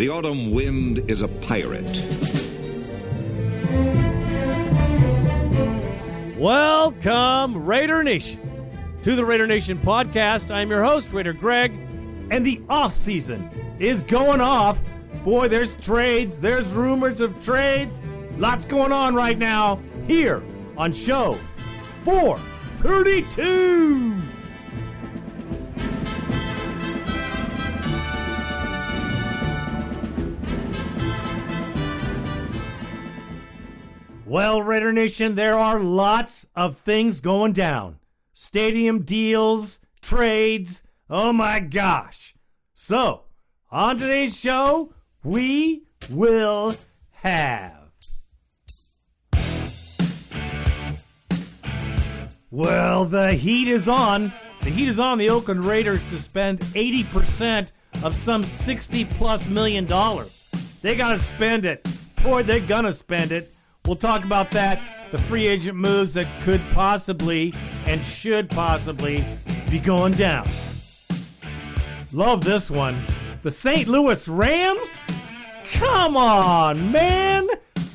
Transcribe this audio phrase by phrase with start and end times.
[0.00, 1.84] The autumn wind is a pirate.
[6.38, 8.40] Welcome, Raider Nation,
[9.02, 10.50] to the Raider Nation podcast.
[10.50, 11.72] I'm your host, Raider Greg,
[12.30, 14.82] and the off season is going off.
[15.22, 18.00] Boy, there's trades, there's rumors of trades,
[18.38, 20.42] lots going on right now here
[20.78, 21.38] on show
[22.04, 24.39] 432.
[34.30, 37.98] Well, Raider Nation, there are lots of things going down.
[38.32, 40.84] Stadium deals, trades.
[41.10, 42.36] Oh my gosh.
[42.72, 43.22] So,
[43.72, 44.94] on today's show,
[45.24, 46.76] we will
[47.10, 47.90] have.
[52.52, 54.32] Well, the heat is on.
[54.62, 57.72] The heat is on the Oakland Raiders to spend 80%
[58.04, 60.48] of some 60 plus million dollars.
[60.82, 61.84] They got to spend it.
[62.22, 63.52] Boy, they're going to spend it.
[63.86, 67.54] We'll talk about that, the free agent moves that could possibly
[67.86, 69.24] and should possibly
[69.70, 70.48] be going down.
[72.12, 73.04] Love this one.
[73.42, 73.88] The St.
[73.88, 75.00] Louis Rams?
[75.72, 77.48] Come on, man!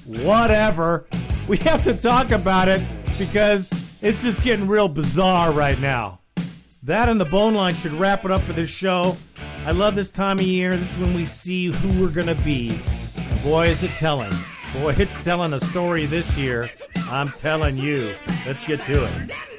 [0.06, 1.06] Whatever.
[1.48, 2.82] We have to talk about it
[3.18, 3.70] because
[4.02, 6.20] it's just getting real bizarre right now.
[6.84, 9.18] That and the bone line should wrap it up for this show.
[9.66, 10.78] I love this time of year.
[10.78, 12.80] This is when we see who we're going to be.
[13.18, 14.32] And boy, is it telling.
[14.82, 16.70] Boy, it's telling a story this year.
[17.10, 18.14] I'm telling you.
[18.46, 19.55] Let's get to it.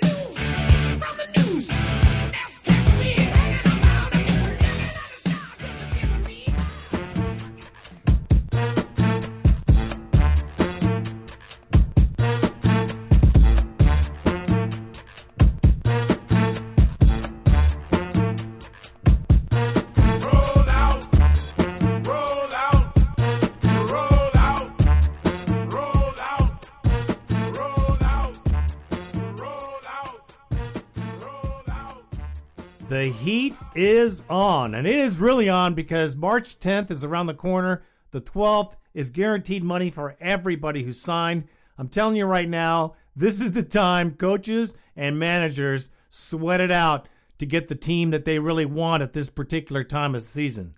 [33.26, 37.82] Heat is on, and it is really on because March 10th is around the corner.
[38.12, 41.48] The 12th is guaranteed money for everybody who signed.
[41.76, 47.08] I'm telling you right now, this is the time coaches and managers sweat it out
[47.38, 50.74] to get the team that they really want at this particular time of season.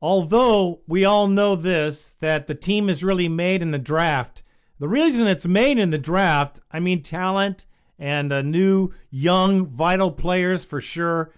[0.00, 4.42] Although we all know this, that the team is really made in the draft.
[4.80, 7.66] The reason it's made in the draft, I mean talent
[8.02, 11.32] and uh, new, young, vital players for sure.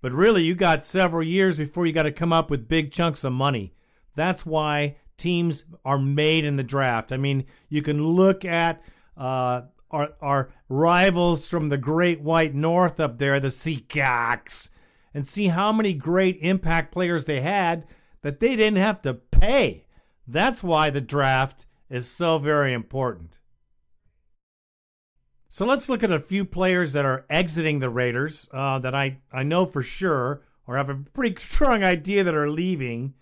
[0.00, 3.22] But really, you got several years before you got to come up with big chunks
[3.22, 3.72] of money.
[4.16, 7.12] That's why teams are made in the draft.
[7.12, 8.82] I mean, you can look at
[9.16, 9.62] uh,
[9.92, 14.70] our, our rivals from the Great White North up there, the Seacocks,
[15.14, 17.86] and see how many great impact players they had
[18.22, 19.86] that they didn't have to pay.
[20.26, 23.36] That's why the draft is so very important.
[25.50, 29.18] So let's look at a few players that are exiting the Raiders uh, that I,
[29.32, 33.14] I know for sure or have a pretty strong idea that are leaving.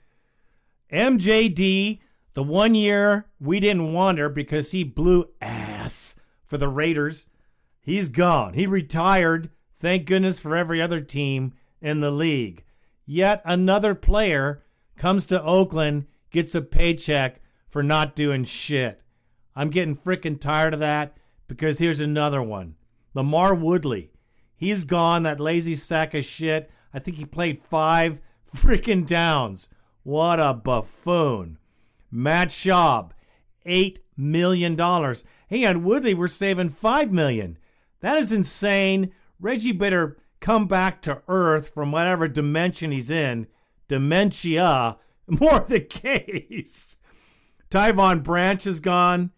[0.92, 2.00] MJD,
[2.32, 7.28] the one year we didn't want her because he blew ass for the Raiders.
[7.80, 8.54] He's gone.
[8.54, 9.50] He retired.
[9.76, 12.64] Thank goodness for every other team in the league.
[13.04, 14.64] Yet another player
[14.96, 19.00] comes to Oakland, gets a paycheck for not doing shit.
[19.54, 21.16] I'm getting freaking tired of that
[21.48, 22.74] because here's another one.
[23.14, 24.10] LaMarr Woodley.
[24.56, 26.70] He's gone, that lazy sack of shit.
[26.92, 28.20] I think he played five
[28.54, 29.68] freaking downs.
[30.02, 31.58] What a buffoon.
[32.10, 33.10] Matt Schaub,
[33.66, 34.76] $8 million.
[35.48, 37.58] Hey, and Woodley, we're saving 5 million.
[38.00, 39.12] That is insane.
[39.40, 43.46] Reggie better come back to Earth from whatever dimension he's in.
[43.88, 44.96] Dementia,
[45.26, 46.96] more the case.
[47.70, 49.32] Tyvon Branch is gone.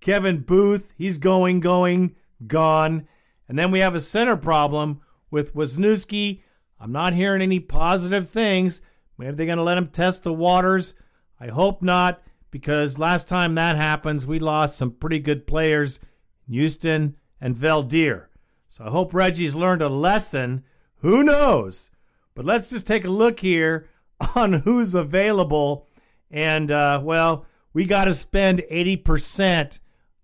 [0.00, 2.14] Kevin Boothe, he's going, going,
[2.46, 3.06] gone.
[3.48, 5.00] And then we have a center problem
[5.30, 6.42] with Wisniewski.
[6.78, 8.80] I'm not hearing any positive things.
[9.18, 10.94] Maybe they're going to let him test the waters.
[11.38, 16.00] I hope not, because last time that happens, we lost some pretty good players,
[16.48, 18.26] Houston and Veldheer.
[18.68, 20.64] So I hope Reggie's learned a lesson.
[20.96, 21.90] Who knows?
[22.34, 23.88] But let's just take a look here
[24.34, 25.88] on who's available.
[26.30, 29.78] And, uh, well, we got to spend 80%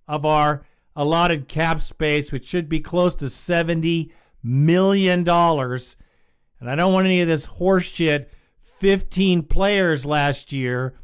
[0.09, 0.65] of our
[0.95, 4.11] allotted cap space, which should be close to $70
[4.43, 5.29] million.
[5.29, 8.27] And I don't want any of this horseshit.
[8.63, 10.99] 15 players last year,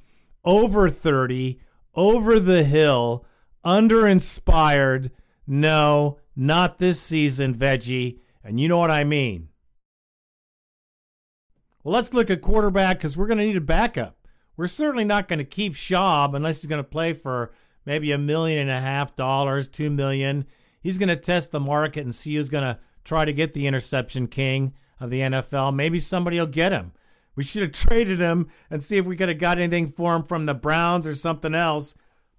[0.45, 1.59] over 30,
[1.95, 3.25] over the hill,
[3.65, 5.11] under inspired.
[5.47, 8.19] No, not this season, Veggie.
[8.45, 9.49] And you know what I mean.
[11.83, 14.17] Well, let's look at quarterback because we're going to need a backup.
[14.57, 17.53] We're certainly not going to keep Schaub unless he's going to play for
[17.85, 20.47] maybe a million and a half dollars, two million.
[20.81, 23.67] He's going to test the market and see who's going to try to get the
[23.67, 25.75] interception king of the NFL.
[25.75, 26.93] Maybe somebody will get him.
[27.35, 30.25] We should have traded him and see if we could have got anything for him
[30.25, 31.95] from the Browns or something else.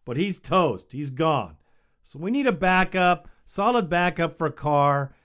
[0.06, 0.92] But he's toast.
[0.92, 1.56] He's gone.
[2.02, 5.16] So we need a backup, solid backup for Carr.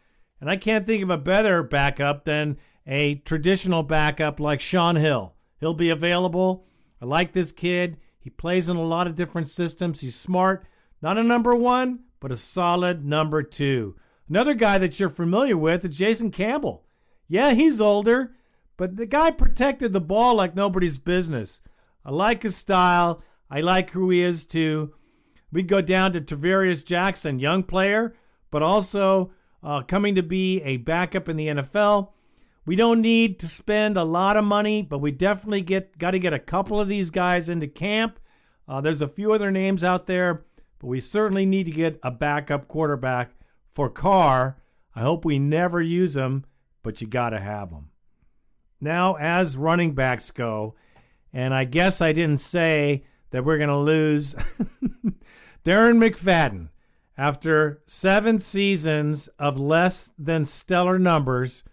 [0.40, 5.34] And I can't think of a better backup than a traditional backup like Shaun Hill.
[5.58, 6.66] He'll be available.
[7.02, 7.98] I like this kid.
[8.28, 10.02] He plays in a lot of different systems.
[10.02, 10.66] He's smart.
[11.00, 13.96] Not a number one, but a solid number two.
[14.28, 16.84] Another guy that you're familiar with is Jason Campbell.
[17.26, 18.36] Yeah, he's older,
[18.76, 21.62] but the guy protected the ball like nobody's business.
[22.04, 23.22] I like his style.
[23.50, 24.92] I like who he is too.
[25.50, 28.14] We go down to Tarvaris Jackson, young player,
[28.50, 29.32] but also
[29.62, 32.10] uh, coming to be a backup in the NFL.
[32.68, 36.18] We don't need to spend a lot of money, but we definitely get got to
[36.18, 38.20] get a couple of these guys into camp.
[38.68, 40.44] Uh, there's a few other names out there,
[40.78, 43.30] but we certainly need to get a backup quarterback
[43.72, 44.58] for Carr.
[44.94, 46.44] I hope we never use him,
[46.82, 47.88] but you got to have him.
[48.82, 50.74] Now, as running backs go,
[51.32, 54.34] and I guess I didn't say that we're going to lose
[55.64, 56.68] Darren McFadden
[57.16, 61.64] after seven seasons of less than stellar numbers.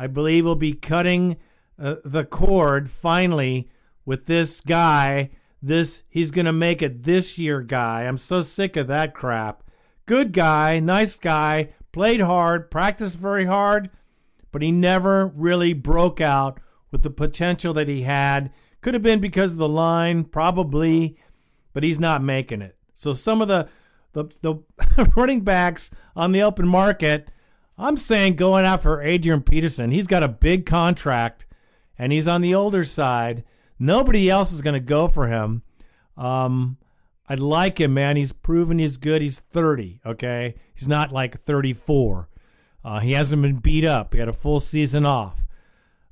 [0.00, 1.36] I believe we'll be cutting
[1.78, 3.68] uh, the cord finally
[4.06, 5.28] with this guy.
[5.60, 8.04] This he's going to make it this year guy.
[8.04, 9.62] I'm so sick of that crap.
[10.06, 13.90] Good guy, nice guy, played hard, practiced very hard,
[14.50, 16.60] but he never really broke out
[16.90, 18.54] with the potential that he had.
[18.80, 21.18] Could have been because of the line, probably,
[21.74, 22.74] but he's not making it.
[22.94, 23.68] So some of the
[24.14, 27.28] the, the running backs on the open market,
[27.80, 29.90] I'm saying going after Adrian Peterson.
[29.90, 31.46] He's got a big contract
[31.98, 33.42] and he's on the older side.
[33.78, 35.62] Nobody else is going to go for him.
[36.16, 36.76] Um,
[37.26, 38.16] I like him, man.
[38.16, 39.22] He's proven he's good.
[39.22, 40.56] He's 30, okay?
[40.74, 42.28] He's not like 34.
[42.84, 44.12] Uh, he hasn't been beat up.
[44.12, 45.46] He had a full season off.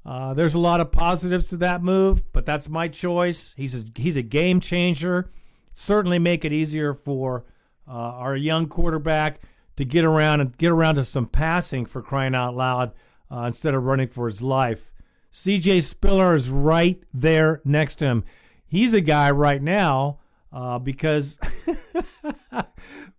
[0.06, 3.52] Uh, there's a lot of positives to that move, but that's my choice.
[3.58, 5.30] He's a, he's a game changer.
[5.74, 7.44] Certainly make it easier for
[7.86, 9.40] uh, our young quarterback
[9.78, 12.90] to get around and get around to some passing for crying out loud
[13.30, 14.92] uh, instead of running for his life.
[15.30, 18.24] CJ Spiller is right there next to him.
[18.66, 20.18] He's a guy right now
[20.52, 21.38] uh, because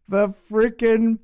[0.09, 1.19] the freaking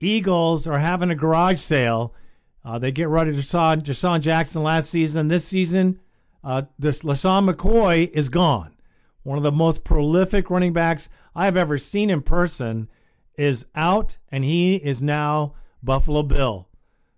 [0.00, 2.14] Eagles are having a garage sale.
[2.62, 5.28] Uh, they get rid of DeSean, DeSean Jackson last season.
[5.28, 5.98] This season,
[6.44, 8.76] uh, this LeSean McCoy is gone.
[9.22, 12.90] One of the most prolific running backs I've ever seen in person
[13.36, 16.68] is out, and he is now Buffalo Bill.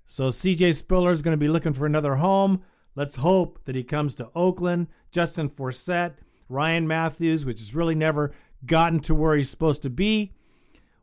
[0.06, 2.62] So CJ Spiller is going to be looking for another home.
[2.94, 4.88] Let's hope that he comes to Oakland.
[5.10, 6.14] Justin Forsett,
[6.48, 8.32] Ryan Mathews, which has really never
[8.66, 10.32] gotten to where he's supposed to be.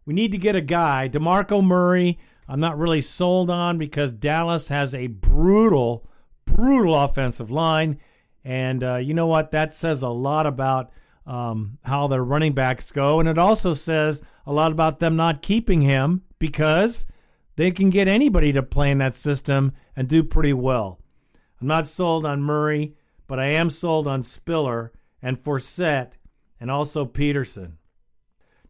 [0.06, 2.20] We need to get a guy, DeMarco Murray.
[2.48, 6.10] I'm not really sold on because Dallas has a brutal,
[6.46, 8.00] brutal offensive line.
[8.44, 9.52] And uh, you know what?
[9.52, 10.92] That says a lot about
[11.26, 13.20] um, how their running backs go.
[13.20, 17.06] And it also says a lot about them not keeping him because
[17.56, 21.00] they can get anybody to play in that system and do pretty well.
[21.60, 22.96] I'm not sold on Murray,
[23.28, 26.14] but I am sold on Spiller and Forsett
[26.60, 27.78] and also Peterson.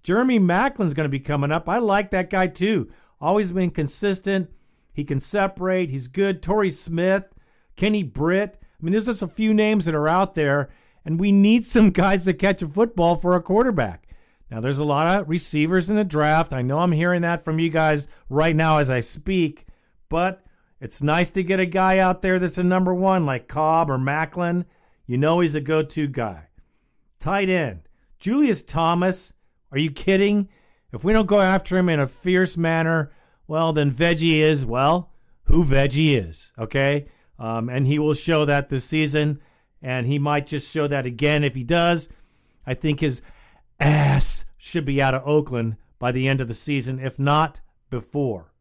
[0.03, 1.69] Jeremy Maclin's going to be coming up.
[1.69, 2.89] I like that guy too.
[3.19, 4.49] Always been consistent.
[4.93, 5.89] He can separate.
[5.89, 6.41] He's good.
[6.41, 7.25] Torrey Smith,
[7.75, 8.57] Kenny Britt.
[8.61, 10.69] I mean, there's just a few names that are out there,
[11.05, 14.07] and we need some guys to catch a football for a quarterback.
[14.51, 16.51] Now, there's a lot of receivers in the draft.
[16.51, 19.65] I know I'm hearing that from you guys right now as I speak,
[20.09, 20.43] but
[20.81, 23.97] it's nice to get a guy out there that's a number one like Cobb or
[23.97, 24.65] Maclin.
[25.07, 26.47] You know he's a go to guy.
[27.17, 27.87] Tight end,
[28.19, 29.31] Julius Thomas.
[29.71, 30.49] Are you kidding?
[30.91, 33.13] If we don't go after him in a fierce manner,
[33.47, 37.07] well, then Veggie is, well, who Veggie is, okay?
[37.39, 39.39] Um, and he will show that this season,
[39.81, 42.09] and he might just show that again if he does.
[42.67, 43.21] I think his
[43.81, 47.59] ass should be out of Oakland by the end of the season, if not
[47.89, 48.53] before.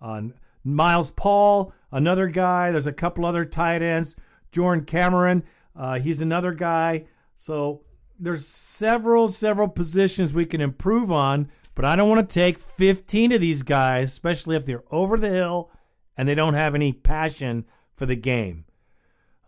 [0.00, 0.22] Uh,
[0.64, 2.70] Niles Paul, another guy.
[2.70, 4.16] There's a couple other tight ends.
[4.52, 5.42] Jordan Cameron,
[5.74, 7.06] uh, he's another guy.
[7.36, 7.82] So
[8.18, 13.32] there's several, several positions we can improve on, but I don't want to take 15
[13.32, 15.70] of these guys, especially if they're over the hill
[16.16, 17.64] and they don't have any passion
[17.96, 18.64] for the game.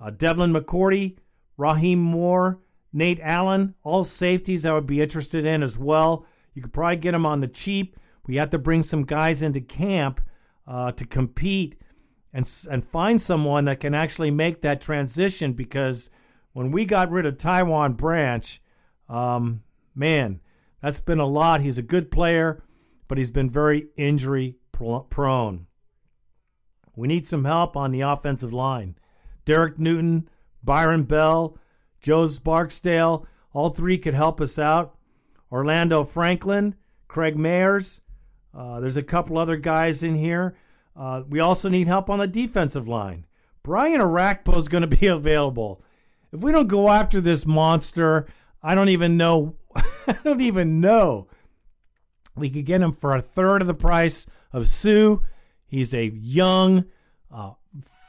[0.01, 1.17] Uh, Devlin McCourty,
[1.57, 2.59] Rahim Moore,
[2.95, 6.27] Nate Allen, all safeties I would be interested in as well.
[6.55, 7.97] You could probably get them on the cheap.
[8.27, 10.21] We have to bring some guys into camp
[10.67, 11.75] uh, to compete
[12.33, 16.09] and and find someone that can actually make that transition because
[16.53, 18.63] when we got rid of Tyvon Branch,
[19.09, 19.63] um,
[19.95, 20.41] man,
[20.81, 21.63] that's been a lot.
[21.63, 22.63] He's a good player,
[23.09, 25.67] but he's been very injury prone.
[26.95, 28.97] We need some help on the offensive line.
[29.45, 30.29] Derek Newton,
[30.63, 31.59] Byron Bell,
[32.05, 34.95] Joe Barksdale, all three could help us out.
[35.51, 36.75] Orlando Franklin,
[37.09, 38.01] Craig Mayers.
[38.53, 40.55] Uh, there's a couple other guys in here.
[40.95, 43.25] Uh, we also need help on the defensive line.
[43.63, 45.83] Brian Orakpo is going to be available.
[46.31, 48.27] If we don't go after this monster,
[48.63, 49.57] I don't even know.
[49.75, 51.29] I don't even know.
[52.37, 55.17] We could get him for a third of the price of Suh.
[55.67, 56.85] He's a young,
[57.31, 57.53] uh,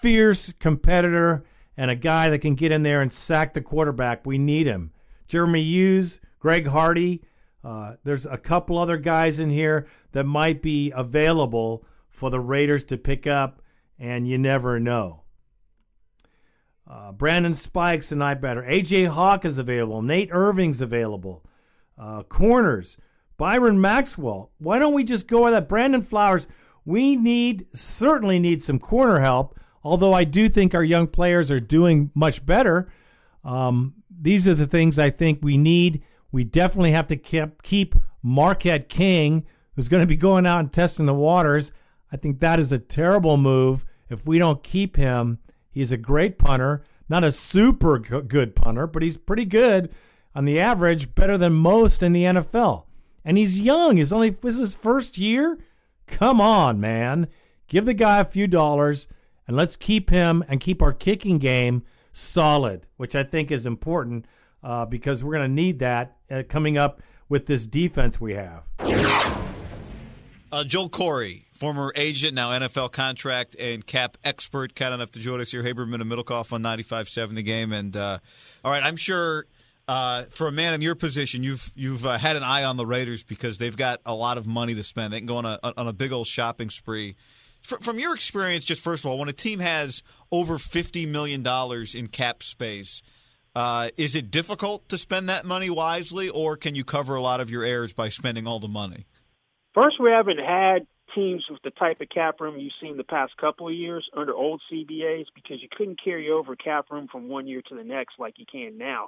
[0.02, 1.46] fierce competitor
[1.78, 4.26] and a guy that can get in there and sack the quarterback.
[4.26, 4.92] We need him.
[5.28, 7.24] Jeremy Hughes, Greg Hardy.
[7.64, 12.84] Uh, there's a couple other guys in here that might be available for the Raiders
[12.86, 13.62] to pick up,
[14.00, 15.24] and you never know.
[16.90, 18.62] Uh, Brandon Spikes and I better.
[18.62, 20.02] AJ Hawk is available.
[20.02, 21.44] Nate Irving's available.
[21.98, 22.98] Uh, corners.
[23.38, 24.52] Byron Maxwell.
[24.60, 25.68] Why don't we just go with that?
[25.68, 26.48] Brandon Flowers.
[26.86, 29.60] We need certainly need some corner help.
[29.86, 32.92] Although I do think our young players are doing much better.
[33.44, 36.02] Um, these are the things I think we need.
[36.32, 40.74] We definitely have to keep keep Marquette King, who's going to be going out and
[40.74, 41.72] testing the waters.
[42.12, 45.38] I think that is a terrible move if we don't keep him.
[45.70, 49.94] He's a great punter, not a super good punter, but he's pretty good
[50.34, 52.86] on the average, better than most in the NFL.
[53.24, 53.98] And he's young.
[53.98, 55.60] He's only this is his first year.
[56.08, 57.28] Come on, man.
[57.68, 59.08] Give the guy a few dollars
[59.48, 64.26] and let's keep him and keep our kicking game solid, which I think is important
[64.64, 68.64] uh, because we're going to need that uh, coming up with this defense we have.
[70.52, 75.42] Uh, Joel Corry, former agent, now NFL contract and cap expert, kind enough to join
[75.42, 75.64] us here.
[75.64, 77.74] Haberman and Middlekauff on 95.7 The Game.
[77.74, 78.20] And uh,
[78.64, 79.48] all right, I'm sure
[79.88, 82.86] uh, for a man in your position, you've you've uh, had an eye on the
[82.86, 85.14] Raiders because they've got a lot of money to spend.
[85.14, 87.16] They can go on a on a big old shopping spree.
[87.66, 91.44] Fr- from your experience, just first of all, when a team has over 50 million
[91.44, 93.02] dollars in cap space.
[93.56, 97.40] Uh, is it difficult to spend that money wisely, or can you cover a lot
[97.40, 99.06] of your errors by spending all the money?
[99.74, 103.32] First, we haven't had teams with the type of cap room you've seen the past
[103.38, 107.48] couple of years under old CBAs because you couldn't carry over cap room from one
[107.48, 109.08] year to the next like you can now.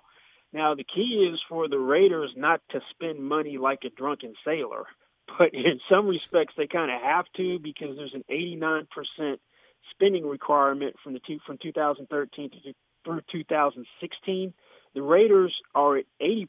[0.53, 4.85] Now, the key is for the Raiders not to spend money like a drunken sailor,
[5.27, 8.88] but in some respects they kind of have to because there's an 89%
[9.91, 12.74] spending requirement from the two, from 2013 to
[13.07, 14.53] through 2016.
[14.93, 16.48] The Raiders are at 80%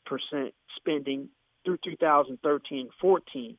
[0.76, 1.28] spending
[1.64, 3.56] through 2013-14.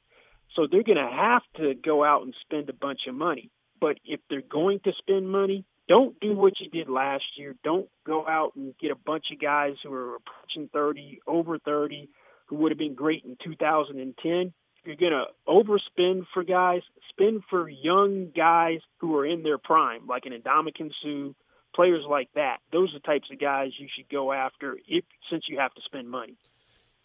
[0.56, 3.52] So they're going to have to go out and spend a bunch of money.
[3.80, 7.56] But if they're going to spend money, don't do what you did last year.
[7.64, 12.10] Don't go out and get a bunch of guys who are approaching 30, over 30,
[12.48, 14.54] who would have been great in 2010.
[14.89, 20.08] You're going to overspend for guys, spend for young guys who are in their prime,
[20.08, 21.34] like an Ndamukong Suh,
[21.75, 22.58] players like that.
[22.72, 25.81] Those are the types of guys you should go after if since you have to
[25.86, 26.38] spend money.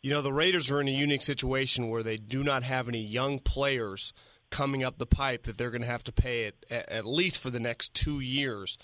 [0.00, 3.02] You know, the Raiders are in a unique situation where they do not have any
[3.02, 4.14] young players
[4.48, 7.50] coming up the pipe that they're going to have to pay at, at least for
[7.50, 8.78] the next two years.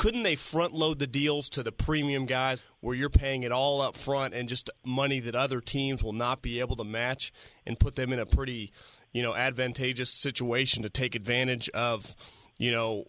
[0.00, 3.82] Couldn't they front load the deals to the premium guys where you're paying it all
[3.82, 7.30] up front and just money that other teams will not be able to match
[7.66, 8.72] and put them in a pretty,
[9.12, 12.16] you know, advantageous situation to take advantage of,
[12.58, 13.04] you know,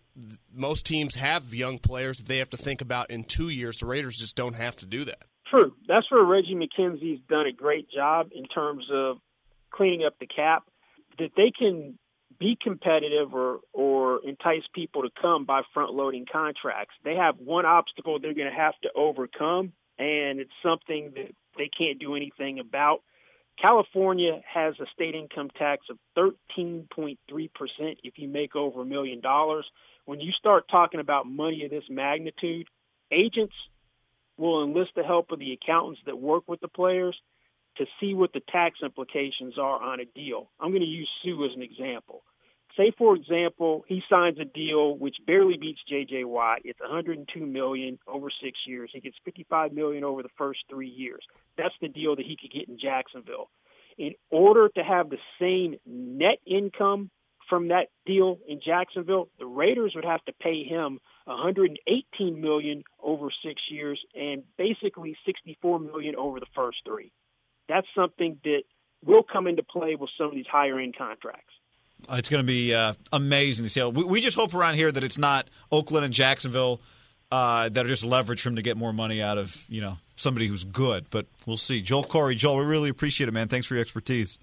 [0.54, 3.78] most teams have young players that they have to think about in 2 years.
[3.78, 5.24] The Raiders just don't have to do that.
[5.50, 5.74] True.
[5.88, 9.20] That's where Reggie McKenzie's done a great job in terms of
[9.70, 10.64] cleaning up the cap.
[11.20, 11.98] That they can
[12.42, 16.96] be competitive or or entice people to come by front loading contracts.
[17.06, 21.70] They have one obstacle they're going to have to overcome, and it's something that they
[21.70, 23.04] can't do anything about.
[23.62, 27.18] California has a state income tax of 13.3%
[28.04, 29.66] if you make over a million dollars.
[30.06, 32.68] When you start talking about money of this magnitude,
[33.12, 33.54] agents
[34.38, 37.16] will enlist the help of the accountants that work with the players
[37.78, 40.50] to see what the tax implications are on a deal.
[40.60, 42.24] I'm going to use Suh as an example.
[42.78, 46.24] Say, for example, he signs a deal which barely beats J.J.
[46.24, 46.60] Watt.
[46.64, 48.90] It's 102 million over six years.
[48.94, 51.24] He gets 55 million over the first three years.
[51.58, 53.50] That's the deal that he could get in Jacksonville.
[53.98, 57.10] In order to have the same net income
[57.50, 63.28] from that deal in Jacksonville, the Raiders would have to pay him 118 million over
[63.46, 67.12] 6 years and basically 64 million over the first 3.
[67.68, 68.64] That's something that
[69.04, 71.54] will come into play with some of these higher end contracts.
[72.10, 73.80] It's going to be uh, amazing to see.
[73.80, 76.82] How, we, we just hope around here that it's not Oakland and Jacksonville
[77.32, 79.98] uh, that are just leverage for him to get more money out of you know
[80.16, 81.06] somebody who's good.
[81.10, 81.82] But we'll see.
[81.82, 83.48] Joel Corry, Joel, we really appreciate it, man.
[83.48, 84.38] Thanks for your expertise.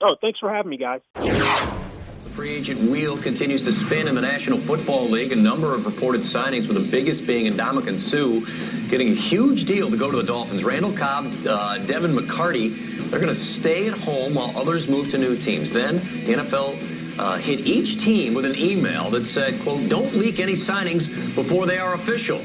[0.00, 1.00] Oh, thanks for having me, guys.
[1.14, 5.32] The free agent wheel continues to spin in the National Football League.
[5.32, 9.90] A number of reported signings, with the biggest being Ndamukong Suh, getting a huge deal
[9.90, 10.64] to go to the Dolphins.
[10.64, 12.76] Randall Cobb, uh, Devin McCourty,
[13.08, 15.72] they're going to stay at home while others move to new teams.
[15.72, 20.40] Then the NFL uh, hit each team with an email that said, quote, don't leak
[20.40, 22.40] any signings before they are official.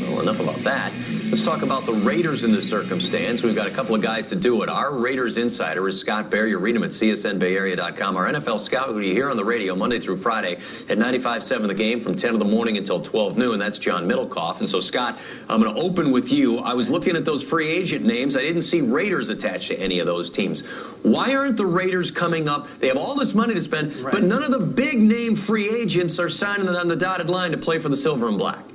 [0.00, 0.92] Well, enough about that.
[1.30, 3.42] Let's talk about the Raiders in this circumstance.
[3.42, 4.68] We've got a couple of guys to do it.
[4.68, 6.46] Our Raiders insider is Scott Bair.
[6.46, 8.16] You read him at csnbayarea.com.
[8.16, 11.74] Our NFL scout, who you hear on the radio Monday through Friday at 95.7 The
[11.74, 13.58] Game from 10 in the morning until 12 noon.
[13.58, 14.60] That's John Middlekauff.
[14.60, 16.58] And so, Scott, I'm going to open with you.
[16.58, 18.34] I was looking at those free agent names.
[18.36, 20.66] I didn't see Raiders attached to any of those teams.
[21.02, 22.68] Why aren't the Raiders coming up?
[22.78, 26.18] They have all this money to spend, but none of the big name free agents
[26.18, 28.69] are signing on the dotted line to play for the Silver and Black.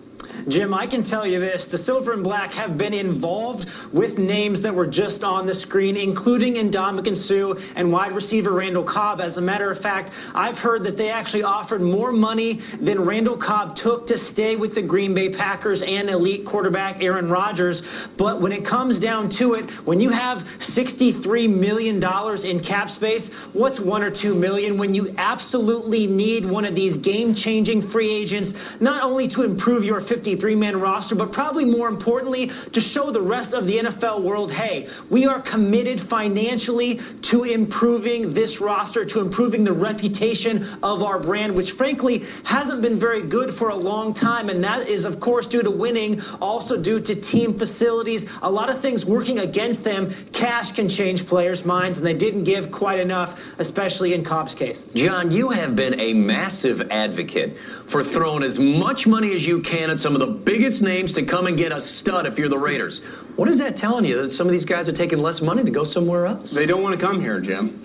[0.48, 1.65] Jim, I can tell you this.
[1.65, 5.98] The Silver and Black have been involved with names that were just on the screen,
[5.98, 9.22] including Ndamukong Suh and wide receiver Randall Cobb.
[9.22, 13.38] As a matter of fact, I've heard that they actually offered more money than Randall
[13.38, 18.08] Cobb took to stay with the Green Bay Packers and elite quarterback Aaron Rodgers.
[18.18, 22.04] But when it comes down to it, when you have $63 million
[22.46, 26.98] in cap space, what's one or two million when you absolutely need one of these
[26.98, 31.88] game changing free agents, not only to improve your 53 man roster, but probably more
[31.88, 37.44] importantly, to show the rest of the NFL world hey, we are committed financially to
[37.44, 43.22] improving this roster, to improving the reputation of our brand, which frankly hasn't been very
[43.22, 44.50] good for a long time.
[44.50, 48.72] And that is, of course, due to winning, also due to team facilities, a lot
[48.72, 50.10] of things working against them.
[50.34, 54.86] Cash can change players' minds, and they didn't give quite enough, especially in Cobb's case.
[54.96, 59.91] John, you have been a massive advocate for throwing as much money as you can
[59.91, 62.58] at some of the biggest names to come and get a stud if you're the
[62.58, 63.04] Raiders.
[63.36, 65.72] What is that telling you that some of these guys are taking less money to
[65.72, 66.51] go somewhere else?
[66.51, 67.82] They don't want to come here, Jim.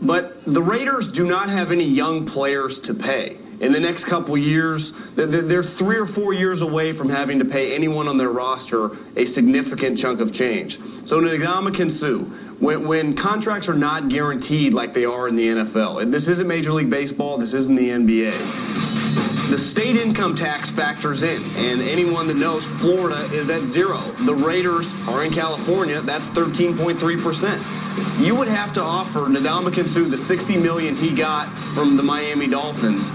[0.00, 3.36] But the Raiders do not have any young players to pay.
[3.60, 7.72] In the next couple years, they're- three or four years away from having to pay
[7.76, 10.80] anyone on their roster a significant chunk of change.
[11.04, 12.24] So, Ndamukong Suh,
[12.58, 16.48] when, when contracts are not guaranteed like they are in the NFL, and this isn't
[16.48, 19.41] Major League Baseball, this isn't the NBA.
[19.52, 23.98] The state income tax factors in, and anyone that knows Florida is at zero.
[24.24, 28.24] The Raiders are in California, that's 13.3%.
[28.24, 32.46] You would have to offer Ndamukong Suh the 60 million he got from the Miami
[32.46, 33.10] Dolphins,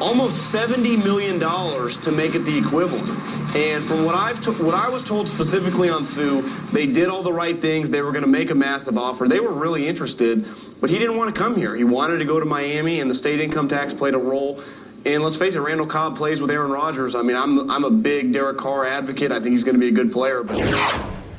[0.00, 3.10] almost 70 million dollars to make it the equivalent.
[3.56, 7.32] And from what I've what I was told specifically on Suh, they did all the
[7.32, 7.90] right things.
[7.90, 9.26] They were going to make a massive offer.
[9.26, 10.46] They were really interested,
[10.80, 11.74] but he didn't want to come here.
[11.74, 14.62] He wanted to go to Miami, and the state income tax played a role.
[15.04, 17.14] And let's face it, Randall Cobb plays with Aaron Rodgers.
[17.14, 19.32] I mean, I'm I'm a big Derek Carr advocate.
[19.32, 20.60] I think he's going to be a good player, but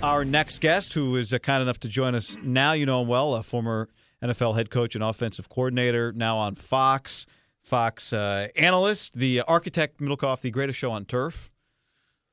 [0.02, 3.08] Our next guest, who is uh, kind enough to join us now, you know him
[3.08, 3.88] well, a former
[4.22, 7.26] NFL head coach and offensive coordinator, now on Fox,
[7.62, 11.50] Fox uh, analyst, the architect Middlecoff, the greatest show on turf.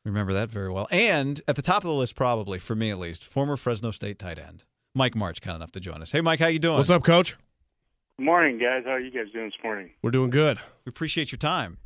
[0.04, 0.88] Remember that very well.
[0.90, 4.18] And at the top of the list, probably for me at least, former Fresno State
[4.18, 4.64] tight end
[4.94, 6.10] Mike Martz, kind enough to join us.
[6.10, 6.78] Hey, Mike, how you doing?
[6.78, 7.36] What's up, Coach?
[8.20, 8.82] Morning, guys.
[8.84, 9.92] How are you guys doing this morning?
[10.02, 10.58] We're doing good.
[10.84, 11.78] We appreciate your time.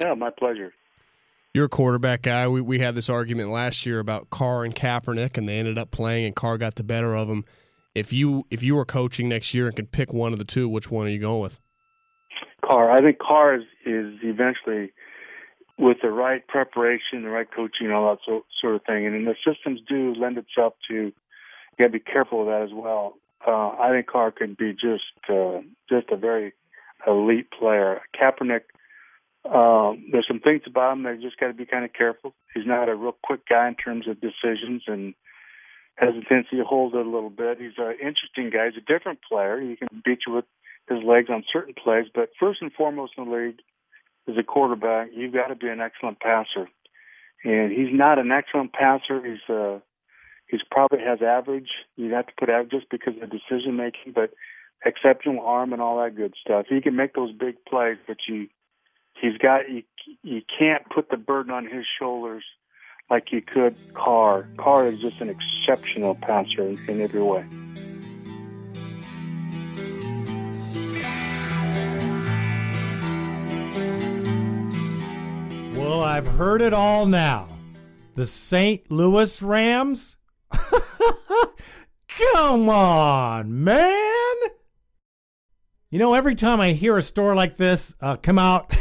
[0.00, 0.74] Yeah, my pleasure.
[1.54, 2.48] You're a quarterback guy.
[2.48, 5.92] We we had this argument last year about Carr and Kaepernick, and they ended up
[5.92, 7.44] playing, and Carr got the better of them.
[7.94, 10.68] If you if you were coaching next year and could pick one of the two,
[10.68, 11.60] which one are you going with?
[12.64, 12.90] Carr.
[12.90, 14.92] I think Carr is, is eventually,
[15.78, 19.26] with the right preparation, the right coaching, all that so, sort of thing, and then
[19.26, 20.94] the systems do lend itself to.
[20.94, 21.12] You
[21.78, 23.14] got to be careful of that as well.
[23.46, 26.52] Uh, I think Carr could be just uh, just a very
[27.06, 28.00] elite player.
[28.14, 28.62] Kaepernick,
[29.44, 32.34] um, there's some things about him that you just got to be kind of careful.
[32.54, 35.14] He's not a real quick guy in terms of decisions and
[35.96, 37.58] has a tendency to hold it a little bit.
[37.60, 38.70] He's an interesting guy.
[38.70, 39.60] He's a different player.
[39.60, 40.44] He can beat you with
[40.88, 43.60] his legs on certain plays, but first and foremost in the league,
[44.28, 46.68] as a quarterback, you've got to be an excellent passer.
[47.44, 49.20] And he's not an excellent passer.
[49.24, 49.80] He's uh,
[50.52, 51.70] he's probably has average.
[51.96, 54.32] You have to put average just because of decision making, but
[54.84, 56.66] exceptional arm and all that good stuff.
[56.68, 58.48] He can make those big plays, but you
[59.20, 59.82] he's got you
[60.22, 62.44] you can't put the burden on his shoulders
[63.10, 64.46] like you could Carr.
[64.58, 67.44] Carr is just an exceptional passer in every way.
[75.74, 77.48] Well, I've heard it all now.
[78.14, 78.90] The St.
[78.90, 80.16] Louis Rams?
[82.08, 84.36] Come on, man!
[85.90, 88.74] You know, every time I hear a store like this uh, come out,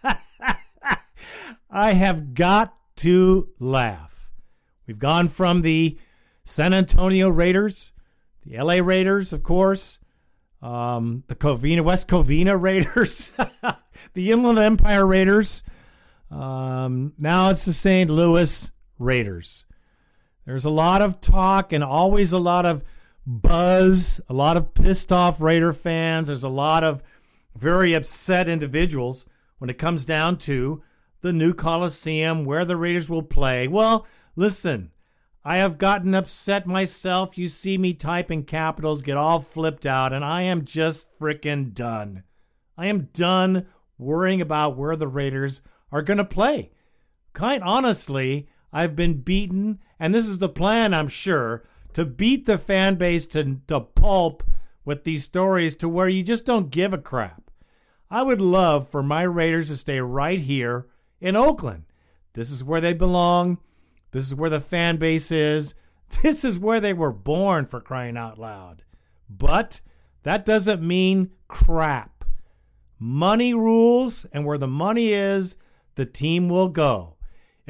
[1.70, 4.30] I have got to laugh.
[4.86, 5.98] We've gone from the
[6.44, 7.92] San Antonio Raiders,
[8.44, 9.98] the LA Raiders, of course,
[10.62, 13.30] um, the Covina, West Covina Raiders,
[14.14, 15.62] the Inland Empire Raiders.
[16.30, 18.10] Um, now it's the St.
[18.10, 19.64] Louis Raiders.
[20.44, 22.82] There's a lot of talk and always a lot of
[23.26, 26.28] buzz, a lot of pissed off Raider fans.
[26.28, 27.02] There's a lot of
[27.54, 29.26] very upset individuals
[29.58, 30.82] when it comes down to
[31.20, 33.68] the new Coliseum where the Raiders will play.
[33.68, 34.90] Well, listen,
[35.44, 37.36] I have gotten upset myself.
[37.36, 42.24] You see me typing capitals, get all flipped out, and I am just frickin' done.
[42.76, 43.66] I am done
[43.98, 45.60] worrying about where the Raiders
[45.92, 46.70] are going to play.
[47.34, 52.58] Quite honestly, I've been beaten, and this is the plan, I'm sure, to beat the
[52.58, 54.42] fan base to, to pulp
[54.84, 57.50] with these stories to where you just don't give a crap.
[58.10, 60.86] I would love for my Raiders to stay right here
[61.20, 61.84] in Oakland.
[62.32, 63.58] This is where they belong.
[64.10, 65.74] This is where the fan base is.
[66.22, 68.82] This is where they were born for crying out loud.
[69.28, 69.80] But
[70.24, 72.24] that doesn't mean crap.
[72.98, 75.54] Money rules, and where the money is,
[75.94, 77.14] the team will go.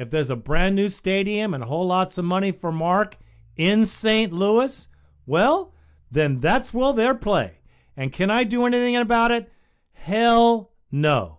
[0.01, 3.17] If there's a brand new stadium and a whole lots of money for Mark
[3.55, 4.33] in St.
[4.33, 4.87] Louis,
[5.27, 5.75] well,
[6.09, 7.59] then that's where they'll play.
[7.95, 9.51] And can I do anything about it?
[9.93, 11.37] Hell no.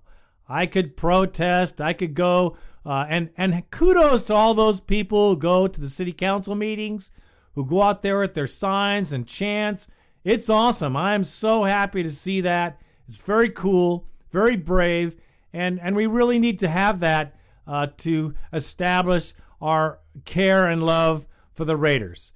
[0.48, 1.80] I could protest.
[1.80, 5.88] I could go uh, and and kudos to all those people who go to the
[5.88, 7.10] city council meetings,
[7.56, 9.88] who go out there with their signs and chants.
[10.22, 10.96] It's awesome.
[10.96, 12.80] I am so happy to see that.
[13.08, 15.16] It's very cool, very brave,
[15.52, 17.34] and and we really need to have that
[17.66, 22.32] uh, to establish our care and love for the Raiders.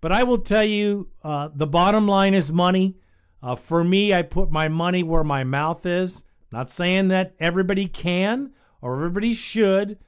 [0.00, 2.96] But I will tell you, uh, the bottom line is money.
[3.42, 6.24] Uh, for me, I put my money where my mouth is.
[6.52, 9.98] Not saying that everybody can or everybody should.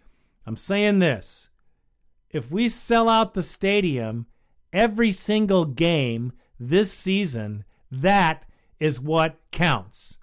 [0.46, 1.48] I'm saying this.
[2.31, 4.26] If we sell out the stadium
[4.72, 8.44] every single game this season, that
[8.78, 10.17] is what counts.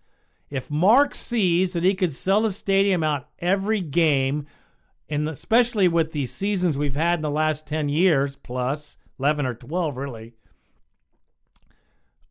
[0.49, 4.45] If Mark sees that he could sell the stadium out every game,
[5.09, 9.53] and especially with the seasons we've had in the last 10 years, plus 11 or
[9.53, 10.33] 12, really,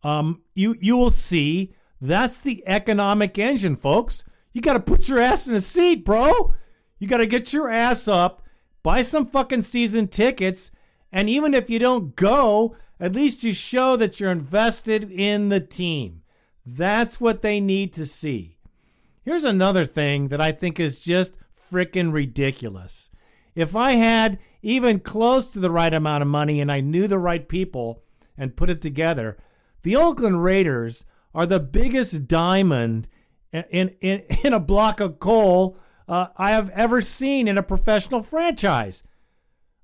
[0.03, 4.25] um, you, you will see that's the economic engine, folks.
[4.53, 6.55] You got to put your ass in a seat, bro.
[6.99, 8.43] You got to get your ass up,
[8.83, 10.71] buy some fucking season tickets,
[11.11, 15.61] and even if you don't go, at least you show that you're invested in the
[15.61, 16.23] team.
[16.67, 18.57] That's what they need to see.
[19.23, 21.35] Here's another thing that I think is just
[21.71, 23.11] freaking ridiculous.
[23.55, 27.19] If I had even close to the right amount of money and I knew the
[27.19, 28.03] right people
[28.37, 29.39] and put it together,
[29.83, 33.09] the Oakland Raiders are the biggest diamond
[33.53, 35.77] in in, in a block of coal
[36.09, 39.03] uh, I have ever seen in a professional franchise.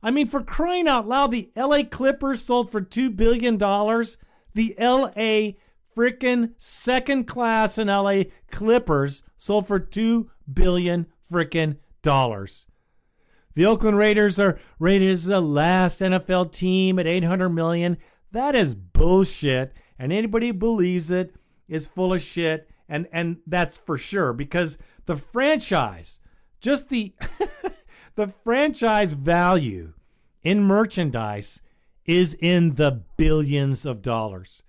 [0.02, 1.84] I mean, for crying out loud, the L.A.
[1.84, 4.18] Clippers sold for two billion dollars.
[4.54, 5.58] The L.A.
[5.96, 8.30] frickin' second class in L.A.
[8.50, 12.66] Clippers sold for two billion frickin' dollars.
[13.54, 17.96] The Oakland Raiders are rated as the last NFL team at 800 million.
[18.32, 21.34] That is bullshit, and anybody who believes it
[21.68, 26.20] is full of shit, and and that's for sure because the franchise,
[26.60, 27.12] just the
[28.14, 29.92] the franchise value
[30.42, 31.62] in merchandise
[32.06, 34.62] is in the billions of dollars.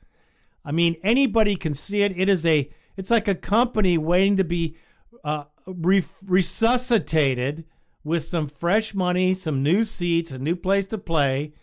[0.64, 2.18] I mean, anybody can see it.
[2.18, 4.78] It is a it's like a company waiting to be
[5.24, 7.66] uh, re- resuscitated
[8.04, 11.54] with some fresh money, some new seats, a new place to play,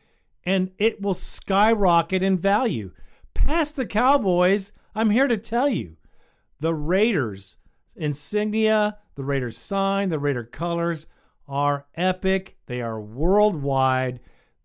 [0.44, 2.92] and it will skyrocket in value.
[3.34, 5.96] Past the Cowboys, I'm here to tell you,
[6.60, 7.58] the Raiders
[7.94, 11.06] insignia, the Raiders sign, the Raider colors
[11.46, 12.56] are epic.
[12.66, 14.20] They are worldwide.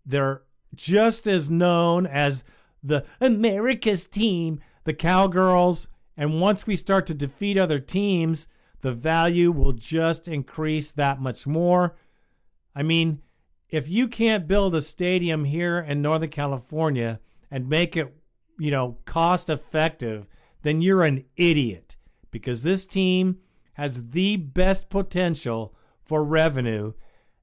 [0.06, 0.42] They're
[0.74, 2.44] just as known as
[2.84, 5.88] the America's team, the Cowgirls.
[6.16, 8.46] And once we start to defeat other teams,
[8.82, 11.96] the value will just increase that much more.
[12.76, 13.22] I mean,
[13.70, 17.18] if you can't build a stadium here in Northern California
[17.50, 18.14] and make it,
[18.58, 20.26] you know, cost effective,
[20.62, 21.96] then you're an idiot
[22.30, 23.38] because this team
[23.74, 26.92] has the best potential for revenue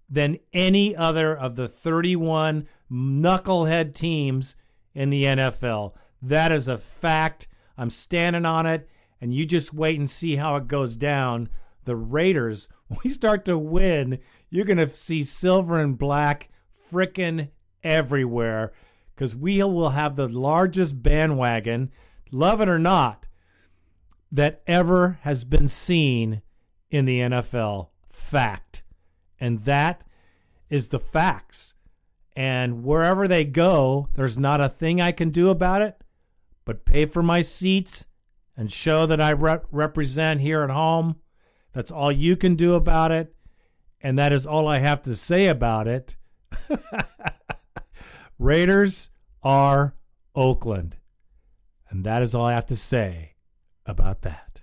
[0.09, 4.55] than any other of the 31 knucklehead teams
[4.93, 5.93] in the NFL.
[6.21, 7.47] That is a fact.
[7.77, 8.87] I'm standing on it,
[9.19, 11.49] and you just wait and see how it goes down.
[11.85, 12.69] The Raiders,
[13.03, 16.49] we start to win, you're going to see silver and black
[16.91, 17.49] frickin'
[17.83, 18.73] everywhere
[19.15, 21.91] because we will have the largest bandwagon,
[22.31, 23.25] love it or not.
[24.31, 26.41] that ever has been seen
[26.89, 27.89] in the NFL.
[28.09, 28.83] Fact.
[29.39, 30.03] And that
[30.69, 31.73] is the facts.
[32.35, 36.01] And wherever they go, there's not a thing I can do about it
[36.65, 38.05] but pay for my seats
[38.55, 41.17] and show that I rep- represent here at home.
[41.73, 43.33] That's all you can do about it.
[44.01, 46.15] And that is all I have to say about it.
[48.39, 49.09] Raiders
[49.43, 49.95] are
[50.35, 50.97] Oakland.
[51.89, 53.35] And that is all I have to say
[53.85, 54.61] about that.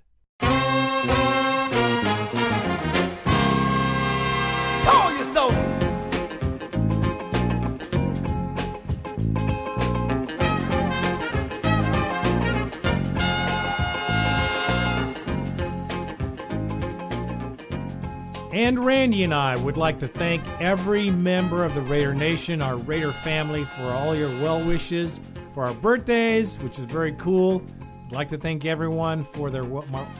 [18.53, 22.79] And Randy and I would like to thank every member of the Raider Nation, our
[22.79, 25.21] Raider family, for all your well wishes
[25.53, 27.63] for our birthdays, which is very cool.
[28.07, 29.67] I'd like to thank everyone for their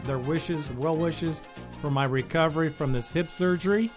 [0.05, 1.41] their wishes, well wishes
[1.81, 3.91] for my recovery from this hip surgery.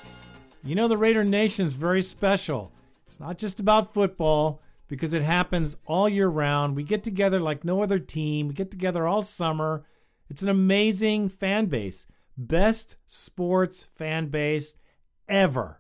[0.64, 2.72] You know, the Raider Nation is very special.
[3.08, 6.78] It's not just about football because it happens all year round.
[6.78, 8.48] We get together like no other team.
[8.48, 9.84] We get together all summer.
[10.30, 12.08] It's an amazing fan base.
[12.38, 14.74] Best sports fan base
[15.28, 15.80] ever.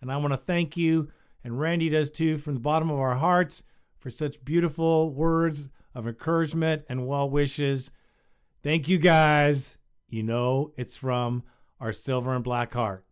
[0.00, 1.08] And I want to thank you,
[1.42, 3.62] and Randy does too, from the bottom of our hearts
[3.98, 7.90] for such beautiful words of encouragement and well wishes.
[8.62, 9.78] Thank you guys.
[10.08, 11.42] You know it's from
[11.80, 13.04] our silver and black heart.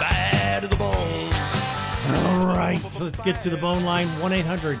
[0.00, 1.32] Bad to the bone.
[2.26, 4.80] All right, so let's get to the bone line 1 800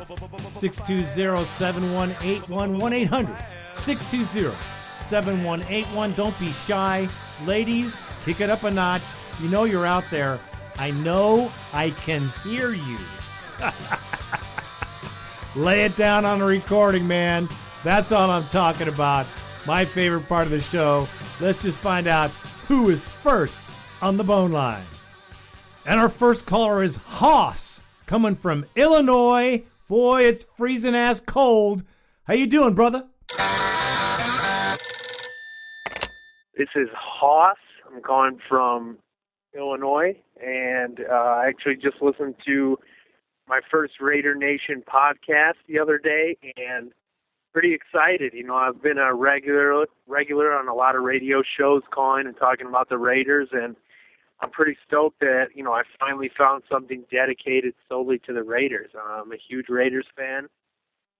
[0.50, 2.78] 620 7181.
[2.78, 3.36] 1 800
[3.72, 4.73] 620
[5.14, 6.12] 7181.
[6.14, 7.08] Don't be shy.
[7.44, 9.04] Ladies, kick it up a notch.
[9.40, 10.40] You know you're out there.
[10.76, 12.98] I know I can hear you.
[15.54, 17.48] Lay it down on the recording, man.
[17.84, 19.26] That's all I'm talking about.
[19.68, 21.06] My favorite part of the show.
[21.38, 22.32] Let's just find out
[22.66, 23.62] who is first
[24.02, 24.86] on the bone line.
[25.86, 29.62] And our first caller is Hoss, coming from Illinois.
[29.86, 31.84] Boy, it's freezing ass cold.
[32.24, 33.06] How you doing, brother?
[36.56, 37.56] This is Hoss.
[37.84, 38.98] I'm calling from
[39.56, 42.78] Illinois, and uh, I actually just listened to
[43.48, 46.92] my first Raider Nation podcast the other day, and
[47.52, 48.34] pretty excited.
[48.34, 52.36] You know, I've been a regular regular on a lot of radio shows, calling and
[52.36, 53.74] talking about the Raiders, and
[54.40, 58.90] I'm pretty stoked that you know I finally found something dedicated solely to the Raiders.
[58.94, 60.46] I'm a huge Raiders fan.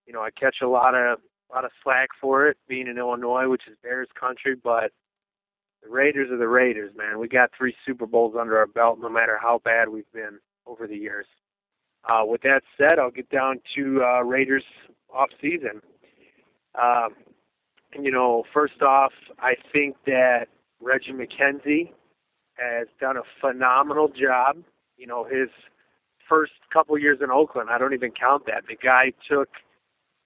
[0.07, 1.19] You know, I catch a lot of
[1.51, 4.93] a lot of slack for it being in Illinois, which is Bears country, but
[5.85, 7.19] the Raiders are the Raiders, man.
[7.19, 10.87] We got three Super Bowls under our belt, no matter how bad we've been over
[10.87, 11.27] the years.
[12.09, 14.65] Uh, with that said, I'll get down to uh, Raiders
[15.13, 15.81] off season.
[16.81, 17.15] Um,
[17.99, 20.47] you know, first off, I think that
[20.81, 21.93] Reggie McKenzie
[22.57, 24.57] has done a phenomenal job.
[24.97, 25.49] You know, his
[26.29, 28.65] first couple years in Oakland, I don't even count that.
[28.69, 29.49] The guy took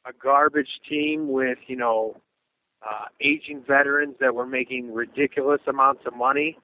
[0.07, 2.17] a garbage team with, you know,
[2.83, 6.57] uh, aging veterans that were making ridiculous amounts of money,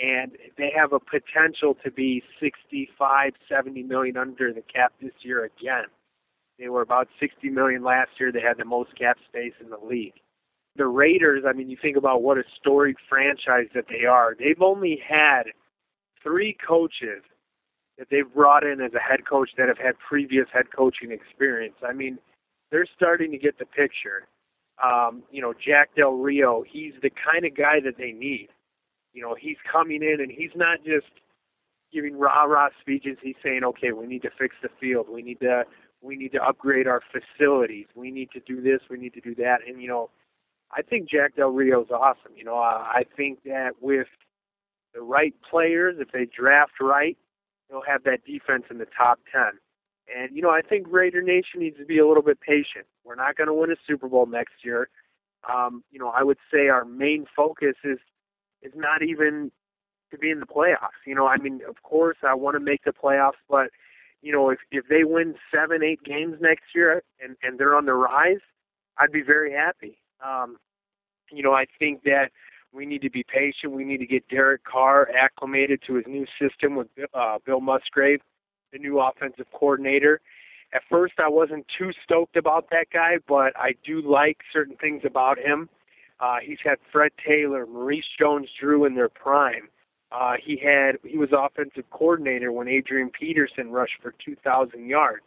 [0.00, 5.44] and they have a potential to be 65, 70 million under the cap this year
[5.44, 5.84] again.
[6.58, 8.30] They were about 60 million last year.
[8.30, 10.14] They had the most cap space in the league.
[10.76, 14.34] The Raiders, I mean, you think about what a storied franchise that they are.
[14.38, 15.44] They've only had
[16.22, 17.22] three coaches
[17.96, 21.76] that they've brought in as a head coach that have had previous head coaching experience.
[21.86, 22.18] I mean,
[22.70, 24.26] they're starting to get the picture
[24.82, 28.48] um, you know, Jack Del Rio, he's the kind of guy that they need.
[29.12, 31.06] You know, he's coming in and he's not just
[31.92, 33.16] giving rah rah speeches.
[33.22, 35.06] He's saying, okay, we need to fix the field.
[35.08, 35.64] We need to
[36.02, 37.86] we need to upgrade our facilities.
[37.94, 38.80] We need to do this.
[38.90, 39.58] We need to do that.
[39.66, 40.10] And you know,
[40.72, 42.32] I think Jack Del Rio is awesome.
[42.36, 44.08] You know, I, I think that with
[44.92, 47.16] the right players, if they draft right,
[47.70, 49.58] they'll have that defense in the top ten.
[50.14, 52.86] And you know, I think Raider Nation needs to be a little bit patient.
[53.04, 54.88] We're not going to win a Super Bowl next year.
[55.52, 57.98] Um, you know, I would say our main focus is
[58.62, 59.52] is not even
[60.10, 61.04] to be in the playoffs.
[61.06, 63.68] You know, I mean, of course, I want to make the playoffs, but
[64.22, 67.86] you know, if if they win seven, eight games next year and and they're on
[67.86, 68.40] the rise,
[68.98, 69.98] I'd be very happy.
[70.24, 70.56] Um,
[71.30, 72.30] you know, I think that
[72.72, 73.72] we need to be patient.
[73.72, 78.20] We need to get Derek Carr acclimated to his new system with uh, Bill Musgrave
[78.74, 80.20] the new offensive coordinator.
[80.74, 85.02] At first, I wasn't too stoked about that guy, but I do like certain things
[85.04, 85.68] about him.
[86.20, 89.68] Uh, he's had Fred Taylor, Maurice Jones-Drew in their prime.
[90.10, 95.24] Uh, he had he was offensive coordinator when Adrian Peterson rushed for 2,000 yards.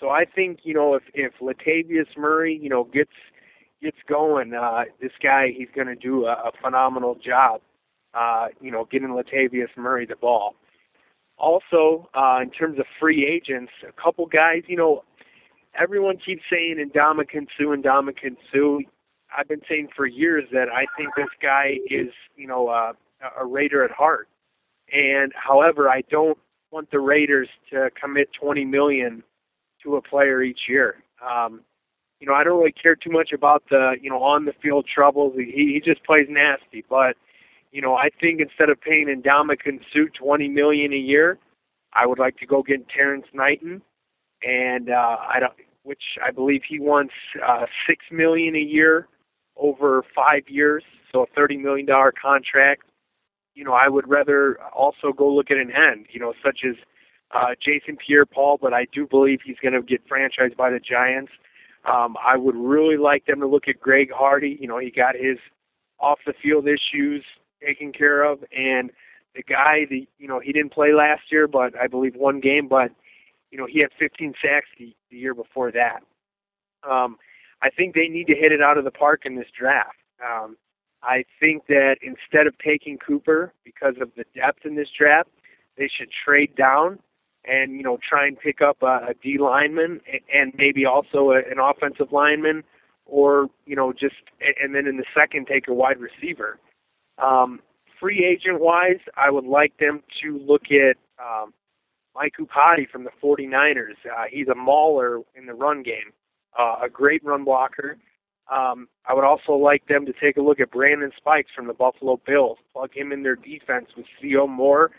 [0.00, 3.12] So I think you know if if Latavius Murray you know gets
[3.82, 7.60] gets going, uh, this guy he's going to do a, a phenomenal job.
[8.14, 10.54] Uh, you know, getting Latavius Murray the ball.
[11.38, 14.62] Also, uh, in terms of free agents, a couple guys.
[14.66, 15.04] You know,
[15.78, 18.78] everyone keeps saying Ndamukong Suh, Ndamukong Suh.
[19.36, 22.92] I've been saying for years that I think this guy is, you know, uh,
[23.38, 24.28] a Raider at heart.
[24.92, 26.38] And however, I don't
[26.70, 29.22] want the Raiders to commit 20 million
[29.82, 30.96] to a player each year.
[31.22, 31.60] Um,
[32.20, 34.86] you know, I don't really care too much about the, you know, on the field
[34.92, 35.34] troubles.
[35.36, 37.16] He he just plays nasty, but
[37.70, 41.38] you know, I think instead of paying Ndamukong Suh 20 million a year,
[41.92, 43.82] I would like to go get Terrence Knighton
[44.42, 45.52] and uh I don't
[45.82, 47.14] which I believe he wants
[47.46, 49.08] uh 6 million a year
[49.56, 52.82] over 5 years, so a 30 million dollar contract.
[53.54, 56.76] You know, I would rather also go look at an end, you know, such as
[57.34, 61.32] uh, Jason Pierre-Paul, but I do believe he's going to get franchised by the Giants.
[61.84, 64.56] Um, I would really like them to look at Greg Hardy.
[64.60, 65.38] You know, he got his
[65.98, 67.24] off the field issues
[67.64, 68.90] taken care of, and
[69.34, 72.68] the guy, the you know, he didn't play last year, but I believe one game,
[72.68, 72.90] but
[73.50, 76.00] you know, he had 15 sacks the, the year before that.
[76.88, 77.16] Um,
[77.62, 79.96] I think they need to hit it out of the park in this draft.
[80.24, 80.56] Um,
[81.02, 85.30] I think that instead of taking Cooper because of the depth in this draft,
[85.76, 86.98] they should trade down
[87.44, 90.00] and you know try and pick up a, a D lineman
[90.32, 92.64] and maybe also a, an offensive lineman,
[93.06, 94.16] or you know just
[94.60, 96.58] and then in the second take a wide receiver.
[97.22, 97.60] Um,
[98.00, 101.52] free agent wise, I would like them to look at um,
[102.14, 103.96] Mike Iupati from the 49ers.
[104.04, 106.12] Uh, he's a mauler in the run game,
[106.58, 107.96] uh, a great run blocker.
[108.50, 111.74] Um, I would also like them to take a look at Brandon Spikes from the
[111.74, 114.90] Buffalo Bills, plug him in their defense with Sio Moore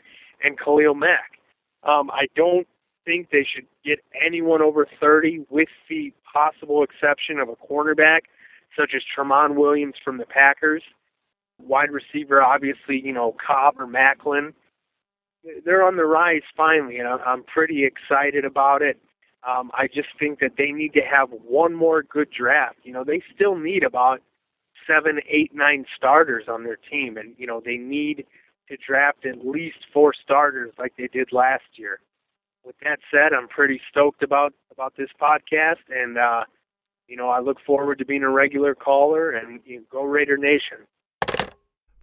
[0.44, 1.40] and Khalil Mack.
[1.84, 2.68] Um, I don't
[3.06, 8.22] think they should get anyone over 30, with the possible exception of a cornerback,
[8.78, 10.84] such as Tramon Williams from the Packers.
[11.60, 14.54] Wide receiver, obviously, you know, Cobb or Maclin.
[15.66, 19.00] They're on the rise finally, and I'm pretty excited about it.
[19.48, 22.80] Um, I just think that they need to have one more good draft.
[22.84, 24.22] You know, they still need about
[24.86, 28.26] seven, eight, nine starters on their team, and you know they need
[28.68, 32.00] to draft at least four starters like they did last year.
[32.66, 36.44] With that said, I'm pretty stoked about about this podcast, and uh,
[37.08, 39.32] you know I look forward to being a regular caller.
[39.32, 40.86] And you know, go Raider Nation!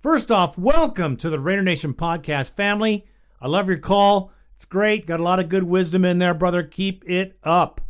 [0.03, 3.07] First off, welcome to the Raider Nation podcast family.
[3.41, 4.31] I love your call.
[4.55, 5.07] It's great.
[5.07, 6.63] Got a lot of good wisdom in there, brother.
[6.63, 7.81] Keep it up.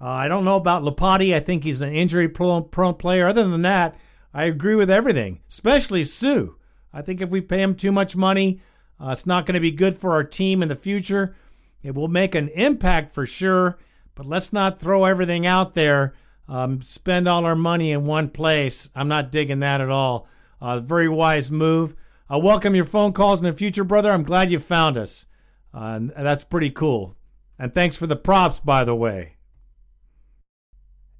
[0.00, 1.34] Uh, I don't know about Iupati.
[1.34, 3.28] I think he's an injury prone player.
[3.28, 3.96] Other than that,
[4.34, 6.46] I agree with everything, especially Suh.
[6.92, 8.60] I think if we pay him too much money,
[9.00, 11.36] uh, it's not going to be good for our team in the future.
[11.82, 13.78] It will make an impact for sure,
[14.16, 16.14] but let's not throw everything out there,
[16.48, 18.90] um, spend all our money in one place.
[18.96, 20.26] I'm not digging that at all.
[20.60, 21.94] Uh, very wise move.
[22.28, 24.12] I welcome your phone calls in the future, brother.
[24.12, 25.26] I'm glad you found us.
[25.72, 27.16] Uh, that's pretty cool.
[27.58, 29.36] And thanks for the props, by the way.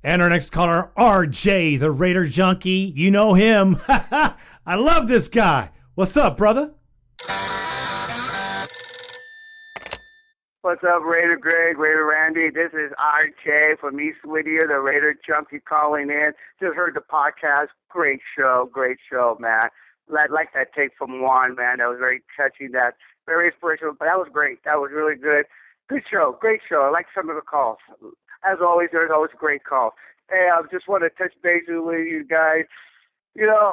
[0.02, 2.92] And our next caller, RJ, the Raider Junkie.
[2.94, 3.76] You know him.
[3.88, 4.34] I
[4.74, 5.70] love this guy.
[5.94, 6.72] What's up, brother?
[10.62, 12.50] What's up, Raider Greg, Raider Randy?
[12.52, 16.32] This is RJ from East Whittier, the Raider Junkie calling in.
[16.60, 17.68] Just heard the podcast.
[17.88, 19.70] Great show, great show, man.
[20.12, 21.78] I like that take from Juan, man.
[21.78, 22.72] That was very touching.
[22.72, 22.92] That
[23.24, 23.94] very inspirational.
[23.98, 24.58] But that was great.
[24.66, 25.46] That was really good.
[25.88, 26.82] Good show, great show.
[26.82, 27.78] I like some of the calls.
[28.44, 29.94] As always, there's always great calls.
[30.28, 32.64] Hey, I just want to touch base with you guys.
[33.34, 33.72] You know,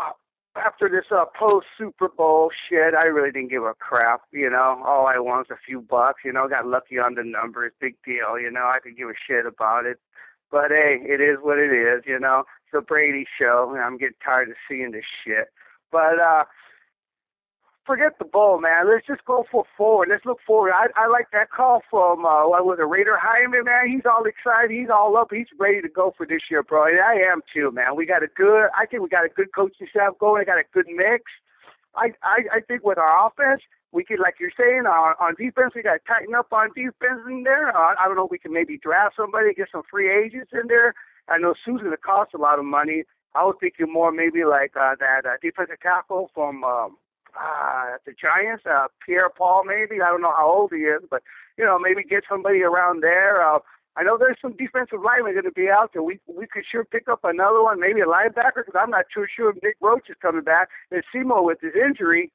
[0.58, 4.22] after this uh, post Super Bowl shit, I really didn't give a crap.
[4.32, 6.22] You know, all I want was a few bucks.
[6.26, 7.74] You know, got lucky on the numbers.
[7.80, 8.40] Big deal.
[8.40, 10.00] You know, I could give a shit about it.
[10.52, 12.04] But hey, it is what it is.
[12.06, 15.48] You know, it's a Brady show, and I'm getting tired of seeing this shit.
[15.92, 16.44] But uh
[17.88, 18.92] forget the bowl, man.
[18.92, 20.10] Let's just go for forward.
[20.12, 20.74] Let's look forward.
[20.76, 23.88] I, I like that call from uh, what was it, Raider Hyman, man.
[23.88, 24.70] He's all excited.
[24.70, 25.30] He's all up.
[25.32, 26.86] He's ready to go for this year, bro.
[26.86, 27.96] And I am too, man.
[27.96, 28.68] We got a good.
[28.78, 30.42] I think we got a good coaching staff going.
[30.42, 31.32] I got a good mix.
[31.96, 35.74] I I, I think with our offense, we could, like you're saying, on, on defense,
[35.74, 37.76] we got to tighten up on defense in there.
[37.76, 38.28] Uh, I don't know.
[38.30, 40.94] We can maybe draft somebody, get some free agents in there.
[41.30, 43.04] I know Suh's going to cost a lot of money.
[43.34, 46.64] I was thinking more maybe like uh, that uh, defensive tackle from.
[46.64, 46.98] Um,
[47.40, 50.02] uh, the Giants, uh, Pierre Paul maybe.
[50.02, 51.24] I don't know how old he is, but
[51.58, 53.46] you know maybe get somebody around there.
[53.46, 53.60] Uh,
[53.96, 56.04] I know there's some defensive linemen going to be out there.
[56.04, 59.26] We we could sure pick up another one, maybe a linebacker, because I'm not too
[59.34, 60.70] sure if Nick Roach is coming back.
[60.92, 62.32] And Simo with his injury,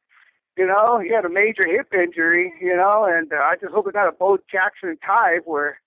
[0.57, 3.87] you know, he had a major hip injury, you know, and uh, I just hope
[3.87, 5.81] we got a Bo Jackson type where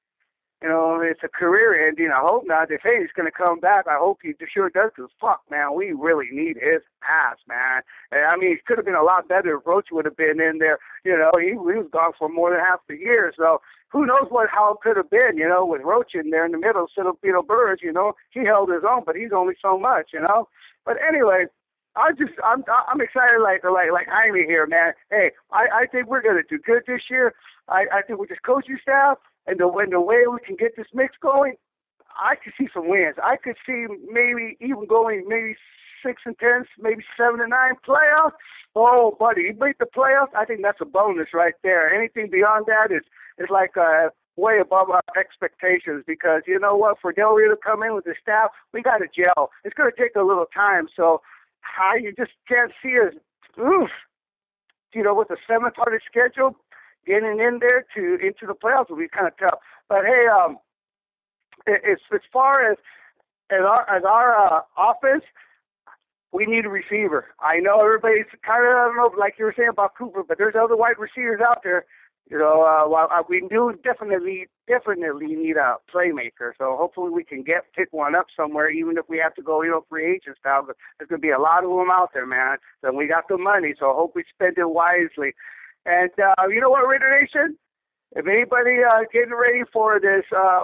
[0.62, 2.12] you know, it's a career ending.
[2.16, 2.70] I hope not.
[2.70, 3.86] They say he's going to come back.
[3.88, 4.91] I hope he sure does.
[4.95, 7.84] Cause fuck, man, we really need his ass, man.
[8.12, 10.39] And I mean, it could have been a lot better if Roach would have been
[10.39, 10.80] in there.
[11.03, 13.34] You know, he, he was gone for more than half the year.
[13.38, 15.38] So who knows what how it could have been?
[15.38, 17.82] You know, with Roach in there in the middle instead of Beetle Burris.
[17.84, 20.12] You know, he held his own, but he's only so much.
[20.14, 20.47] You know.
[20.86, 21.45] But anyway,
[21.95, 24.93] I just I'm I'm excited like like like Jaime here, man.
[25.12, 27.34] Hey, I I think we're gonna do good this year.
[27.68, 29.18] I I think with this coaching staff
[29.48, 31.54] and the and the way we can get this mix going,
[32.20, 33.16] I could see some wins.
[33.24, 35.56] I could see maybe even going maybe
[36.04, 38.38] six and ten, maybe seven and nine playoffs.
[38.76, 40.36] Oh, buddy, you beat the playoffs.
[40.36, 41.93] I think that's a bonus right there.
[41.93, 43.04] Anything beyond that is
[43.38, 47.58] is like uh way above our expectations because you know what, for Del Rio to
[47.58, 49.52] come in with the staff, we got to gel.
[49.64, 50.88] It's going to take a little time.
[50.96, 51.22] So
[51.62, 53.14] how you just can't see us.
[53.60, 53.89] Oof.
[54.93, 56.56] You know, with a seven-party schedule,
[57.06, 59.60] getting in there to into the playoffs will be kind of tough.
[59.89, 60.58] But hey, um,
[61.68, 62.78] as as far as
[63.51, 65.24] as our as our uh, offense,
[66.32, 67.28] we need a receiver.
[67.39, 70.38] I know everybody's kind of I don't know, like you were saying about Cooper, but
[70.38, 71.86] there's other wide receivers out there
[72.30, 76.53] you know, uh, uh, we do definitely, definitely need a playmaker.
[76.58, 79.62] So hopefully we can get pick one up somewhere, even if we have to go,
[79.62, 80.64] you know, free agent style.
[80.66, 82.58] But there's gonna be a lot of them out there, man.
[82.82, 85.36] And we got the money, so I hope we spend it wisely.
[85.86, 87.58] And uh, you know what, Raider Nation?
[88.16, 90.64] If anybody uh, getting ready for this uh,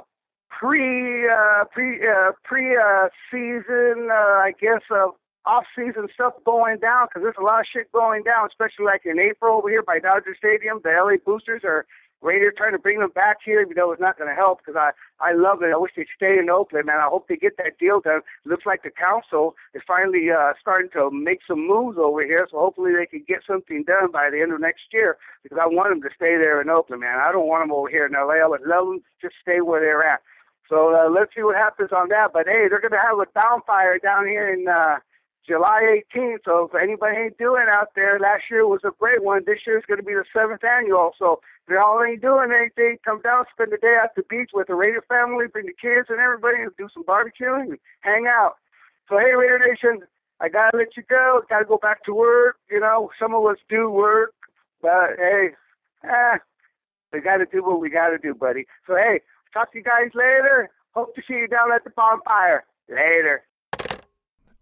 [0.49, 5.07] pre uh, pre uh, pre uh, season, uh, I guess uh,
[5.45, 9.19] off-season stuff going down because there's a lot of shit going down, especially like in
[9.19, 10.79] April over here by Dodger Stadium.
[10.83, 11.85] The LA Boosters are
[12.21, 14.75] Raiders trying to bring them back here, even though it's not going to help because
[14.77, 15.73] I I love it.
[15.73, 16.99] I wish they'd stay in Oakland, man.
[16.99, 18.21] I hope they get that deal done.
[18.45, 22.59] Looks like the council is finally uh, starting to make some moves over here, so
[22.59, 25.89] hopefully they can get something done by the end of next year because I want
[25.89, 27.19] them to stay there in Oakland, man.
[27.19, 28.43] I don't want them over here in LA.
[28.43, 30.21] I would love them to just stay where they're at.
[30.69, 32.29] So uh, let's see what happens on that.
[32.33, 34.67] But hey, they're going to have a downfire down here in.
[34.67, 34.97] uh
[35.51, 36.47] July 18th.
[36.47, 39.43] So if anybody ain't doing out there, last year was a great one.
[39.45, 41.11] This year is going to be the seventh annual.
[41.19, 44.67] So if y'all ain't doing anything, come down, spend the day at the beach with
[44.67, 48.55] the Raider family, bring the kids and everybody, and do some barbecuing hang out.
[49.09, 50.07] So hey, Raider Nation,
[50.39, 51.41] I gotta let you go.
[51.49, 52.55] Gotta go back to work.
[52.71, 54.33] You know, some of us do work,
[54.81, 55.49] but hey,
[56.07, 56.37] eh,
[57.11, 58.65] we gotta do what we gotta do, buddy.
[58.87, 59.19] So hey,
[59.53, 60.69] talk to you guys later.
[60.95, 62.63] Hope to see you down at the bonfire.
[62.87, 63.43] Later.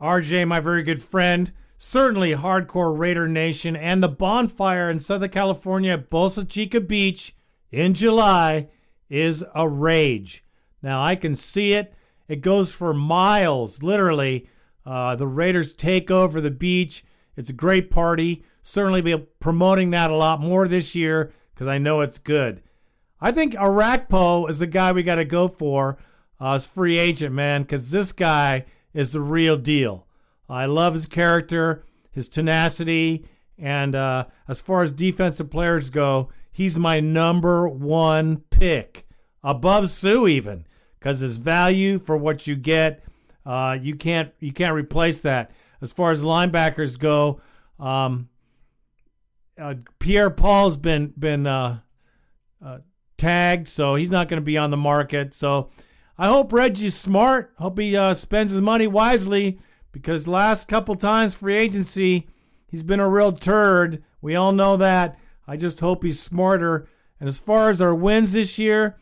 [0.02, 5.94] RJ, my very good friend, certainly hardcore Raider Nation, and the bonfire in Southern California
[5.94, 7.36] at Bolsa Chica Beach
[7.70, 8.70] in July
[9.10, 10.46] is a rage.
[10.82, 11.94] Now, I can see it.
[12.30, 14.48] It goes for miles, literally.
[14.86, 17.04] Uh, the Raiders take over the beach.
[17.36, 18.46] It's a great party.
[18.62, 22.62] Certainly be promoting that a lot more this year because I know it's good.
[23.20, 25.98] I think Orakpo is the guy we got to go for
[26.40, 30.08] uh, as free agent, man, because this guy– is the real deal.
[30.48, 33.26] I love his character, his tenacity,
[33.58, 39.06] and uh, as far as defensive players go, he's my number one pick,
[39.44, 40.66] above Suh even,
[40.98, 43.04] because his value for what you get,
[43.46, 45.52] uh, you can't you can't replace that.
[45.82, 47.42] As far as linebackers go,
[47.80, 48.30] um,
[49.60, 51.80] uh, Pierre Paul's been been uh,
[52.64, 52.80] uh,
[53.18, 55.34] tagged, so he's not going to be on the market.
[55.34, 55.70] So
[56.22, 57.54] I hope Reggie's smart.
[57.60, 59.58] Hope he uh, spends his money wisely
[59.94, 62.28] because last couple times free agency,
[62.68, 64.04] he's been a real turd.
[64.22, 65.18] We all know that.
[65.48, 66.90] I just hope he's smarter.
[67.22, 68.98] And as far as our wins this year,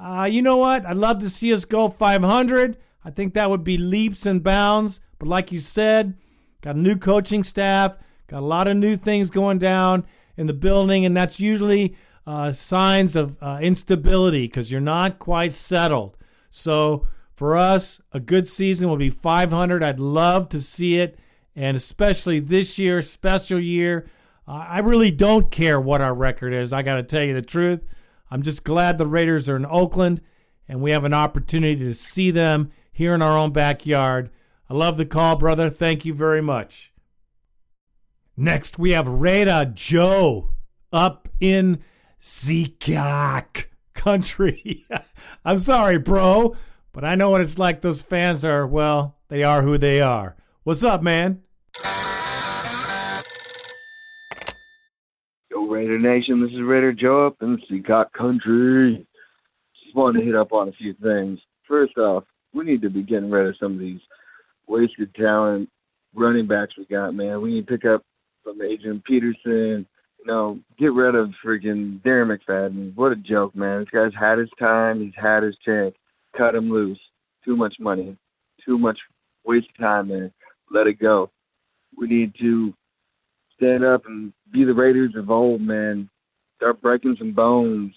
[0.00, 0.86] uh, you know what?
[0.86, 2.76] I'd love to see us go 500.
[3.04, 5.00] I think that would be leaps and bounds.
[5.18, 6.14] But like you said,
[6.60, 7.96] got a new coaching staff,
[8.28, 10.06] got a lot of new things going down
[10.36, 15.52] in the building, and that's usually uh, signs of uh, instability because you're not quite
[15.52, 16.16] settled.
[16.54, 19.82] So for us, a good season will be 500.
[19.82, 21.18] I'd love to see it,
[21.56, 24.08] and especially this year, special year.
[24.46, 26.72] I really don't care what our record is.
[26.72, 27.80] I got to tell you the truth.
[28.30, 30.20] I'm just glad the Raiders are in Oakland,
[30.68, 34.30] and we have an opportunity to see them here in our own backyard.
[34.68, 35.70] I love the call, brother.
[35.70, 36.92] Thank you very much.
[38.36, 40.50] Next, we have Raider Joe
[40.92, 41.82] up in
[42.18, 43.68] Seacock
[44.02, 44.84] country.
[45.44, 46.56] I'm sorry, bro,
[46.92, 47.80] but I know what it's like.
[47.80, 50.36] Those fans are, well, they are who they are.
[50.64, 51.42] What's up, man?
[55.50, 59.06] Yo, Raider Nation, this is Raider Joe up in Seacock Country.
[59.84, 61.38] Just wanted to hit up on a few things.
[61.68, 64.00] First off, we need to be getting rid of some of these
[64.66, 65.70] wasted talent
[66.14, 67.40] running backs we got, man.
[67.40, 68.04] We need to pick up
[68.44, 69.86] some Adrian Peterson,
[70.24, 72.94] You know, get rid of freaking Darren McFadden.
[72.94, 73.80] What a joke, man.
[73.80, 75.00] This guy's had his time.
[75.00, 75.94] He's had his chance.
[76.36, 77.00] Cut him loose.
[77.44, 78.16] Too much money.
[78.64, 78.98] Too much
[79.44, 80.30] waste of time there.
[80.70, 81.30] Let it go.
[81.96, 82.72] We need to
[83.56, 86.08] stand up and be the Raiders of old, man.
[86.56, 87.92] Start breaking some bones,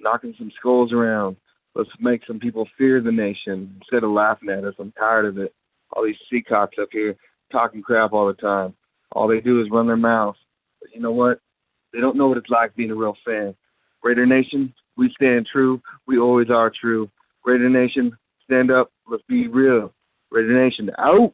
[0.00, 1.36] knocking some skulls around.
[1.74, 4.74] Let's make some people fear the nation instead of laughing at us.
[4.78, 5.54] I'm tired of it.
[5.92, 7.16] All these seacocks up here
[7.52, 8.74] talking crap all the time.
[9.12, 10.38] All they do is run their mouths.
[10.80, 11.38] But you know what?
[11.96, 13.54] They don't know what it's like being a real fan.
[14.04, 15.80] Raider Nation, we stand true.
[16.06, 17.10] We always are true.
[17.46, 18.92] Raider Nation, stand up.
[19.08, 19.94] Let's be real.
[20.30, 21.32] Raider Nation, out.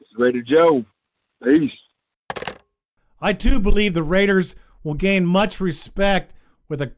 [0.00, 0.84] This is Raider Joe.
[1.44, 1.70] Peace.
[3.20, 6.34] I too believe the Raiders will gain much respect
[6.68, 6.90] with a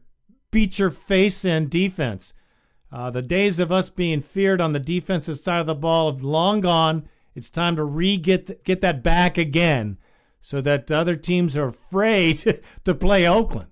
[0.50, 2.32] beat your face in defense.
[2.90, 6.22] Uh, the days of us being feared on the defensive side of the ball have
[6.22, 7.06] long gone.
[7.34, 9.98] It's time to re get get that back again,
[10.42, 13.68] so that other teams are afraid to play Oakland.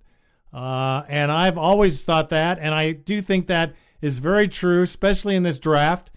[0.54, 5.36] Uh, and I've always thought that, and I do think that is very true, especially
[5.36, 6.10] in this draft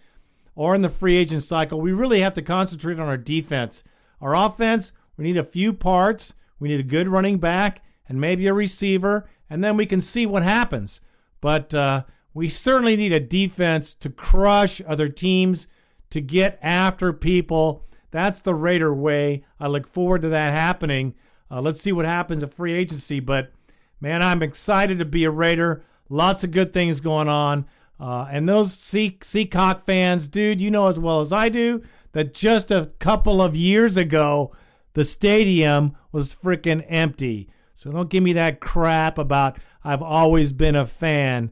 [0.55, 1.81] or in the free agent cycle.
[1.81, 3.83] We really have to concentrate on our defense.
[4.21, 6.35] Our offense, we need a few parts.
[6.59, 10.27] We need a good running back and maybe a receiver, and then we can see
[10.27, 11.01] what happens.
[11.41, 15.67] But uh, we certainly need a defense to crush other teams,
[16.11, 17.87] to get after people.
[18.13, 19.43] That's the Raider way.
[19.59, 21.15] I look forward to that happening.
[21.49, 23.19] Uh, let's see what happens at free agency.
[23.19, 23.51] But
[23.99, 25.83] man, I'm excited to be a Raider.
[26.09, 27.65] Lots of good things going on.
[27.99, 32.35] Uh, and those sea- Seacock fans, dude, you know as well as I do that
[32.35, 34.55] just a couple of years ago,
[34.93, 37.49] the stadium was freaking empty.
[37.73, 41.49] So don't give me that crap about I've always been a fan.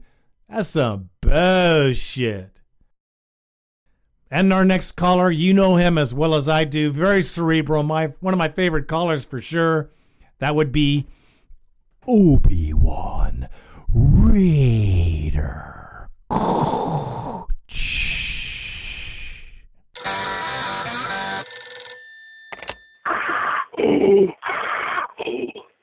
[0.48, 2.51] That's some bullshit.
[4.32, 6.90] And our next caller, you know him as well as I do.
[6.90, 7.82] Very cerebral.
[7.82, 9.90] My one of my favorite callers for sure.
[10.38, 11.06] That would be
[12.08, 13.50] Obi Wan
[13.94, 14.88] Raider.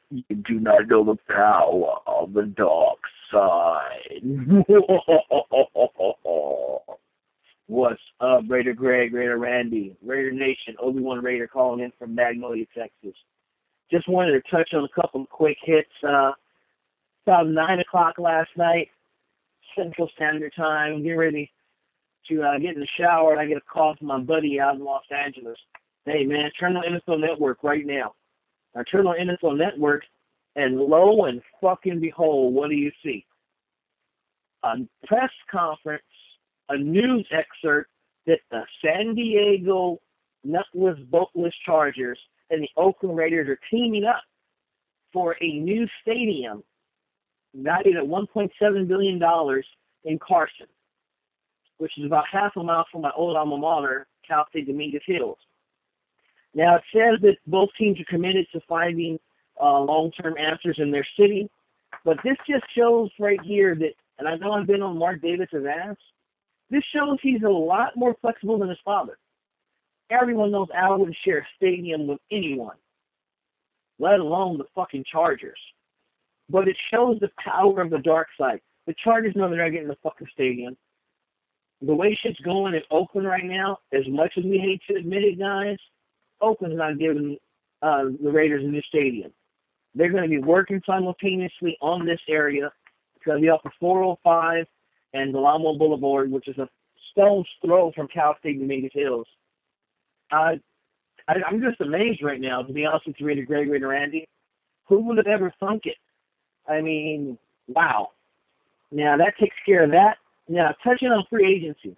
[0.09, 2.97] You do not know the power of the dark
[3.31, 4.23] side.
[7.69, 12.65] What's up, Raider Greg, Raider Randy, Raider Nation, Obi Wan Raider calling in from Magnolia,
[12.75, 13.13] Texas.
[13.91, 15.87] Just wanted to touch on a couple of quick hits.
[16.01, 16.31] Uh,
[17.27, 18.87] about nine o'clock last night,
[19.77, 21.51] Central Standard Time, getting ready
[22.27, 24.73] to uh, get in the shower, and I get a call from my buddy out
[24.73, 25.57] in Los Angeles.
[26.05, 28.15] Hey man, turn on NFL Network right now.
[28.75, 30.01] I turn on NFL Network,
[30.55, 33.27] and lo and fucking behold, what do you see?
[34.63, 34.73] A
[35.05, 36.01] press conference,
[36.69, 37.89] a news excerpt
[38.27, 39.99] that the San Diego
[40.43, 44.21] nutless, boatless Chargers and the Oakland Raiders are teaming up
[45.11, 46.63] for a new stadium
[47.55, 49.21] valued at $1.7 billion
[50.03, 50.67] in Carson,
[51.77, 55.37] which is about half a mile from my old alma mater, Cal State Dominguez Hills.
[56.53, 59.19] Now, it says that both teams are committed to finding
[59.61, 61.49] uh, long-term answers in their city,
[62.05, 65.65] but this just shows right here that, and I know I've been on Mark Davis's
[65.65, 65.95] ass,
[66.69, 69.17] this shows he's a lot more flexible than his father.
[70.11, 72.77] Everyone knows Al wouldn't share a stadium with anyone,
[73.99, 75.59] let alone the fucking Chargers.
[76.49, 78.61] But it shows the power of the dark side.
[78.87, 80.75] The Chargers know they're not getting the fucking stadium.
[81.81, 85.23] The way shit's going in Oakland right now, as much as we hate to admit
[85.23, 85.77] it, guys,
[86.41, 87.37] Oakland's not giving
[87.81, 89.31] uh, the Raiders a new stadium.
[89.95, 92.71] They're going to be working simultaneously on this area.
[93.15, 94.65] It's going to be off of 405
[95.13, 96.69] and Del Amo Boulevard, which is a
[97.11, 99.27] stone's throw from Cal State Dominguez Hills.
[100.31, 100.55] Uh,
[101.27, 104.27] I, I'm just amazed right now, to be honest with you, Raider Greg, Raider Randy.
[104.87, 105.97] Who would have ever thunk it?
[106.67, 107.37] I mean,
[107.67, 108.09] wow.
[108.91, 110.17] Now that takes care of that.
[110.47, 111.95] Now touching on free agency,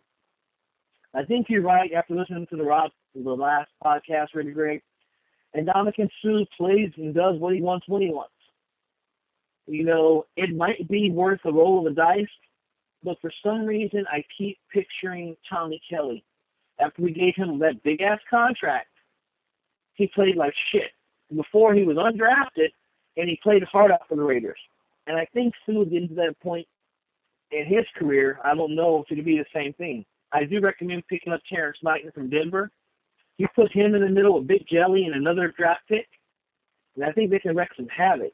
[1.13, 1.91] I think you're right.
[1.93, 4.81] After listening to the Rob, the last podcast, Raider Greg,
[5.53, 8.31] and Ndamukong Suh plays and does what he wants when he wants.
[9.67, 12.25] You know, it might be worth a roll of the dice,
[13.03, 16.23] but for some reason I keep picturing Tommy Kelly.
[16.79, 18.89] After we gave him that big ass contract,
[19.93, 20.91] he played like shit.
[21.33, 22.69] Before he was undrafted,
[23.17, 24.59] and he played hard out for the Raiders.
[25.07, 26.67] And I think Suh's getting to that point
[27.51, 28.39] in his career.
[28.43, 30.05] I don't know if it'll be the same thing.
[30.31, 32.71] I do recommend picking up Terrence Knighton from Denver.
[33.37, 36.07] You put him in the middle of Big Jelly and another draft pick,
[36.95, 38.33] and I think they can wreck some havoc.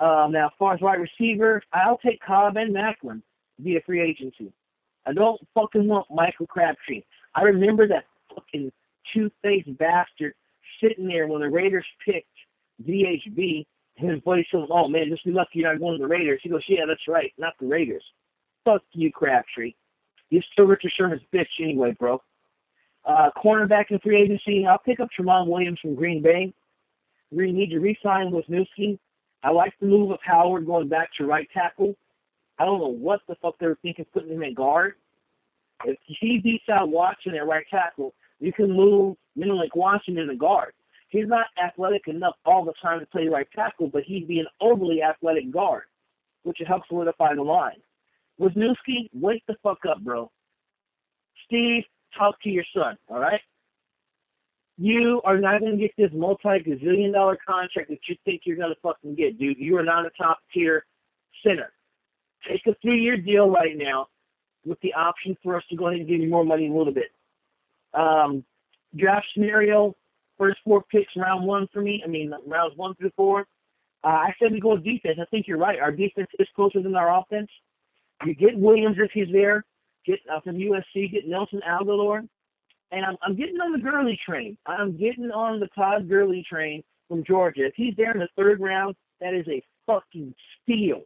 [0.00, 3.22] Um, now, as far as wide receiver, I'll take Cobb and Maclin
[3.58, 4.52] via free agency.
[5.06, 7.02] I don't fucking want Michael Crabtree.
[7.34, 8.04] I remember that
[8.34, 8.72] fucking
[9.14, 10.34] two-faced bastard
[10.82, 12.26] sitting there when the Raiders picked
[12.86, 13.64] DHB
[13.98, 16.40] and his buddy says, "Oh man, just be lucky you're not going to the Raiders."
[16.42, 18.04] He goes, "Yeah, that's right, not the Raiders."
[18.64, 19.74] Fuck you, Crabtree.
[20.30, 22.20] You're still Richard Sherman's bitch anyway, bro.
[23.04, 26.52] Uh, cornerback in free agency, I'll pick up Tramon Williams from Green Bay.
[27.30, 28.98] We need to re-sign Wisniewski.
[29.44, 31.94] I like the move of Howard going back to right tackle.
[32.58, 34.94] I don't know what the fuck they were thinking putting him at guard.
[35.84, 40.72] If he beats out Washington at right tackle, you can move Menelik Washington to guard.
[41.08, 44.46] He's not athletic enough all the time to play right tackle, but he'd be an
[44.60, 45.84] overly athletic guard,
[46.42, 47.80] which would help solidify the line.
[48.40, 50.30] Wisniewski, wake the fuck up, bro.
[51.46, 51.84] Steve,
[52.18, 53.40] talk to your son, all right?
[54.78, 58.74] You are not going to get this multi-gazillion dollar contract that you think you're going
[58.74, 59.58] to fucking get, dude.
[59.58, 60.84] You are not a top tier
[61.42, 61.72] center.
[62.48, 64.08] Take a three year deal right now
[64.64, 66.76] with the option for us to go ahead and give you more money in a
[66.76, 67.10] little bit.
[67.94, 68.44] Um,
[68.96, 69.94] draft scenario,
[70.38, 72.02] first four picks, round one for me.
[72.04, 73.46] I mean, rounds one through four.
[74.04, 75.18] Uh, I said we go with defense.
[75.20, 75.78] I think you're right.
[75.80, 77.48] Our defense is closer than our offense.
[78.24, 79.64] You get Williams if he's there.
[80.04, 81.10] Get uh, from USC.
[81.12, 82.28] Get Nelson Agholor.
[82.92, 84.56] And I'm, I'm getting on the Gurley train.
[84.66, 87.66] I'm getting on the Todd Gurley train from Georgia.
[87.66, 91.02] If he's there in the third round, that is a fucking steal.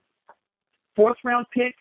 [0.96, 1.74] Fourth round pick,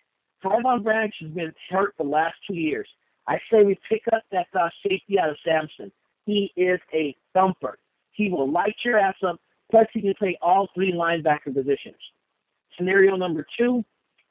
[0.44, 2.88] Tyvon Branch has been hurt the last two years.
[3.28, 5.92] I say we pick up that uh, safety out of Samford.
[6.26, 7.78] He is a thumper.
[8.12, 9.40] He will light your ass up.
[9.72, 11.98] Plus, he can play all three linebacker positions.
[12.78, 13.84] Scenario number two,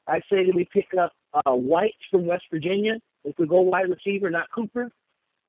[0.07, 2.95] I say that we pick up uh, White from West Virginia.
[3.23, 4.91] If we go wide receiver, not Cooper.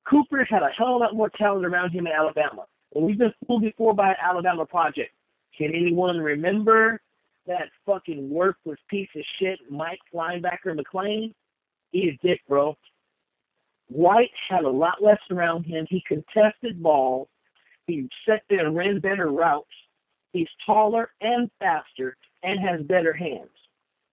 [0.08, 2.66] Cooper had a hell of a lot more talent around him in Alabama.
[2.94, 5.12] And we've been fooled before by an Alabama Project.
[5.56, 7.00] Can anyone remember
[7.50, 11.34] that fucking worthless piece of shit Mike linebacker McClain?
[11.90, 12.76] He's dick, bro.
[13.88, 15.84] White had a lot less around him.
[15.90, 17.28] He contested balls.
[17.88, 19.66] He sat there and ran better routes.
[20.32, 23.50] He's taller and faster and has better hands.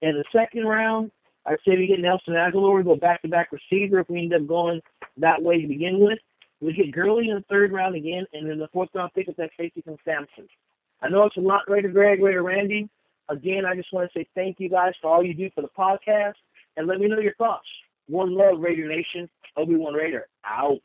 [0.02, 1.12] In the second round,
[1.46, 4.34] I'd say we get Nelson Agholor, we go back to back receiver if we end
[4.34, 4.82] up going
[5.18, 6.18] that way to begin with.
[6.60, 9.36] We get Gurley in the third round again, and then the fourth round pick is
[9.38, 10.48] that safety from Samford.
[11.04, 12.90] I know it's a lot, Raider Greg, Raider Randy.
[13.30, 15.70] Again, I just want to say thank you guys for all you do for the
[15.78, 16.36] podcast,
[16.76, 17.68] and let me know your thoughts.
[18.08, 19.30] One love, Raider Nation.
[19.58, 20.82] Obi Wan Raider out.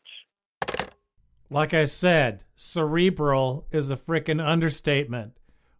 [1.49, 5.33] Like I said, cerebral is a freaking understatement.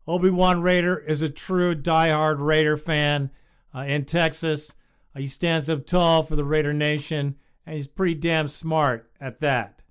[0.07, 3.31] Obi Wan Raider is a true diehard Raider fan
[3.73, 4.75] uh, in Texas.
[5.15, 7.35] Uh, he stands up tall for the Raider Nation,
[7.65, 9.81] and he's pretty damn smart at that.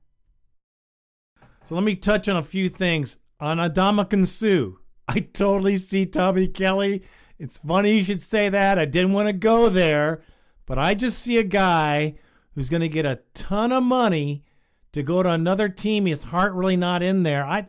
[1.64, 4.78] So let me touch on a few things on Adama Suh.
[5.08, 7.02] I totally see Tommy Kelly.
[7.38, 8.78] It's funny you should say that.
[8.78, 10.22] I didn't want to go there,
[10.66, 12.14] but I just see a guy
[12.54, 14.44] who's going to get a ton of money
[14.92, 16.06] to go to another team.
[16.06, 17.44] His heart really not in there.
[17.44, 17.66] I,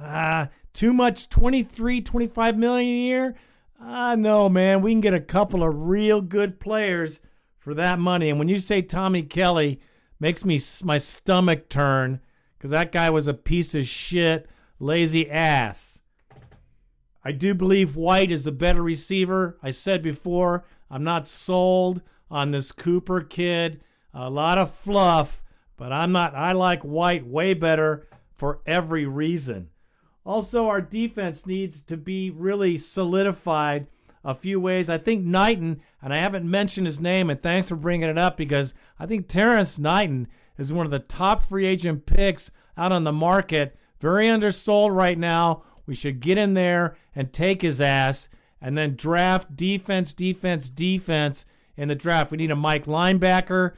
[0.00, 3.36] uh, too much 23, 25 million a year.
[3.80, 4.82] Ah, uh, no, man.
[4.82, 7.22] We can get a couple of real good players
[7.58, 8.28] for that money.
[8.28, 9.80] And when you say Tommy Kelly,
[10.20, 12.20] makes me my stomach turn
[12.56, 14.48] because that guy was a piece of shit,
[14.78, 15.95] lazy ass.
[17.26, 19.58] I do believe White is the better receiver.
[19.60, 22.00] I said before, I'm not sold
[22.30, 23.80] on this Cooper kid.
[24.14, 25.42] A lot of fluff,
[25.76, 26.36] but I'm not.
[26.36, 29.70] I like White way better for every reason.
[30.24, 33.88] Also, our defense needs to be really solidified
[34.22, 34.88] a few ways.
[34.88, 38.36] I think Knighton, and I haven't mentioned his name, and thanks for bringing it up
[38.36, 43.02] because I think Terrence Knighton is one of the top free agent picks out on
[43.02, 43.76] the market.
[43.98, 45.64] Very undersold right now.
[45.86, 48.28] We should get in there and take his ass
[48.60, 51.44] and then draft defense, defense, defense
[51.76, 52.30] in the draft.
[52.30, 53.74] We need a Mike linebacker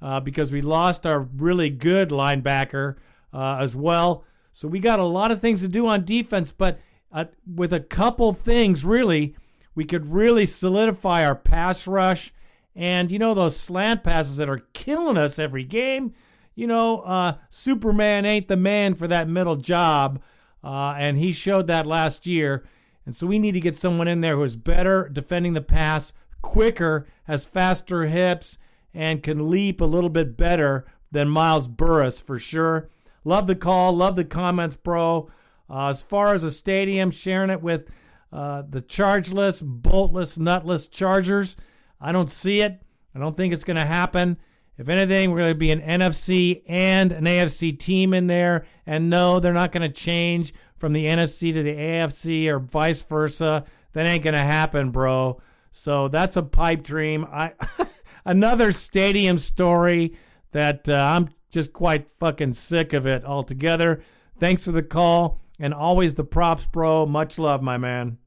[0.00, 2.96] uh, because we lost our really good linebacker
[3.32, 4.24] uh, as well.
[4.52, 6.78] So we got a lot of things to do on defense, but
[7.12, 9.36] uh, with a couple things, really,
[9.74, 12.32] we could really solidify our pass rush.
[12.74, 16.14] And you know those slant passes that are killing us every game.
[16.54, 20.22] You know, uh, Superman ain't the man for that middle job,
[20.64, 22.64] uh, and he showed that last year.
[23.04, 26.12] And so we need to get someone in there who is better defending the pass,
[26.40, 28.58] quicker, has faster hips,
[28.94, 32.88] and can leap a little bit better than Miles Burris for sure.
[33.24, 35.30] Love the call, love the comments, bro.
[35.68, 37.88] Uh, as far as a stadium, sharing it with
[38.32, 41.56] uh, the chargeless, boltless, nutless Chargers,
[42.00, 42.80] I don't see it.
[43.14, 44.38] I don't think it's going to happen.
[44.82, 48.66] If anything, we're going to be an NFC and an AFC team in there.
[48.84, 53.00] And no, they're not going to change from the NFC to the AFC or vice
[53.04, 53.64] versa.
[53.92, 55.40] That ain't going to happen, bro.
[55.70, 57.24] So that's a pipe dream.
[57.30, 57.52] I
[58.24, 60.16] another stadium story
[60.50, 64.02] that uh, I'm just quite fucking sick of it altogether.
[64.40, 65.40] Thanks for the call.
[65.60, 67.06] And always the props, bro.
[67.06, 68.18] Much love, my man.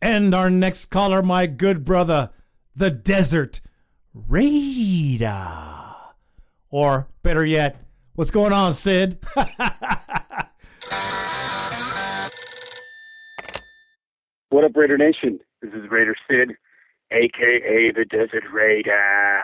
[0.00, 2.30] And our next caller, my good brother,
[2.74, 3.60] the Desert
[4.14, 5.50] Raider.
[6.70, 7.76] Or better yet,
[8.14, 9.18] what's going on, Sid?
[14.50, 15.40] What up, Raider Nation?
[15.62, 16.52] This is Raider Sid,
[17.10, 19.40] aka the Desert Raider.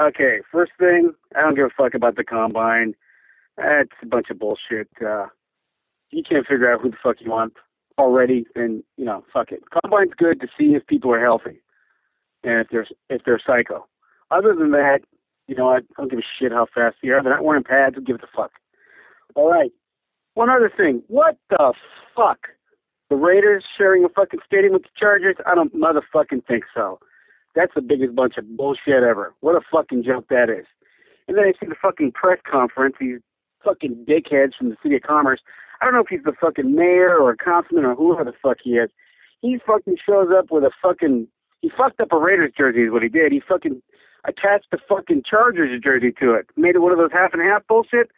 [0.00, 2.94] Okay, first thing, I don't give a fuck about the combine.
[3.58, 4.88] That's a bunch of bullshit.
[5.06, 5.26] Uh,
[6.10, 7.52] you can't figure out who the fuck you want
[7.98, 9.64] already, then you know, fuck it.
[9.70, 11.60] Combine's good to see if people are healthy
[12.44, 13.86] and if they're if they're psycho.
[14.30, 15.00] Other than that,
[15.46, 17.22] you know, I don't give a shit how fast they are.
[17.22, 17.96] They're not wearing pads.
[18.04, 18.52] Give it a fuck?
[19.34, 19.70] All right.
[20.34, 21.02] One other thing.
[21.08, 21.72] What the
[22.14, 22.38] fuck?
[23.08, 25.36] The Raiders sharing a fucking stadium with the Chargers?
[25.46, 26.98] I don't motherfucking think so.
[27.54, 29.34] That's the biggest bunch of bullshit ever.
[29.40, 30.66] What a fucking joke that is.
[31.28, 33.20] And then I see the fucking press conference, these
[33.64, 35.40] fucking dickheads from the City of Commerce.
[35.80, 38.58] I don't know if he's the fucking mayor or a councilman or whoever the fuck
[38.62, 38.90] he is.
[39.40, 41.28] He fucking shows up with a fucking
[41.62, 43.32] he fucked up a Raiders jersey is what he did.
[43.32, 43.82] He fucking
[44.24, 46.46] attached the fucking Chargers jersey to it.
[46.56, 48.10] Made it one of those half and half bullshit.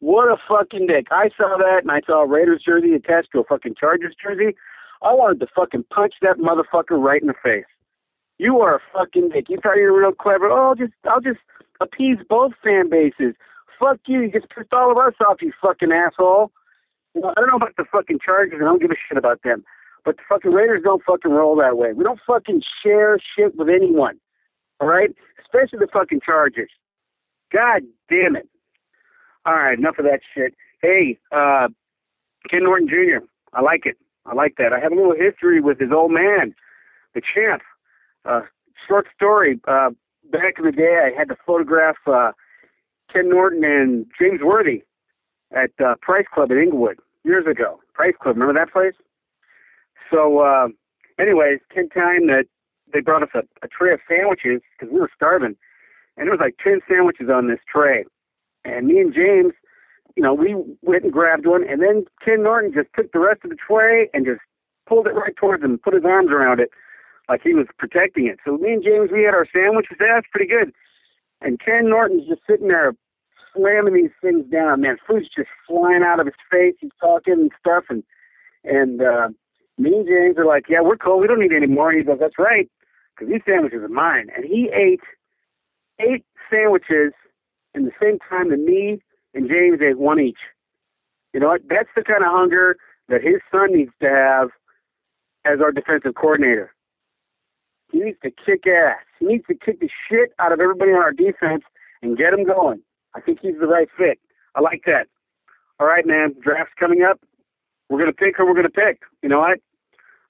[0.00, 1.06] What a fucking dick.
[1.10, 4.56] I saw that and I saw a Raiders jersey attached to a fucking Chargers jersey.
[5.02, 7.64] I wanted to fucking punch that motherfucker right in the face.
[8.38, 9.46] You are a fucking dick.
[9.48, 10.50] You thought you were real clever.
[10.50, 11.40] Oh, I'll just I'll just
[11.80, 13.34] appease both fan bases.
[13.78, 14.22] Fuck you.
[14.22, 16.50] You just pissed all of us off, you fucking asshole.
[17.14, 19.42] You know, I don't know about the fucking Chargers, I don't give a shit about
[19.42, 19.64] them.
[20.04, 21.92] But the fucking Raiders don't fucking roll that way.
[21.92, 24.18] We don't fucking share shit with anyone.
[24.80, 25.10] All right?
[25.40, 26.70] Especially the fucking Chargers.
[27.52, 28.48] God damn it.
[29.46, 30.54] All right, enough of that shit.
[30.80, 31.68] Hey, uh,
[32.50, 33.96] Ken Norton Jr., I like it.
[34.26, 34.72] I like that.
[34.72, 36.54] I have a little history with his old man,
[37.14, 37.62] the champ.
[38.24, 38.40] Uh,
[38.88, 39.60] short story.
[39.68, 39.90] Uh,
[40.32, 42.32] back in the day, I had to photograph uh,
[43.12, 44.82] Ken Norton and James Worthy
[45.52, 47.80] at uh, Price Club in Inglewood years ago.
[47.92, 48.94] Price Club, remember that place?
[50.14, 50.68] So, uh,
[51.18, 52.44] anyways, came time that
[52.92, 55.56] they brought us a, a tray of sandwiches because we were starving,
[56.16, 58.04] and there was like ten sandwiches on this tray.
[58.64, 59.52] And me and James,
[60.14, 63.40] you know, we went and grabbed one, and then Ken Norton just took the rest
[63.42, 64.40] of the tray and just
[64.86, 66.70] pulled it right towards him, put his arms around it
[67.28, 68.38] like he was protecting it.
[68.44, 69.96] So me and James, we had our sandwiches.
[69.98, 70.72] That's pretty good.
[71.40, 72.94] And Ken Norton's just sitting there
[73.56, 74.82] slamming these things down.
[74.82, 76.74] Man, food's just flying out of his face.
[76.78, 78.04] He's talking and stuff, and
[78.62, 79.28] and uh,
[79.78, 81.18] me and James are like, "Yeah, we're cool.
[81.18, 82.70] We don't need any more." And he goes, "That's right,
[83.14, 85.00] because these sandwiches are mine." And he ate
[85.98, 87.12] eight sandwiches
[87.74, 89.00] in the same time that me
[89.34, 90.38] and James ate one each.
[91.32, 91.62] You know what?
[91.68, 92.76] That's the kind of hunger
[93.08, 94.50] that his son needs to have
[95.44, 96.72] as our defensive coordinator.
[97.90, 99.04] He needs to kick ass.
[99.18, 101.64] He needs to kick the shit out of everybody on our defense
[102.02, 102.80] and get him going.
[103.14, 104.18] I think he's the right fit.
[104.54, 105.06] I like that.
[105.78, 106.34] All right, man.
[106.42, 107.20] Draft's coming up.
[107.88, 109.02] We're gonna pick who we're gonna pick.
[109.22, 109.58] You know what?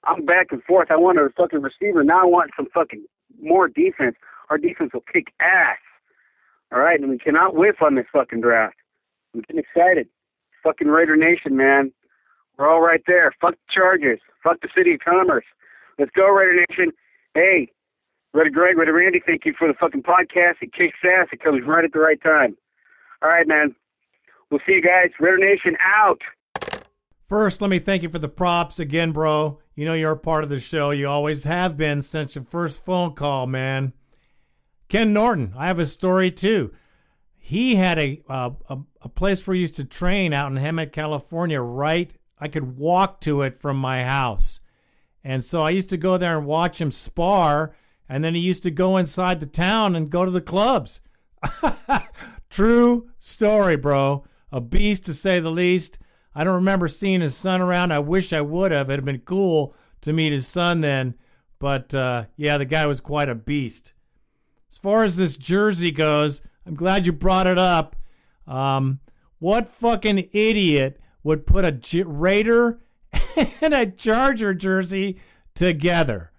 [0.03, 0.91] I'm back and forth.
[0.91, 2.03] I want a fucking receiver.
[2.03, 3.03] Now I want some fucking
[3.41, 4.15] more defense.
[4.49, 5.77] Our defense will kick ass.
[6.71, 8.75] All right, and we cannot whiff on this fucking draft.
[9.33, 10.07] I'm getting excited.
[10.63, 11.91] Fucking Raider Nation, man.
[12.57, 13.33] We're all right there.
[13.39, 14.19] Fuck the Chargers.
[14.43, 15.45] Fuck the City of Commerce.
[15.97, 16.91] Let's go, Raider Nation.
[17.33, 17.69] Hey,
[18.33, 20.55] Raider Greg, Raider Randy, thank you for the fucking podcast.
[20.61, 21.27] It kicks ass.
[21.31, 22.57] It comes right at the right time.
[23.21, 23.75] All right, man.
[24.49, 25.11] We'll see you guys.
[25.19, 26.21] Raider Nation out.
[27.27, 29.59] First, let me thank you for the props again, bro.
[29.73, 30.91] You know you're a part of the show.
[30.91, 33.93] You always have been since your first phone call, man.
[34.89, 36.71] Ken Norton, I have a story too.
[37.35, 38.51] He had a a,
[39.01, 41.59] a place where he used to train out in Hemet, California.
[41.59, 44.59] Right, I could walk to it from my house,
[45.23, 47.75] and so I used to go there and watch him spar.
[48.07, 51.01] And then he used to go inside the town and go to the clubs.
[52.51, 54.25] True story, bro.
[54.51, 55.97] A beast to say the least.
[56.35, 57.93] I don't remember seeing his son around.
[57.93, 58.89] I wish I would have.
[58.89, 61.15] It'd have been cool to meet his son then.
[61.59, 63.93] But uh, yeah, the guy was quite a beast.
[64.69, 67.95] As far as this jersey goes, I'm glad you brought it up.
[68.45, 68.99] Um,
[69.39, 72.81] what fucking idiot would put a J- Raider
[73.61, 75.17] and a Charger jersey
[75.53, 76.31] together?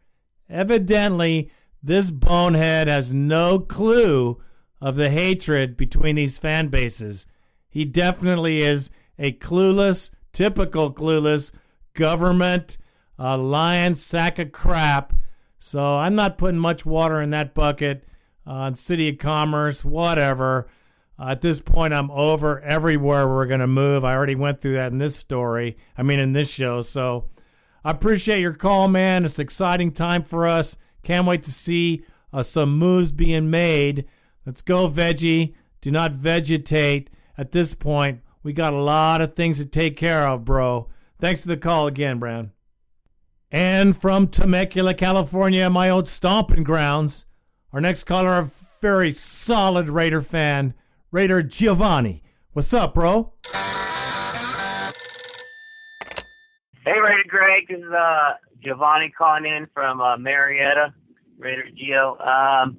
[0.50, 1.50] Evidently,
[1.82, 4.42] this bonehead has no clue
[4.80, 7.26] of the hatred between these fan bases.
[7.68, 11.52] He definitely is a clueless, typical clueless
[11.94, 12.78] government
[13.18, 15.14] uh, lion sack of crap.
[15.58, 18.04] So I'm not putting much water in that bucket
[18.46, 20.68] on uh, City of Commerce, whatever.
[21.18, 24.04] Uh, at this point, I'm over everywhere we're going to move.
[24.04, 25.76] I already went through that in this story.
[25.96, 26.82] I mean, in this show.
[26.82, 27.24] So
[27.84, 29.24] I appreciate your call, man.
[29.24, 30.76] It's exciting time for us.
[31.02, 34.04] Can't wait to see uh, some moves being made.
[34.44, 35.54] Let's go, veggie.
[35.80, 37.10] Do not vegetate.
[37.38, 40.86] At this point, We got a lot of things to take care of, bro.
[41.18, 42.52] Thanks for the call again, Brown.
[43.50, 47.26] And from Temecula, California, my old stomping grounds,
[47.72, 48.48] our next caller, a
[48.80, 50.74] very solid Raider fan,
[51.10, 52.22] Raider Giovanni.
[52.52, 53.32] What's up, bro?
[53.52, 53.58] Hey,
[56.84, 57.66] Raider Greg.
[57.68, 60.92] This is uh, Giovanni calling in from uh, Murrieta,
[61.36, 62.24] Raider Gio.
[62.24, 62.76] Um,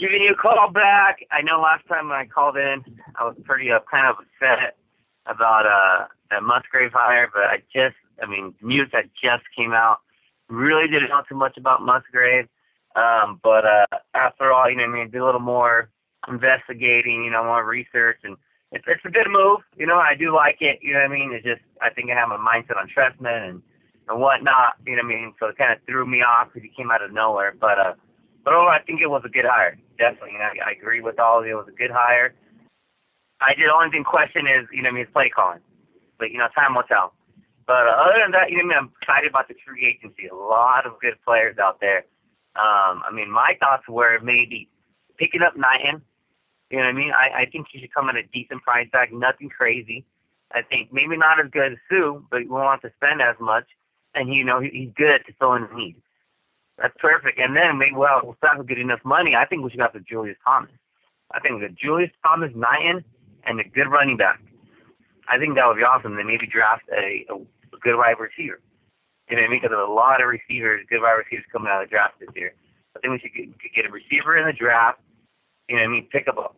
[0.00, 1.18] giving you a call back.
[1.30, 2.82] I know last time when I called in,
[3.16, 4.76] I was pretty uh, kind of upset
[5.26, 9.98] about uh, that Musgrave hire, but I just, I mean, news that just came out.
[10.48, 12.48] Really didn't know too much about Musgrave.
[12.96, 15.90] Um, but uh, after all, you know, I mean, do a little more
[16.26, 18.36] investigating, you know, more research, and
[18.72, 19.60] it's it's a good move.
[19.76, 20.80] You know, I do like it.
[20.82, 21.32] You know what I mean?
[21.32, 23.62] It's just I think I have a mindset on Trestman and
[24.08, 24.74] and whatnot.
[24.84, 25.34] You know what I mean?
[25.38, 27.54] So it kind of threw me off because he came out of nowhere.
[27.58, 27.94] But uh,
[28.44, 29.78] but overall, I think it was a good hire.
[29.98, 31.58] Definitely, I, I agree with all of you.
[31.58, 32.34] It was a good hire.
[33.40, 35.60] I did only thing question is, you know, I mean, his play calling.
[36.18, 37.14] But you know, time will tell.
[37.66, 40.26] But uh, other than that, you know, I mean, I'm excited about the free agency.
[40.26, 42.04] A lot of good players out there.
[42.56, 44.68] Um, I mean, my thoughts were maybe
[45.16, 46.02] picking up Knighton.
[46.70, 47.12] You know what I mean?
[47.12, 50.04] I, I think he should come at a decent price tag, nothing crazy.
[50.52, 53.36] I think maybe not as good as Suh, but we won't have to spend as
[53.40, 53.64] much.
[54.14, 55.96] And you know, he, he's good to fill in the need.
[56.80, 57.38] That's perfect.
[57.38, 59.36] And then maybe well, we'll start with good enough money.
[59.36, 60.72] I think we should go after Julius Thomas.
[61.32, 63.04] I think the Julius Thomas, Knighton,
[63.44, 64.40] and a good running back.
[65.28, 66.16] I think that would be awesome.
[66.16, 68.58] Then maybe draft a, a, a good wide receiver.
[69.28, 69.60] You know I mean?
[69.60, 72.32] Because there's a lot of receivers, good wide receivers coming out of the draft this
[72.34, 72.52] year.
[72.96, 74.98] I think we should get, get a receiver in the draft.
[75.68, 76.08] You know I mean?
[76.10, 76.50] Pick up a,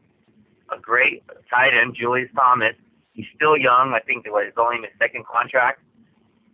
[0.72, 2.78] a great tight end, Julius Thomas.
[3.12, 3.92] He's still young.
[3.92, 5.82] I think that it's only his second contract.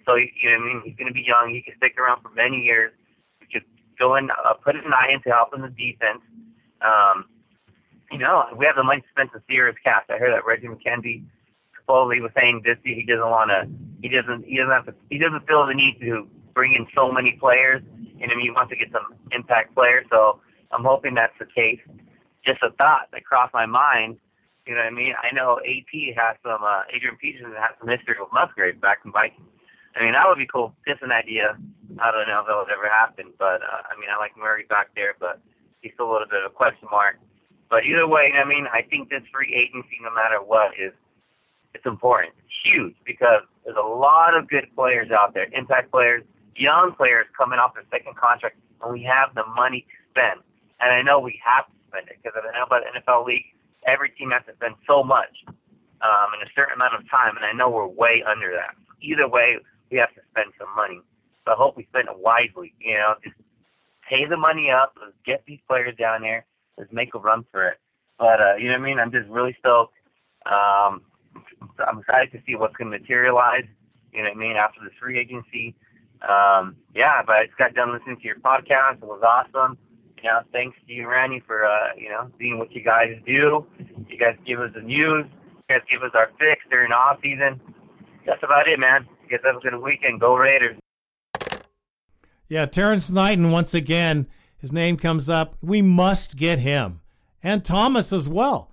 [0.09, 0.83] So, you know what I mean?
[0.85, 1.55] He's going to be young.
[1.55, 2.91] He can stick around for many years.
[4.01, 6.21] In, uh, put an eye in to help in the defense.
[6.81, 7.27] Um,
[8.11, 10.05] you know, we have the money to spend to serious cash.
[10.09, 11.25] I heard that Reggie McKenzie
[11.77, 13.69] supposedly was saying this year he doesn't want to,
[14.03, 17.11] he doesn't, he doesn't have to, he doesn't feel the need to bring in so
[17.11, 17.83] many players.
[18.17, 20.07] You know, he wants to get some impact players.
[20.11, 20.41] So
[20.73, 21.81] I'm hoping that's the case.
[22.45, 24.19] Just a thought that crossed my mind.
[24.67, 25.15] You know what I mean?
[25.23, 29.13] I know AP has some, uh, Adrian Peterson has some history with Musgrave back in
[29.13, 29.49] Vikings.
[29.99, 30.75] I mean, that would be cool.
[30.87, 31.59] Just an idea.
[31.99, 34.65] I don't know if that would ever happen, but uh, I mean, I like Murray
[34.69, 35.43] back there, but
[35.83, 37.19] he's still a little bit of a question mark.
[37.69, 40.95] But either way, I mean, I think this free agency, no matter what, is
[41.75, 42.33] it's important.
[42.39, 46.23] It's huge because there's a lot of good players out there, impact players,
[46.57, 50.41] young players coming off their second contract, and we have the money to spend.
[50.81, 53.45] And I know we have to spend it because I know about the NFL league,
[53.87, 55.45] every team has to spend so much
[56.01, 58.79] um, in a certain amount of time, and I know we're way under that.
[59.03, 59.59] Either way,
[59.91, 61.01] we have to spend some money.
[61.45, 62.75] So I hope we spend it wisely.
[62.81, 63.37] You know, just
[64.09, 64.95] pay the money up.
[65.01, 66.45] Let's get these players down there.
[66.77, 67.79] Let's make a run for it.
[68.19, 68.99] But uh, you know what I mean?
[68.99, 69.95] I'm just really stoked.
[70.47, 71.03] Um,
[71.87, 73.65] I'm excited to see what's going to materialize.
[74.13, 74.57] You know what I mean?
[74.57, 75.75] After the free agency.
[76.23, 78.95] Um, yeah, but I just got done listening to your podcast.
[78.95, 79.79] It was awesome.
[80.23, 83.67] You know, thanks to you, Randy, for uh, you know seeing what you guys do.
[84.09, 85.27] You guys give us the news.
[85.69, 87.61] You guys give us our fix during off season.
[88.27, 89.07] That's about it, man.
[89.31, 90.21] Guys have a good weekend.
[90.21, 90.77] Go Raiders.
[92.49, 94.27] Yeah, Terrence Knighton, once again,
[94.57, 95.57] his name comes up.
[95.61, 97.01] We must get him.
[97.43, 98.73] And Thomas as well.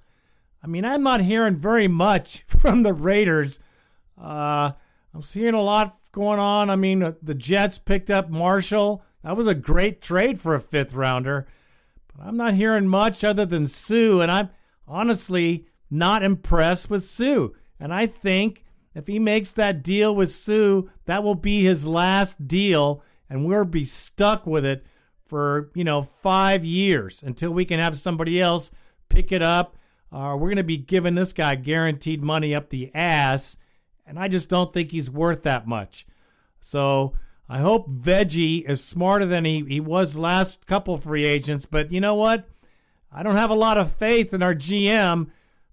[0.64, 3.60] I mean, I'm not hearing very much from the Raiders.
[4.20, 4.72] Uh,
[5.14, 6.70] I'm seeing a lot going on.
[6.70, 9.04] I mean, uh, the Jets picked up Marshall.
[9.24, 11.48] That was a great trade for a fifth rounder.
[12.08, 14.22] But I'm not hearing much other than Suh.
[14.22, 14.50] And I'm
[14.88, 17.50] honestly not impressed with Suh.
[17.80, 18.65] And I think
[18.96, 23.04] if he makes that deal with Suh, that will be his last deal.
[23.30, 24.86] And we'll be stuck with it
[25.26, 28.72] for, you know, five years until we can have somebody else
[29.10, 29.78] pick it up.
[30.12, 33.58] Uh, we're going to be giving this guy guaranteed money up the ass.
[34.08, 36.08] And I just don't think he's worth that much.
[36.62, 37.14] So
[37.50, 41.66] I hope Veggie is smarter than he, he was last couple free agents.
[41.66, 42.48] But you know what?
[43.12, 45.28] I don't have a lot of faith in our GM,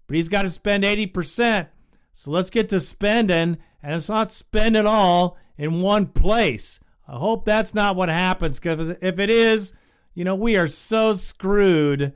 [0.06, 1.68] but he's got to spend 80%.
[2.12, 6.80] So let's get to spending, and it's not spend it all in one place.
[7.08, 9.74] I hope that's not what happens, because if it is,
[10.14, 12.14] you know, we are so screwed.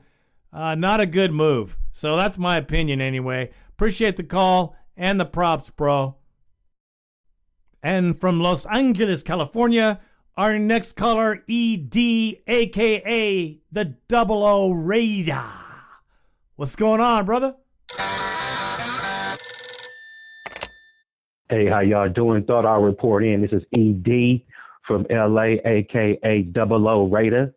[0.53, 1.77] Uh, not a good move.
[1.91, 3.51] So that's my opinion anyway.
[3.69, 6.15] Appreciate the call and the props, bro.
[7.83, 9.99] And from Los Angeles, California,
[10.35, 11.95] our next caller, ED,
[12.47, 15.43] aka the Double O Raider.
[16.55, 17.55] What's going on, brother?
[21.49, 22.43] Hey, how y'all doing?
[22.43, 23.41] Thought I'll report in.
[23.41, 24.41] This is ED
[24.85, 27.53] from LA, aka Double O Raider.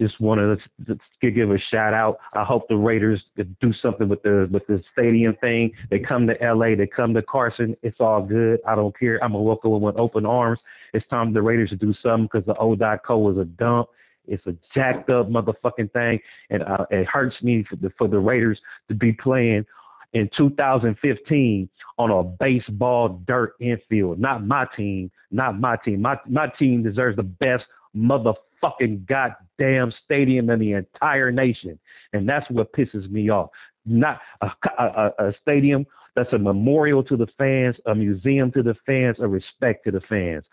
[0.00, 2.18] just wanted to give a shout out.
[2.34, 5.72] I hope the Raiders do something with the with the stadium thing.
[5.90, 7.76] They come to LA, they come to Carson.
[7.82, 8.60] It's all good.
[8.68, 9.18] I don't care.
[9.24, 10.60] I'm gonna welcome them with open arms.
[10.92, 13.88] It's time the Raiders to do something because the O.co was a dump.
[14.28, 16.20] It's a jacked up motherfucking thing,
[16.50, 19.66] and uh, it hurts me for the for the Raiders to be playing
[20.14, 24.18] in 2015 on a baseball dirt infield.
[24.18, 25.10] Not my team.
[25.30, 26.00] Not my team.
[26.00, 27.64] My my team deserves the best
[27.96, 31.78] motherfucking goddamn stadium in the entire nation,
[32.12, 33.50] and that's what pisses me off.
[33.84, 35.84] Not a, a, a stadium
[36.16, 40.00] that's a memorial to the fans, a museum to the fans, a respect to the
[40.08, 40.44] fans.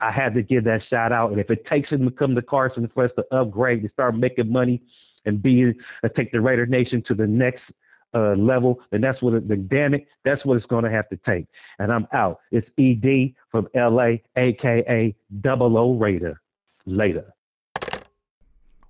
[0.00, 2.42] I had to give that shout out, and if it takes him to come to
[2.42, 4.80] Carson for us to upgrade to start making money
[5.26, 7.62] and be uh, take the Raider Nation to the next
[8.14, 11.08] uh, level, then that's what it, then damn it, that's what it's going to have
[11.08, 11.46] to take.
[11.78, 12.40] And I'm out.
[12.50, 16.40] It's ED from LA, aka Double O Raider.
[16.86, 17.34] Later.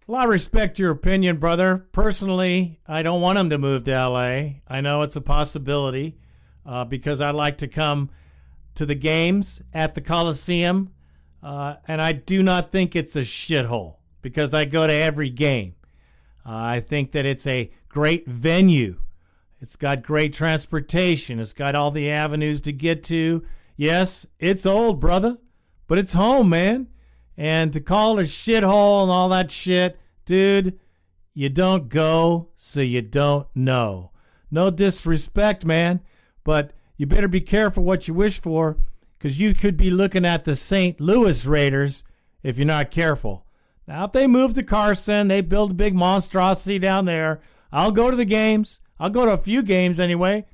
[0.06, 1.86] Well, I respect your opinion, brother.
[1.92, 4.54] Personally, I don't want him to move to LA.
[4.66, 6.16] I know it's a possibility
[6.66, 8.10] uh, because I like to come
[8.74, 10.92] to the games at the Coliseum,
[11.42, 15.74] uh, and I do not think it's a shithole because I go to every game.
[16.44, 18.98] Uh, I think that it's a great venue.
[19.60, 21.38] It's got great transportation.
[21.38, 23.44] It's got all the avenues to get to.
[23.76, 25.38] Yes, it's old, brother,
[25.86, 26.88] but it's home, man.
[27.36, 30.78] And to call it a shithole and all that shit, dude,
[31.34, 34.10] you don't go, so you don't know.
[34.50, 36.00] No disrespect, man,
[36.44, 38.78] but you better be careful what you wish for
[39.18, 41.00] because you could be looking at the St.
[41.00, 42.02] Louis Raiders
[42.42, 43.46] if you're not careful.
[43.86, 47.40] Now, if they move to Carson, they build a big monstrosity down there,
[47.72, 48.79] I'll go to the games.
[49.00, 50.44] I'll go to a few games anyway.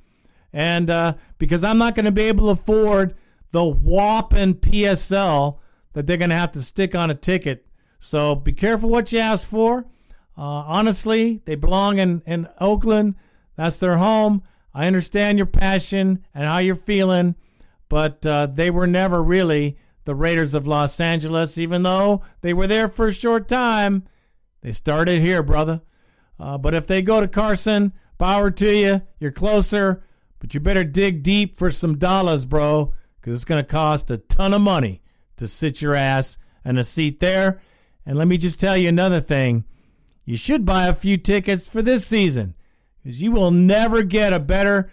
[0.53, 3.15] And uh, because I'm not going to be able to afford
[3.51, 5.59] the whopping PSL
[5.93, 7.65] that they're going to have to stick on a ticket.
[7.99, 9.85] So be careful what you ask for.
[10.37, 13.15] Uh, honestly, they belong in, in Oakland.
[13.55, 14.43] That's their home.
[14.73, 17.35] I understand your passion and how you're feeling,
[17.89, 22.67] but uh, they were never really the Raiders of Los Angeles, even though they were
[22.67, 24.07] there for a short time.
[24.61, 25.81] They started here, brother.
[26.39, 29.01] Uh, but if they go to Carson, power to you.
[29.19, 30.03] You're closer,
[30.39, 34.17] but you better dig deep for some dollars, bro, because it's going to cost a
[34.17, 35.01] ton of money
[35.37, 37.61] to sit your ass in a seat there.
[38.05, 39.65] And let me just tell you another thing.
[40.25, 42.55] You should buy a few tickets for this season
[43.01, 44.91] because you will never get a better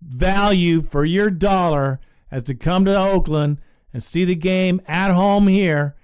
[0.00, 1.98] value for your dollar
[2.30, 3.58] as to come to Oakland
[3.92, 5.96] and see the game at home here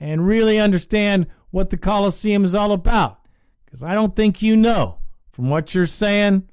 [0.00, 3.20] and really understand what the Coliseum is all about.
[3.64, 4.97] Because I don't think you know.
[5.38, 6.48] From what you're saying,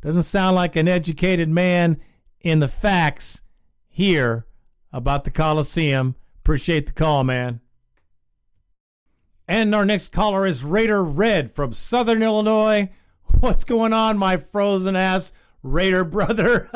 [0.00, 2.00] doesn't sound like an educated man
[2.40, 3.42] in the facts
[3.86, 4.44] here
[4.92, 7.60] about the Coliseum Appreciate the call, man.
[9.46, 12.90] And our next caller is Raider Red from Southern Illinois.
[13.38, 15.32] What's going on, my frozen ass
[15.62, 16.68] Raider brother?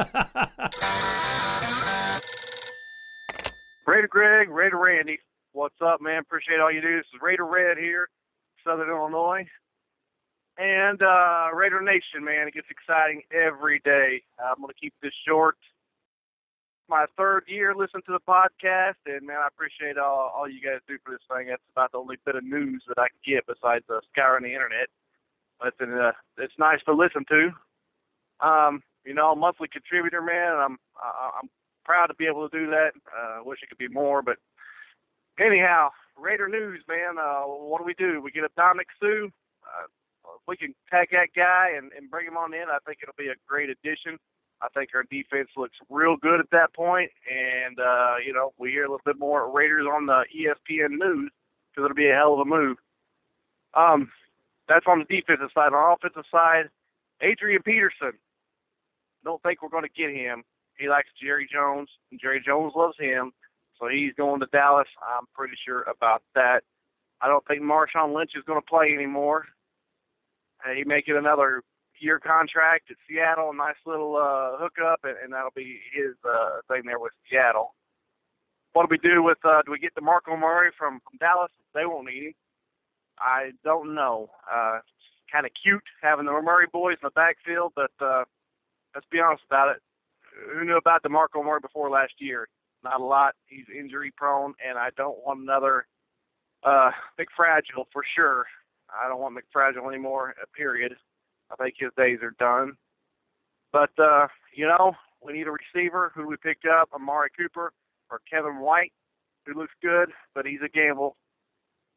[3.84, 5.18] Raider Greg, Raider Randy.
[5.50, 6.20] What's up, man?
[6.20, 6.98] Appreciate all you do.
[6.98, 8.09] This is Raider Red here,
[8.64, 9.44] Southern Illinois.
[10.59, 14.22] And uh, Raider Nation, man, it gets exciting every day.
[14.42, 15.56] I'm going to keep this short
[16.88, 20.80] my third year listening to the podcast, and man, I appreciate all all you guys
[20.88, 21.48] do for this thing.
[21.48, 24.54] That's about the only bit of news that I can get besides uh, scouring the
[24.54, 24.88] internet.
[25.61, 27.50] But it's, uh, it's nice to listen to.
[28.40, 30.52] Um, you know, monthly contributor, man.
[30.54, 31.48] I'm I'm
[31.84, 32.92] proud to be able to do that.
[33.06, 34.38] Uh, wish it could be more, but
[35.38, 37.18] anyhow, Raider news, man.
[37.20, 38.20] Uh, what do we do?
[38.22, 39.26] We get a Ndamukong Suh.
[39.62, 39.86] Uh,
[40.36, 43.14] if we can tag that guy and, and bring him on in, I think it'll
[43.16, 44.18] be a great addition.
[44.60, 48.70] I think our defense looks real good at that point, and uh, you know we
[48.70, 51.30] hear a little bit more Raiders on the ESPN news
[51.70, 52.76] because it'll be a hell of a move.
[53.74, 54.10] Um,
[54.68, 55.72] that's on the defensive side.
[55.72, 56.68] On the offensive side,
[57.20, 58.12] Adrian Peterson.
[59.24, 60.42] Don't think we're going to get him.
[60.78, 63.32] He likes Jerry Jones, and Jerry Jones loves him,
[63.78, 64.88] so he's going to Dallas.
[65.02, 66.62] I'm pretty sure about that.
[67.20, 69.46] I don't think Marshawn Lynch is going to play anymore.
[70.64, 71.62] Uh, he may get another
[72.00, 76.61] year contract at Seattle, a nice little uh, hookup, and, and that'll be his uh,
[76.68, 77.74] thing there with Seattle.
[78.72, 79.38] What do we do with?
[79.44, 81.50] Uh, do we get DeMarco Murray from from Dallas?
[81.74, 82.34] They won't need him.
[83.18, 84.30] I don't know.
[84.50, 84.78] Uh,
[85.32, 88.24] kind of cute having the Murray boys in the backfield, but uh,
[88.94, 89.82] let's be honest about it.
[90.54, 92.48] Who knew about DeMarco Murray before last year?
[92.84, 93.34] Not a lot.
[93.46, 95.86] He's injury prone, and I don't want another
[96.62, 98.46] uh, McFragile for sure.
[98.91, 100.34] I don't want McFragile anymore.
[100.57, 100.97] Period.
[101.51, 102.72] I think his days are done.
[103.72, 107.72] But uh, you know, we need a receiver who we picked up, Amari Cooper
[108.11, 108.93] or Kevin White,
[109.47, 111.16] who looks good, but he's a gamble.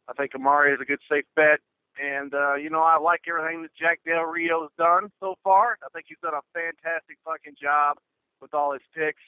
[0.10, 1.60] I think Amari is a good safe bet.
[2.02, 5.78] And uh, you know, I like everything that Jack Del Rio's done so far.
[5.84, 7.98] I think he's done a fantastic fucking job
[8.42, 9.22] with all his picks.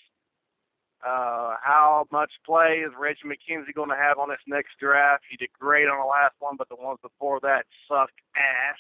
[1.03, 5.23] Uh, how much play is Reggie McKenzie going to have on this next draft?
[5.29, 8.79] He did great on the last one, but the ones before that sucked ass.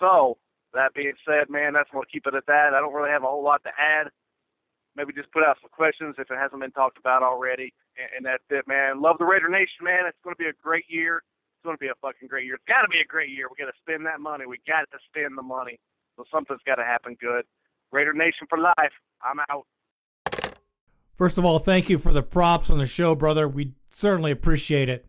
[0.00, 0.38] So,
[0.74, 2.74] that being said, man, that's going to keep it at that.
[2.74, 4.10] I don't really have a whole lot to add.
[4.96, 7.74] Maybe just put out some questions if it hasn't been talked about already.
[7.94, 9.00] And, and that's it, man.
[9.00, 10.06] Love the Raider Nation, man.
[10.10, 11.22] It's going to be a great year.
[11.54, 12.58] It's going to be a fucking great year.
[12.58, 13.46] It's got to be a great year.
[13.46, 14.46] we got to spend that money.
[14.46, 15.78] We got to spend the money.
[16.16, 17.46] So something's got to happen good.
[17.92, 18.94] Raider Nation for life.
[19.22, 19.66] I'm out.
[21.20, 23.46] First of all, thank you for the props on the show, brother.
[23.46, 25.04] We certainly appreciate it.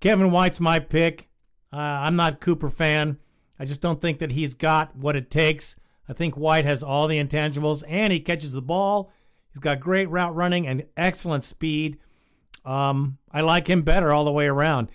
[0.00, 1.28] Kevin White's my pick.
[1.72, 3.18] Uh, I'm not Cooper fan.
[3.56, 5.76] I just don't think that he's got what it takes.
[6.08, 9.12] I think White has all the intangibles, and he catches the ball.
[9.52, 11.98] He's got great route running and excellent speed.
[12.64, 14.90] Um, I like him better all the way around.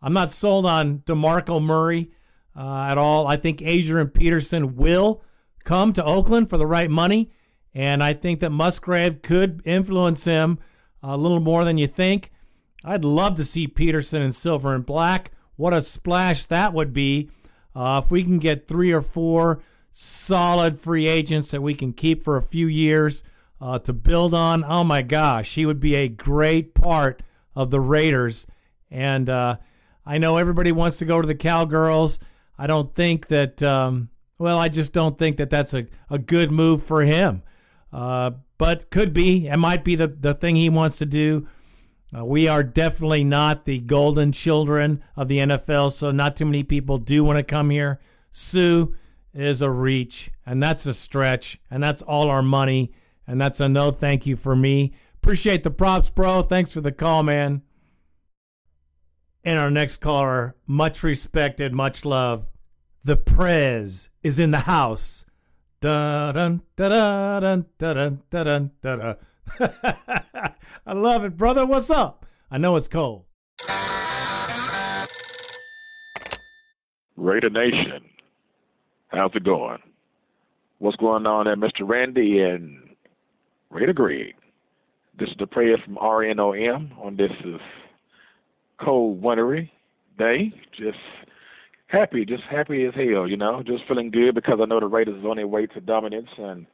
[0.00, 2.12] I'm not sold on DeMarco Murray
[2.56, 3.26] uh, at all.
[3.26, 5.24] I think Adrian Peterson will
[5.64, 7.32] come to Oakland for the right money.
[7.78, 10.58] And I think that Musgrave could influence him
[11.00, 12.32] a little more than you think.
[12.84, 15.30] I'd love to see Peterson in silver and black.
[15.54, 17.30] What a splash that would be
[17.76, 19.62] uh, if we can get three or four
[19.92, 23.22] solid free agents that we can keep for a few years
[23.60, 24.64] uh, to build on.
[24.64, 27.22] Oh my gosh, he would be a great part
[27.54, 28.44] of the Raiders.
[28.90, 29.58] And uh,
[30.04, 32.18] I know everybody wants to go to the Cowgirls.
[32.58, 36.50] I don't think that, um, well, I just don't think that that's a, a good
[36.50, 37.44] move for him.
[37.92, 39.48] Uh, but could be.
[39.48, 41.48] It might be the, the thing he wants to do.
[42.16, 46.62] Uh, we are definitely not the golden children of the NFL, so not too many
[46.62, 48.00] people do want to come here.
[48.30, 48.86] Suh
[49.34, 52.92] is a reach, and that's a stretch, and that's all our money,
[53.26, 54.94] and that's a no thank you for me.
[55.16, 56.42] Appreciate the props, bro.
[56.42, 57.62] Thanks for the call, man.
[59.44, 62.46] And our next caller, much respected, much love.
[63.04, 65.24] The Prez is in the house.
[65.80, 69.14] Da da da da da da da.
[70.84, 71.64] I love it, brother.
[71.64, 72.26] What's up?
[72.50, 73.26] I know it's cold.
[77.16, 78.04] Raider Nation,
[79.08, 79.78] how's it going?
[80.78, 81.82] What's going on there, Mr.
[81.82, 82.96] Randy and
[83.70, 84.34] Raider Greg?
[85.16, 87.60] This is the Prez from RNOM on this is
[88.80, 89.72] cold, wintry
[90.18, 90.52] day.
[90.76, 90.98] Just
[91.88, 95.18] happy, just happy as hell, you know, just feeling good because I know the Raiders
[95.18, 96.66] is on their way to dominance and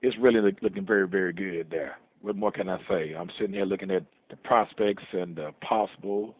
[0.00, 1.98] it's really looking very, very good there.
[2.22, 3.14] What more can I say?
[3.14, 6.34] I'm sitting here looking at the prospects and the possible.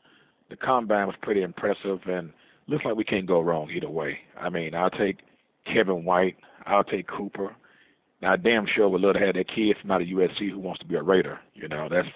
[0.49, 2.33] The combine was pretty impressive and
[2.69, 4.19] looks like we can't go wrong either way.
[4.39, 5.19] I mean, I'll take
[5.67, 6.37] Kevin White.
[6.67, 7.55] I'll take Cooper.
[8.23, 10.81] Now, damn sure would love to have that kid from out of USC who wants
[10.81, 11.41] to be a Raider.
[11.55, 12.09] You know, that's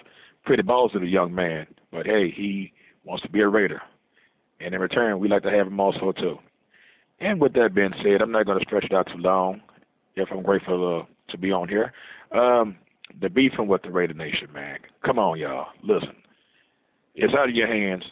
[0.45, 1.67] pretty ballsy of a young man.
[1.91, 2.71] But hey, he
[3.03, 3.81] wants to be a Raider.
[4.59, 6.37] And in return, we like to have them also too.
[7.19, 9.61] And with that being said, I'm not going to stretch it out too long.
[10.15, 11.93] If I'm grateful uh, to be on here,
[12.31, 12.77] um,
[13.21, 14.79] the beefing with the Raider Nation, man.
[15.05, 15.67] Come on, y'all.
[15.83, 16.15] Listen,
[17.15, 18.03] it's out of your hands.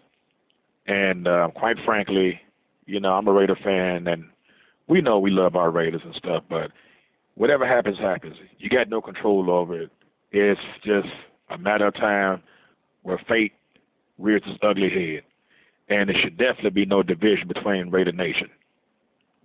[0.86, 2.40] And uh, quite frankly,
[2.86, 4.26] you know, I'm a Raider fan, and
[4.88, 6.44] we know we love our Raiders and stuff.
[6.50, 6.72] But
[7.36, 8.36] whatever happens, happens.
[8.58, 9.92] You got no control over it.
[10.32, 11.08] It's just
[11.50, 12.42] a matter of time
[13.04, 13.54] where fate
[14.18, 15.24] rears its ugly head
[15.90, 18.50] and there should definitely be no division between Raider Nation,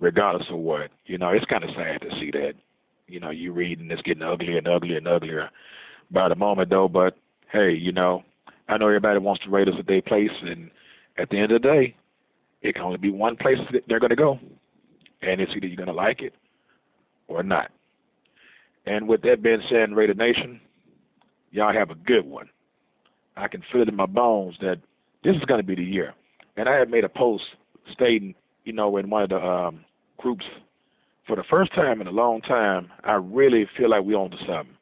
[0.01, 0.91] regardless of what.
[1.07, 2.53] You know, it's kind of sad to see that.
[3.07, 5.51] You know, you read and it's getting uglier and uglier and uglier
[6.11, 6.89] by the moment, though.
[6.89, 7.16] But
[7.53, 8.22] hey, you know,
[8.68, 10.71] I know everybody wants the Raiders at their place, and
[11.17, 11.96] at the end of the day,
[12.63, 14.38] it can only be one place that they're going to go,
[15.22, 16.34] and it's either you're going to like it
[17.29, 17.71] or not.
[18.87, 20.61] And with that being said, Raider Nation,
[21.50, 22.49] y'all have a good one.
[23.37, 24.79] I can feel it in my bones that
[25.22, 26.14] this is going to be the year.
[26.59, 27.45] And I had made a post
[27.93, 29.85] stating, you know, in one of the um,
[30.18, 30.45] groups,
[31.26, 34.37] for the first time in a long time, I really feel like we own to
[34.39, 34.75] something.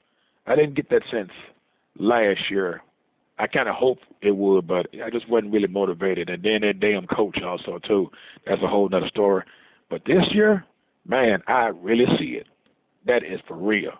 [0.46, 1.30] I didn't get that sense
[1.98, 2.82] last year.
[3.38, 6.30] I kind of hoped it would, but I just wasn't really motivated.
[6.30, 8.08] And then that damn coach also too.
[8.46, 9.44] That's a whole nother story.
[9.90, 10.64] But this year,
[11.06, 12.46] man, I really see it.
[13.06, 13.92] That is for real.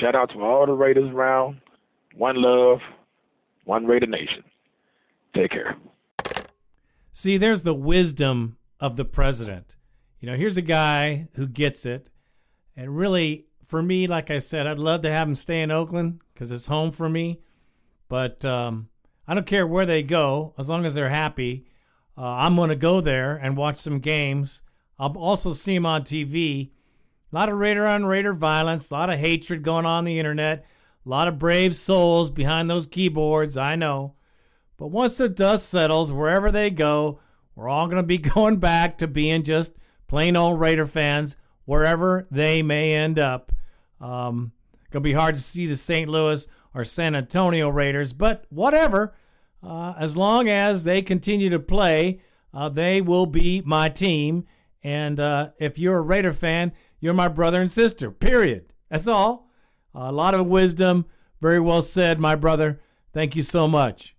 [0.00, 1.60] Shout out to all the Raiders around.
[2.14, 2.78] One love,
[3.64, 4.44] one Raider Nation.
[5.34, 5.76] Take care.
[7.12, 9.76] See, there's the wisdom of the president.
[10.20, 12.08] You know, here's a guy who gets it.
[12.76, 16.20] And really, for me, like I said, I'd love to have him stay in Oakland
[16.32, 17.40] because it's home for me.
[18.08, 18.88] But um,
[19.26, 21.66] I don't care where they go as long as they're happy.
[22.16, 24.62] Uh, I'm going to go there and watch some games.
[24.98, 26.70] I'll also see him on TV.
[27.32, 30.18] A lot of Raider on Raider violence, a lot of hatred going on, on the
[30.18, 30.66] internet,
[31.06, 33.56] a lot of brave souls behind those keyboards.
[33.56, 34.14] I know.
[34.80, 37.20] But once the dust settles, wherever they go,
[37.54, 39.76] we're all going to be going back to being just
[40.08, 41.36] plain old Raider fans,
[41.66, 43.52] wherever they may end up.
[44.00, 44.52] Um,
[44.90, 46.08] going to be hard to see the St.
[46.08, 49.14] Louis or San Antonio Raiders, but whatever.
[49.62, 52.22] Uh, as long as they continue to play,
[52.54, 54.46] uh, they will be my team.
[54.82, 58.10] And uh, if you're a Raider fan, you're my brother and sister.
[58.10, 58.72] Period.
[58.88, 59.50] That's all.
[59.94, 61.04] a lot of wisdom.
[61.42, 62.80] Very well said, my brother.
[63.12, 64.14] Thank you so much.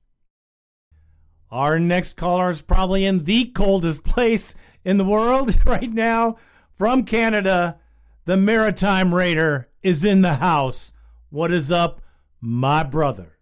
[1.51, 4.55] Our next caller is probably in the coldest place
[4.85, 6.37] in the world right now.
[6.77, 7.77] From Canada,
[8.23, 10.93] the Maritime Raider is in the house.
[11.29, 12.01] What is up,
[12.39, 13.37] my brother?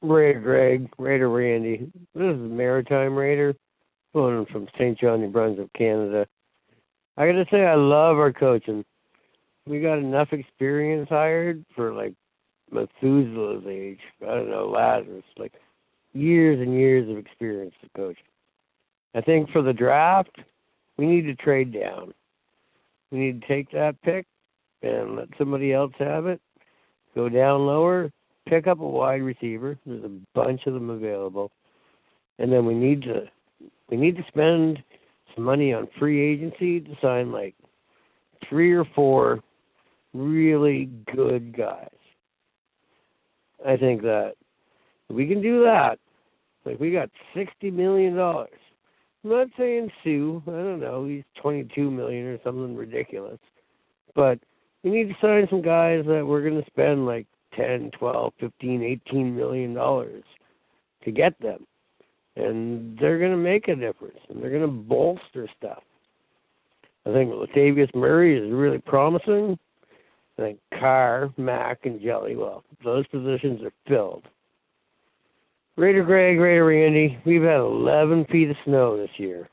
[0.00, 1.92] Raider Greg, Raider Randy.
[2.14, 3.54] This is Maritime Raider,
[4.14, 6.26] calling from Saint John, New Brunswick, Canada.
[7.18, 8.84] I got to say, I love our coaching.
[9.66, 12.14] We got enough experience hired for like
[12.72, 14.00] Methuselah's age.
[14.22, 15.52] I don't know, Lazarus, like
[16.12, 18.18] years and years of experience to coach.
[19.14, 20.36] I think for the draft,
[20.96, 22.12] we need to trade down.
[23.10, 24.26] We need to take that pick
[24.82, 26.40] and let somebody else have it.
[27.14, 28.10] Go down lower,
[28.48, 29.78] pick up a wide receiver.
[29.84, 31.50] There's a bunch of them available.
[32.38, 33.24] And then we need to
[33.90, 34.82] we need to spend
[35.34, 37.54] some money on free agency to sign like
[38.48, 39.40] three or four
[40.14, 41.88] really good guys.
[43.66, 44.34] I think that
[45.08, 45.98] we can do that.
[46.64, 48.50] Like we got sixty million dollars.
[49.24, 50.50] I'm not saying Suh.
[50.50, 51.06] I don't know.
[51.06, 53.38] He's twenty two million or something ridiculous.
[54.14, 54.38] But
[54.82, 57.26] we need to sign some guys that we're going to spend like
[57.56, 60.24] ten, twelve, fifteen, eighteen million dollars
[61.04, 61.66] to get them.
[62.36, 65.82] And they're going to make a difference and they're going to bolster stuff.
[67.04, 69.58] I think Latavius Murray is really promising.
[70.42, 74.24] I think Carr, Mack, and Jelly, well, those positions are filled.
[75.76, 79.48] Raider Greg, Raider Randy, we've had 11 feet of snow this year.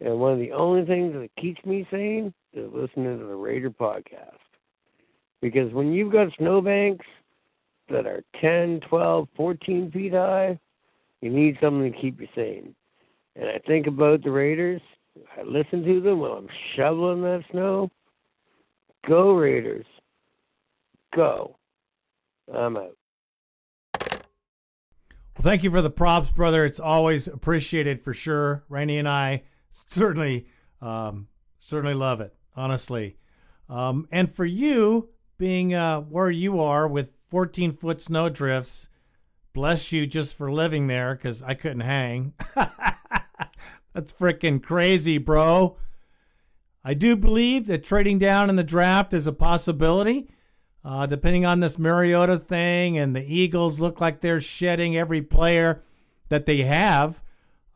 [0.00, 3.70] And one of the only things that keeps me sane is listening to the Raider
[3.70, 4.38] podcast.
[5.40, 7.04] Because when you've got snowbanks
[7.90, 10.58] that are 10, 12, 14 feet high,
[11.20, 12.74] you need something to keep you sane.
[13.36, 14.80] And I think about the Raiders.
[15.36, 17.90] I listen to them while I'm shoveling that snow.
[19.06, 19.86] Go Raiders.
[21.14, 21.56] Go.
[22.52, 22.96] I'm out.
[24.00, 26.64] Well, thank you for the props, brother.
[26.64, 28.64] It's always appreciated for sure.
[28.68, 29.42] Randy and I
[29.72, 30.46] certainly,
[30.80, 31.26] um,
[31.58, 33.16] certainly love it, honestly.
[33.68, 35.08] Um, and for you,
[35.38, 38.88] being uh, where you are with 14 foot snow drifts,
[39.52, 42.34] bless you just for living there because I couldn't hang.
[43.92, 45.76] That's freaking crazy, bro.
[46.84, 50.28] I do believe that trading down in the draft is a possibility.
[50.84, 55.84] Uh, depending on this Mariota thing, and the Eagles look like they're shedding every player
[56.28, 57.22] that they have,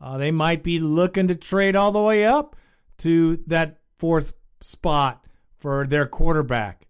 [0.01, 2.57] uh, they might be looking to trade all the way up
[2.97, 5.25] to that fourth spot
[5.55, 6.87] for their quarterback.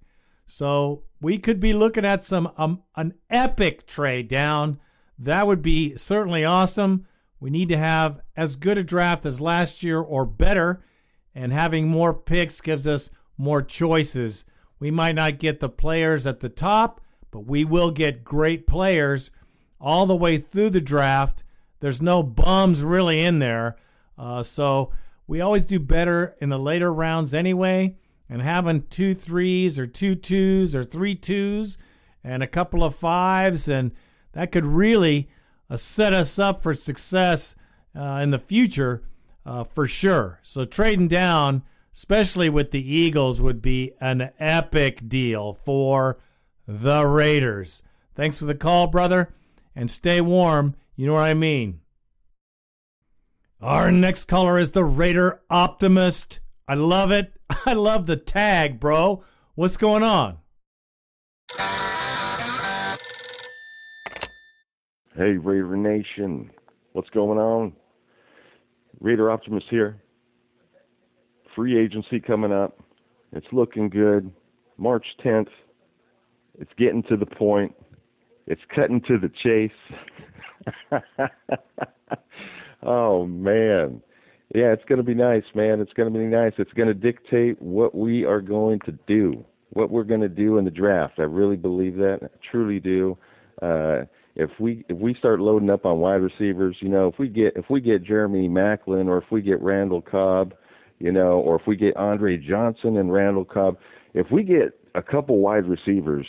[0.48, 4.80] So we could be looking at some um, an epic trade down.
[5.20, 7.06] That would be certainly awesome.
[7.40, 10.84] We need to have as good a draft as last year or better,
[11.38, 14.44] and having more picks gives us more choices
[14.80, 17.02] we might not get the players at the top,
[17.32, 19.32] but we will get great players
[19.80, 21.44] all the way through the draft.
[21.80, 23.78] There's no bums really in there.
[24.18, 24.92] Uh, so
[25.26, 27.96] we always do better in the later rounds anyway.
[28.30, 31.78] And having two threes or two twos or three twos
[32.24, 33.92] and a couple of fives, and
[34.34, 35.30] that could really
[35.70, 37.56] uh, set us up for success
[37.96, 39.02] uh, in the future
[39.48, 40.40] uh, for sure.
[40.44, 41.64] So trading down
[41.98, 46.16] especially with the Eagles, would be an epic deal for
[46.68, 47.82] the Raiders.
[48.14, 49.34] Thanks for the call, brother,
[49.76, 50.76] and stay warm.
[50.96, 51.80] You know what I mean.
[53.60, 56.40] Our next caller is the Raider Optimist.
[56.68, 57.34] I love it.
[57.66, 59.24] I love the tag, bro.
[59.56, 60.38] What's going on?
[65.16, 66.52] Hey, Raider Nation.
[66.92, 67.74] What's going on?
[69.00, 70.02] Raider Optimist here
[71.58, 72.80] free agency coming up.
[73.34, 74.32] It's looking good.
[74.78, 75.50] March 10th.
[76.60, 77.74] It's getting to the point.
[78.46, 79.72] It's cutting to the chase.
[82.84, 84.02] oh man.
[84.54, 85.82] Yeah, it's going to be nice, man.
[85.82, 86.54] It's going to be nice.
[86.58, 90.58] It's going to dictate what we are going to do, what we're going to do
[90.60, 91.16] in the draft.
[91.18, 92.20] I really believe that.
[92.24, 93.18] I truly do.
[93.62, 94.04] Uh,
[94.38, 97.54] if we if we start loading up on wide receivers, you know, if we get
[97.56, 100.54] if we get Jeremy Maclin or if we get Randall Cobb,
[101.00, 103.78] you know, or if we get Andre Johnson and Randall Cobb,
[104.14, 106.26] if we get a couple wide receivers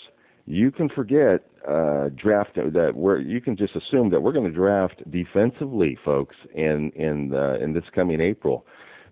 [0.48, 4.56] you can forget uh, draft that we're you can just assume that we're going to
[4.56, 8.64] draft defensively, folks, in in uh, in this coming April,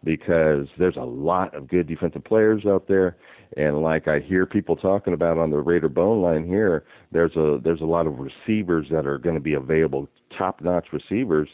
[0.06, 3.16] because there's a lot of good defensive players out there,
[3.56, 7.58] and like I hear people talking about on the Raider bone line here, there's a
[7.62, 10.08] there's a lot of receivers that are going to be available,
[10.38, 11.48] top notch receivers,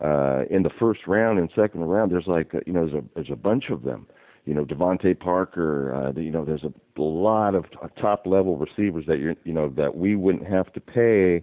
[0.00, 2.12] uh, in the first round and second round.
[2.12, 4.06] There's like you know there's a there's a bunch of them
[4.44, 5.94] you know DeVante Parker.
[5.94, 7.64] Uh, you know, there's a lot of
[8.00, 11.42] top level receivers that you you know that we wouldn't have to pay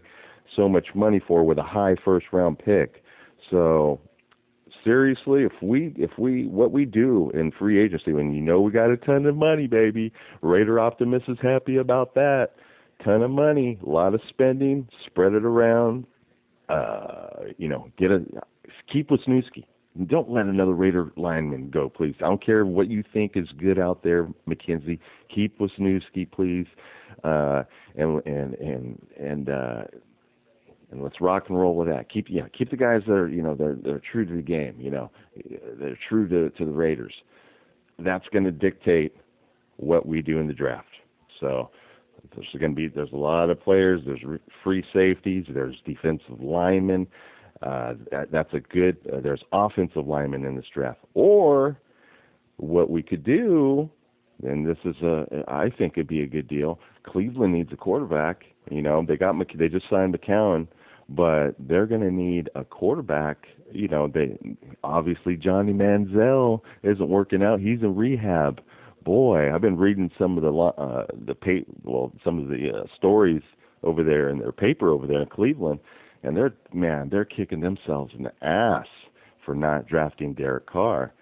[0.56, 3.04] so much money for with a high first round pick.
[3.52, 4.00] So
[4.84, 8.72] seriously, if we if we what we do in free agency when you know we
[8.72, 10.12] got a ton of money, baby,
[10.42, 12.50] Raider Optimist is happy about that.
[13.04, 16.06] Ton of money, a lot of spending, spread it around.
[16.70, 18.24] Uh, you know, get a
[18.92, 19.66] keep with Wisniewski
[20.08, 22.16] don't let another Raider lineman go, please.
[22.20, 25.00] I don't care what you think is good out there, McKenzie.
[25.34, 26.66] Keep with Wisniewski, please,
[27.24, 27.64] uh,
[27.96, 29.84] and and and and uh,
[30.94, 32.10] and let's rock and roll with that.
[32.10, 34.76] Keep yeah, keep the guys that are you know they're they're true to the game.
[34.78, 35.12] You know,
[35.80, 37.14] they're true to to the Raiders.
[38.00, 39.16] That's going to dictate
[39.78, 40.88] what we do in the draft.
[41.40, 41.70] So
[42.36, 44.02] there's going to be there's a lot of players.
[44.06, 44.24] There's
[44.64, 45.46] free safeties.
[45.50, 47.08] There's defensive linemen.
[47.62, 48.98] Uh, that, that's a good.
[49.12, 51.00] Uh, there's offensive linemen in this draft.
[51.14, 51.78] Or
[52.58, 53.90] what we could do,
[54.44, 56.80] and this is a, I think it'd be a good deal.
[57.04, 58.44] Cleveland needs a quarterback.
[58.70, 60.68] You know, they got they just signed McCown,
[61.10, 63.46] but they're going to need a quarterback.
[63.72, 64.38] You know, they
[64.84, 67.60] obviously Johnny Manziel isn't working out.
[67.60, 68.62] He's in rehab.
[69.04, 72.84] Boy, I've been reading some of the uh, the pa- well some of the uh,
[72.96, 73.42] stories
[73.84, 75.80] over there in their paper over there in Cleveland
[76.24, 78.88] and they're man, they're kicking themselves in the ass
[79.46, 81.14] for not drafting Derek Carr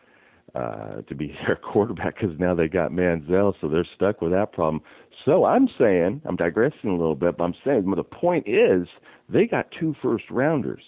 [0.56, 4.54] uh, to be their quarterback because now they got Manziel, so they're stuck with that
[4.54, 4.82] problem.
[5.26, 8.88] So I'm saying, I'm digressing a little bit, but I'm saying, well, the point is,
[9.32, 10.84] they got two first rounders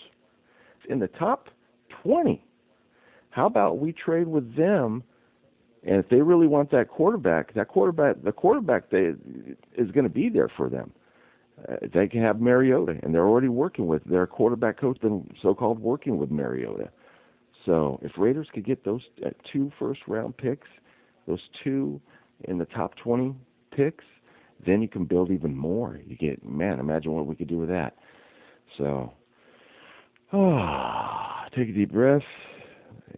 [0.90, 1.50] in the top
[2.04, 2.44] 20.
[3.30, 5.04] How about we trade with them?
[5.86, 9.14] And if they really want that quarterback, that quarterback, the quarterback they,
[9.78, 10.92] is going to be there for them
[11.70, 15.80] uh, they can have Mariota, and they're already working with their quarterback coach, been so-called
[15.80, 16.90] working with Mariota.
[17.66, 20.68] So if Raiders could get those uh, two first-round picks,
[21.28, 22.02] those two
[22.46, 23.34] in the top 20
[23.72, 24.04] picks,
[24.66, 26.00] then you can build even more.
[26.06, 27.96] You get man, imagine what we could do with that.
[28.78, 29.14] So,
[30.32, 32.22] oh, take a deep breath.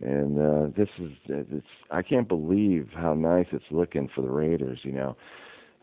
[0.01, 4.79] And uh, this is it's I can't believe how nice it's looking for the Raiders.
[4.83, 5.17] You know,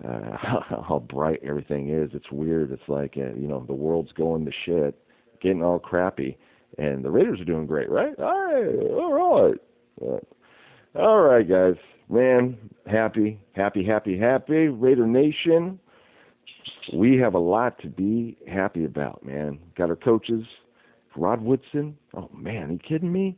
[0.06, 2.10] uh, how, how bright everything is.
[2.12, 2.72] It's weird.
[2.72, 4.98] It's like uh, you know the world's going to shit,
[5.40, 6.36] getting all crappy,
[6.76, 8.18] and the Raiders are doing great, right?
[8.18, 9.54] All right, all
[10.02, 10.22] right,
[10.94, 11.76] all right, guys.
[12.10, 14.68] Man, happy, happy, happy, happy.
[14.68, 15.78] Raider Nation.
[16.92, 19.58] We have a lot to be happy about, man.
[19.76, 20.44] Got our coaches,
[21.16, 21.96] Rod Woodson.
[22.14, 23.36] Oh man, are you kidding me?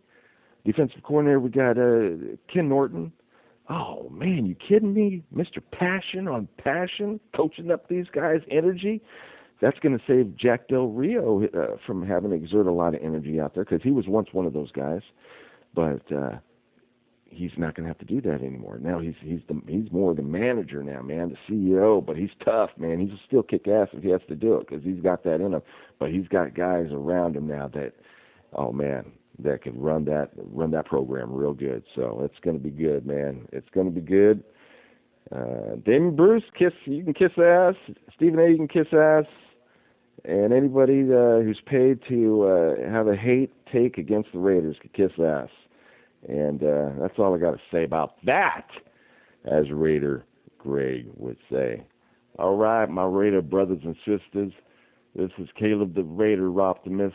[0.64, 3.12] Defensive coordinator, we got uh, Ken Norton.
[3.68, 5.22] Oh man, you kidding me?
[5.34, 5.62] Mr.
[5.72, 9.02] Passion on Passion, coaching up these guys' energy.
[9.60, 13.00] That's going to save Jack Del Rio uh, from having to exert a lot of
[13.02, 15.00] energy out there because he was once one of those guys,
[15.74, 16.38] but uh,
[17.34, 18.78] he's not going to have to do that anymore.
[18.78, 22.04] Now he's he's the he's more the manager now, man, the CEO.
[22.04, 23.00] But he's tough, man.
[23.00, 25.52] He's still kick ass if he has to do it because he's got that in
[25.54, 25.62] him.
[25.98, 27.92] But he's got guys around him now that,
[28.52, 31.84] oh man, that can run that run that program real good.
[31.94, 33.46] So it's going to be good, man.
[33.52, 34.44] It's going to be good.
[35.32, 37.74] Uh, Damon Bruce, kiss you can kiss ass.
[38.14, 39.24] Stephen A, you can kiss ass.
[40.24, 44.90] And anybody uh, who's paid to uh, have a hate take against the Raiders can
[44.90, 45.50] kiss ass.
[46.28, 48.66] And uh, that's all I got to say about that,
[49.44, 50.24] as Raider
[50.58, 51.84] Greg would say.
[52.38, 54.52] All right, my Raider brothers and sisters.
[55.14, 57.14] This is Caleb the Raider Optimist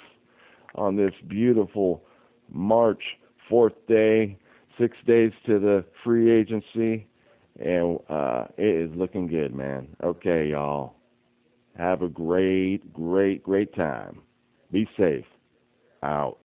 [0.76, 2.03] on this beautiful
[2.49, 3.03] March
[3.52, 4.38] 4th day,
[4.80, 7.07] six days to the free agency,
[7.60, 9.88] and uh, it is looking good, man.
[10.03, 10.95] Okay, y'all.
[11.77, 14.22] Have a great, great, great time.
[14.72, 15.26] Be safe.
[16.03, 16.38] Out.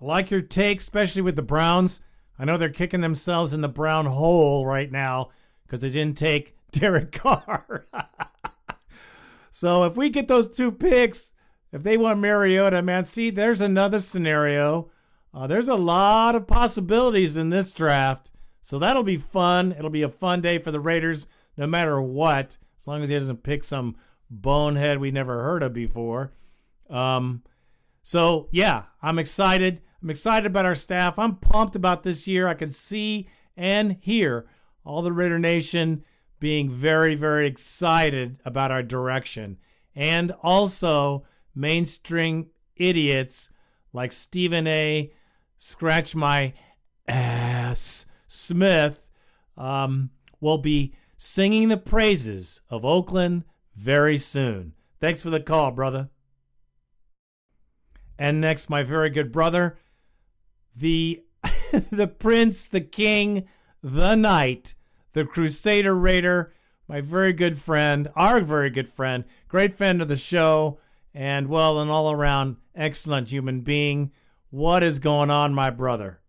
[0.00, 2.00] I like your take, especially with the Browns.
[2.38, 5.30] I know they're kicking themselves in the brown hole right now
[5.64, 7.86] because they didn't take Derek Carr.
[9.50, 11.30] so if we get those two picks,
[11.72, 14.90] if they want Mariota, man, see, there's another scenario.
[15.34, 18.30] Uh, there's a lot of possibilities in this draft.
[18.62, 19.72] So that'll be fun.
[19.72, 21.26] It'll be a fun day for the Raiders,
[21.56, 23.96] no matter what, as long as he doesn't pick some
[24.30, 26.32] bonehead we never heard of before.
[26.88, 27.42] Um,
[28.02, 29.80] so, yeah, I'm excited.
[30.02, 31.18] I'm excited about our staff.
[31.18, 32.46] I'm pumped about this year.
[32.46, 34.46] I can see and hear
[34.84, 36.04] all the Raider Nation
[36.38, 39.58] being very, very excited about our direction.
[39.94, 42.46] And also, mainstream
[42.76, 43.50] idiots
[43.92, 45.12] like Stephen A.
[45.56, 46.54] Scratch My
[47.08, 49.08] Ass Smith
[49.56, 50.10] um,
[50.40, 53.42] will be singing the praises of Oakland
[53.74, 54.74] very soon.
[55.00, 56.10] Thanks for the call, brother.
[58.16, 59.78] And next, my very good brother,
[60.78, 61.22] the
[61.90, 63.48] the prince, the king,
[63.82, 64.74] the knight,
[65.12, 66.52] the crusader raider,
[66.88, 70.78] my very good friend, our very good friend, great friend of the show,
[71.14, 74.10] and well, an all around excellent human being.
[74.50, 76.20] What is going on, my brother?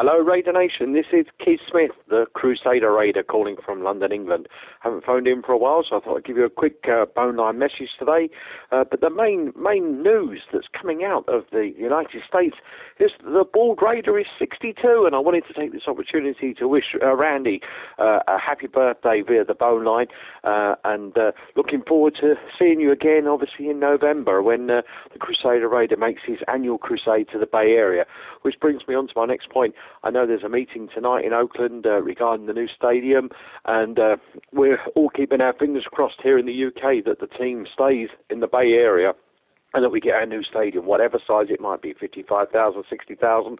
[0.00, 0.92] Hello, Raider Nation.
[0.92, 4.46] This is Keith Smith, the Crusader Raider, calling from London, England.
[4.78, 7.06] Haven't phoned in for a while, so I thought I'd give you a quick uh,
[7.06, 8.30] bone line message today.
[8.70, 12.54] Uh, but the main main news that's coming out of the United States
[13.00, 16.94] is the bald Raider is 62, and I wanted to take this opportunity to wish
[17.02, 17.60] uh, Randy
[17.98, 20.06] uh, a happy birthday via the bone line,
[20.44, 24.84] uh, and uh, looking forward to seeing you again, obviously in November when the
[25.18, 28.06] Crusader Raider makes his annual crusade to the Bay Area.
[28.42, 29.74] Which brings me on to my next point.
[30.02, 33.30] I know there's a meeting tonight in Oakland uh, regarding the new stadium,
[33.64, 34.16] and uh,
[34.52, 38.40] we're all keeping our fingers crossed here in the UK that the team stays in
[38.40, 39.12] the Bay Area
[39.74, 43.58] and that we get our new stadium, whatever size it might be 55,000, 60,000,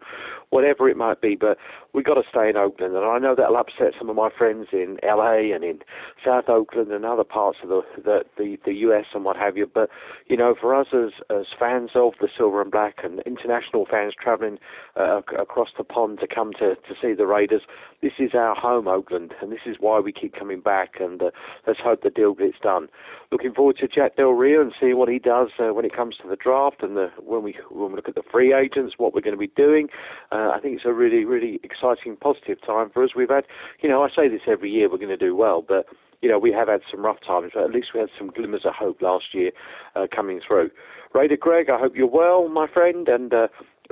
[0.49, 1.35] whatever it might be.
[1.35, 1.57] But
[1.93, 2.95] we've got to stay in Oakland.
[2.95, 5.79] And I know that'll upset some of my friends in LA and in
[6.25, 9.69] South Oakland and other parts of the, the, the, the US and what have you.
[9.71, 9.89] But,
[10.25, 14.13] you know, for us as, as fans of the silver and black and international fans
[14.19, 14.57] traveling
[14.99, 17.61] uh, across the pond to come to, to see the Raiders,
[18.01, 19.35] this is our home, Oakland.
[19.41, 20.95] And this is why we keep coming back.
[20.99, 21.29] And uh,
[21.67, 22.87] let's hope the deal gets done.
[23.31, 26.27] Looking forward to Jack Del Rio and seeing what he does uh, when it to
[26.29, 29.21] the draft and the when we when we look at the free agents, what we're
[29.21, 29.89] going to be doing.
[30.31, 33.11] Uh, I think it's a really really exciting, positive time for us.
[33.15, 33.45] We've had,
[33.81, 35.85] you know, I say this every year, we're going to do well, but
[36.21, 38.65] you know, we have had some rough times, but at least we had some glimmers
[38.65, 39.51] of hope last year
[39.95, 40.69] uh, coming through.
[41.13, 43.47] Raider Greg, I hope you're well, my friend, and uh,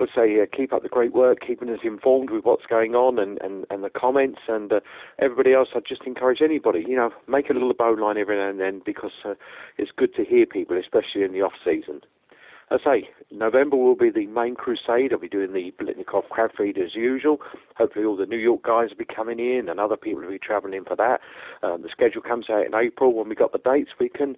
[0.06, 3.42] say uh, keep up the great work, keeping us informed with what's going on and,
[3.42, 4.40] and, and the comments.
[4.48, 4.80] And uh,
[5.20, 8.50] everybody else, I'd just encourage anybody, you know, make a little bone line every now
[8.50, 9.34] and then because uh,
[9.78, 12.02] it's good to hear people, especially in the off season.
[12.70, 15.14] I say, November will be the main crusade.
[15.14, 17.40] I'll be doing the Biletnikoff crab feed as usual.
[17.78, 20.38] Hopefully, all the New York guys will be coming in, and other people will be
[20.38, 21.22] travelling in for that.
[21.64, 23.14] Um, the schedule comes out in April.
[23.14, 24.36] When we got the dates, we can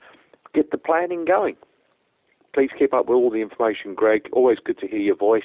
[0.53, 1.56] get the planning going.
[2.53, 4.27] Please keep up with all the information, Greg.
[4.31, 5.43] Always good to hear your voice.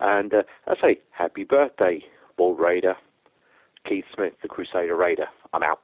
[0.00, 2.04] And uh, I say, happy birthday,
[2.36, 2.94] Bald Raider.
[3.88, 5.26] Keith Smith, the Crusader Raider.
[5.52, 5.80] I'm out.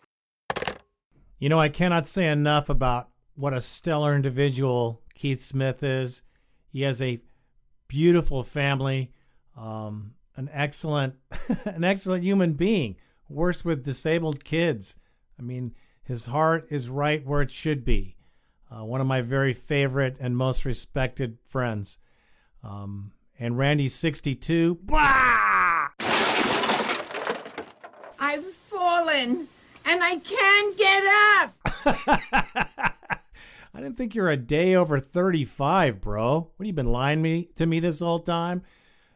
[1.38, 6.22] You know, I cannot say enough about what a stellar individual Keith Smith is.
[6.68, 7.20] He has a
[7.88, 9.12] beautiful family,
[9.56, 11.14] um, an excellent,
[11.64, 12.96] an excellent human being.
[13.28, 14.96] Works with disabled kids.
[15.38, 18.16] I mean, his heart is right where it should be.
[18.70, 21.98] Uh, one of my very favorite and most respected friends.
[22.62, 24.78] Um, and Randy's 62.
[24.82, 25.88] Bah!
[28.18, 29.48] I've fallen
[29.86, 31.54] and I can't get up.
[33.72, 36.34] I didn't think you're a day over 35, bro.
[36.34, 38.62] What, have you been lying me to me this whole time?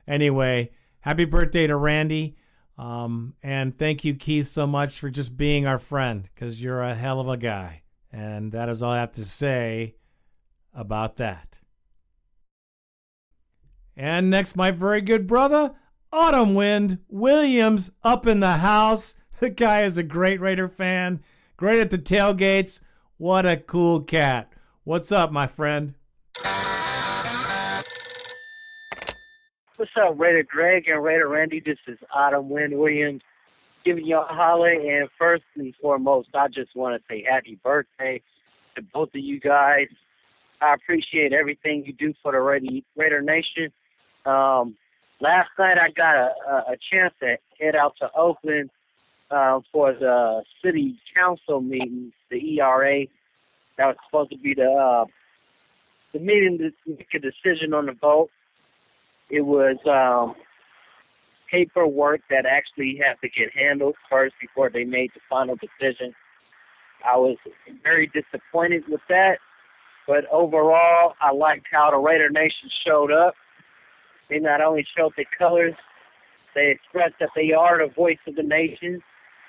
[0.09, 0.71] Anyway,
[1.01, 2.37] happy birthday to Randy.
[2.77, 6.95] Um, and thank you, Keith, so much for just being our friend because you're a
[6.95, 7.83] hell of a guy.
[8.15, 9.97] And that is all I have to say
[10.73, 11.59] about that.
[13.97, 15.75] And next, my very good brother,
[16.13, 19.17] Autumn Wind Williams, up in the house.
[19.41, 21.21] The guy is a great Raider fan,
[21.57, 22.81] great at the tailgates.
[23.17, 24.51] What a cool cat.
[24.85, 25.95] What's up, my friend?
[29.75, 31.61] What's up, Raider Greg and Raider Randy?
[31.61, 33.23] This is Autumn Wind Williams
[33.85, 34.71] giving you a holler.
[34.71, 38.21] And first and foremost, I just want to say happy birthday
[38.77, 39.89] to both of you guys.
[40.61, 43.71] I appreciate everything you do for the Raider, Nation.
[44.25, 44.77] Um,
[45.21, 48.71] last night I got a, a chance to head out to Oakland
[49.31, 53.07] uh, for the city council meeting, the ERA.
[53.77, 55.05] That was supposed to be the uh,
[56.13, 58.31] the meeting to make a decision on the vote.
[59.31, 60.37] It was um,
[61.55, 66.13] paperwork that actually had to get handled first before they made the final decision.
[67.07, 67.37] I was
[67.83, 69.39] very disappointed with that,
[70.07, 73.35] but overall, I liked how the Raider Nation showed up.
[74.29, 75.75] They not only showed their colors,
[76.55, 79.01] they expressed that they are the voice of the nation.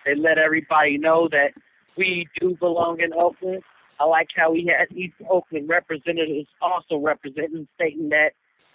[0.05, 1.53] They let everybody know that
[1.97, 3.63] we do belong in Oakland.
[3.99, 8.31] I like how he had East Oakland representatives also representing, stating that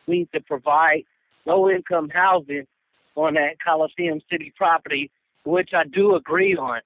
[0.09, 1.02] we need to provide
[1.44, 2.66] low income housing
[3.16, 5.10] on that Coliseum City property,
[5.44, 6.80] which I do agree on.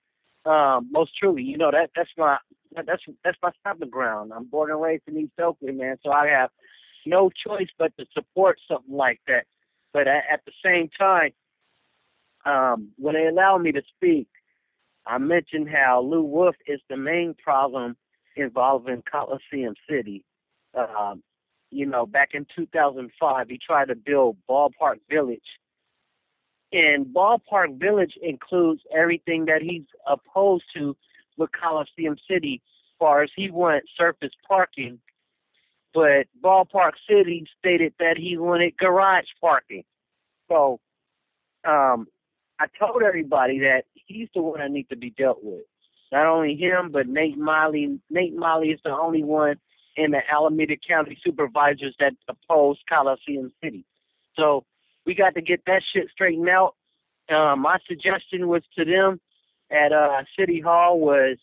[0.47, 2.37] Um, most truly, you know that that's my
[2.75, 4.33] that's that's my stomping ground.
[4.35, 6.51] I'm born and raised in East Oakland, man, so I have
[7.07, 9.45] no choice but to support something like that.
[9.93, 11.31] But at, at the same time,
[12.45, 14.29] um, when they allow me to speak,
[15.07, 17.97] I mentioned how Lew Wolff is the main problem
[18.37, 20.25] involving Coliseum City.
[20.77, 21.23] Um,
[21.71, 25.41] you know, back in 2005, he tried to build Ballpark Village.
[26.75, 30.97] And Ballpark Village includes everything that he's opposed to
[31.37, 34.99] with Coliseum City, as far as he wanted surface parking.
[35.95, 39.85] But Ballpark City stated that he wanted garage parking.
[40.49, 40.81] So
[41.65, 42.09] um,
[42.59, 45.63] I told everybody that he's the one that needs to be dealt with.
[46.11, 48.01] Not only him, but Nate Miley.
[48.11, 49.61] Nate Miley is the only one
[49.97, 53.85] in the Alameda County supervisors that oppose Coliseum City.
[54.37, 54.65] So
[55.07, 56.75] we got to get that shit straightened out.
[57.31, 59.21] Uh, my suggestion was to them
[59.71, 61.39] at uh, City Hall was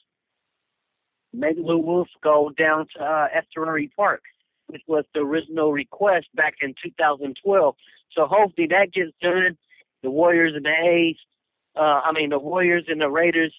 [1.33, 4.21] make Lew Wolff go down to uh, Estuary Park,
[4.67, 7.75] which was the original request back in 2012.
[8.15, 9.57] So hopefully that gets done.
[10.03, 11.17] The Warriors and the A's,
[11.75, 13.53] uh, I mean the Warriors and the Raiders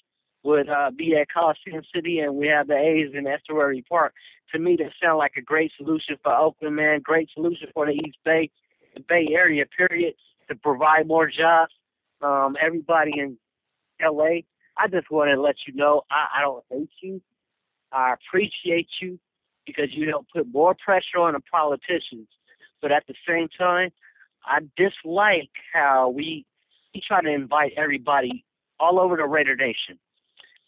[0.44, 4.12] would uh, be at Coliseum City, and we have the A's in Estuary Park.
[4.52, 7.00] To me, that sounds like a great solution for Oakland, man.
[7.00, 8.50] Great solution for the East Bay,
[8.94, 10.14] the Bay Area, period,
[10.48, 11.73] to provide more jobs.
[12.20, 13.36] Um, everybody in
[14.01, 14.43] LA,
[14.77, 17.20] I just want to let you know I, I don't hate you.
[17.93, 19.19] I appreciate you
[19.66, 22.28] because you help put more pressure on the politicians.
[22.81, 23.90] But at the same time,
[24.44, 26.44] I dislike how we
[26.94, 28.44] we try to invite everybody
[28.78, 29.98] all over the Raider Nation,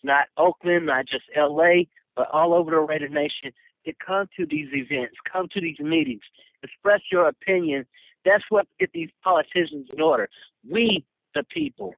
[0.03, 3.53] not Oakland, not just L.A., but all over the Raider Nation
[3.85, 6.23] to come to these events, come to these meetings,
[6.63, 7.85] express your opinion.
[8.25, 10.29] That's what get these politicians in order.
[10.69, 11.95] We, the people,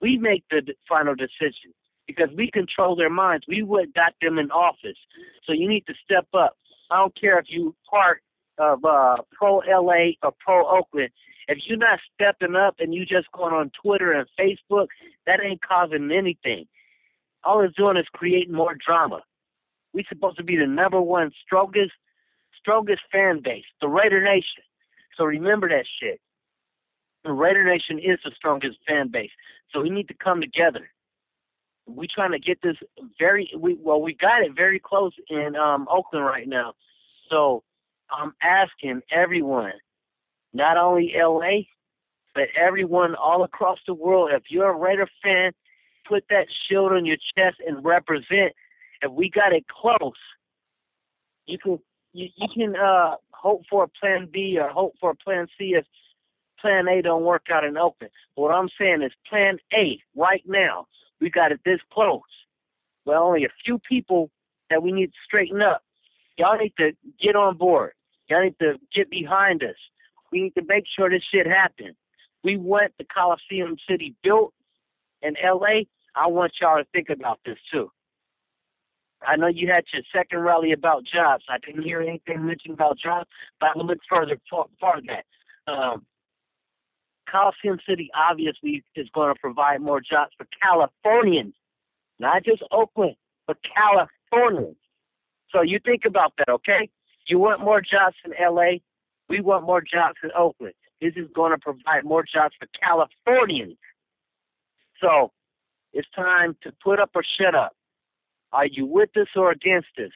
[0.00, 1.72] we make the final decision
[2.06, 3.44] because we control their minds.
[3.48, 4.98] We would got them in office.
[5.44, 6.56] So you need to step up.
[6.90, 8.22] I don't care if you part
[8.58, 11.10] of uh, pro LA or pro Oakland.
[11.48, 14.86] If you're not stepping up and you just going on Twitter and Facebook,
[15.26, 16.66] that ain't causing anything.
[17.44, 19.22] All it's doing is creating more drama.
[19.92, 21.92] We're supposed to be the number one strongest,
[22.60, 24.62] strongest fan base, the Raider Nation.
[25.16, 26.20] So remember that shit.
[27.24, 29.30] The Raider Nation is the strongest fan base.
[29.72, 30.88] So we need to come together.
[31.86, 32.76] We trying to get this
[33.18, 36.74] very we well we got it very close in um Oakland right now.
[37.30, 37.62] So
[38.10, 39.72] I'm asking everyone,
[40.52, 41.62] not only LA,
[42.34, 45.52] but everyone all across the world, if you're a Raider fan,
[46.08, 48.52] put that shield on your chest and represent.
[49.02, 50.12] If we got it close,
[51.46, 51.78] you can
[52.16, 55.74] you, you can uh hope for a plan B or hope for a plan C
[55.76, 55.84] if
[56.60, 58.12] plan A don't work out in Oakland.
[58.34, 60.86] But what I'm saying is plan A right now.
[61.20, 62.20] We got it this close.
[63.04, 64.30] Well, only a few people
[64.70, 65.82] that we need to straighten up.
[66.36, 67.92] Y'all need to get on board.
[68.28, 69.76] Y'all need to get behind us.
[70.32, 71.96] We need to make sure this shit happens.
[72.42, 74.52] We want the Coliseum City built
[75.22, 75.84] in LA.
[76.14, 77.90] I want y'all to think about this too.
[79.26, 81.44] I know you had your second rally about jobs.
[81.48, 83.28] I didn't hear anything mentioned about jobs,
[83.60, 85.24] but I'm gonna look further far, far that.
[85.72, 86.06] Um,
[87.30, 91.54] Coliseum City obviously is going to provide more jobs for Californians,
[92.18, 93.16] not just Oakland,
[93.46, 94.76] but Californians.
[95.50, 96.88] So you think about that, okay?
[97.28, 98.78] You want more jobs in LA.
[99.28, 100.74] We want more jobs in Oakland.
[101.00, 103.76] This is going to provide more jobs for Californians.
[105.00, 105.32] So
[105.92, 107.75] it's time to put up or shut up.
[108.52, 110.12] Are you with us or against us?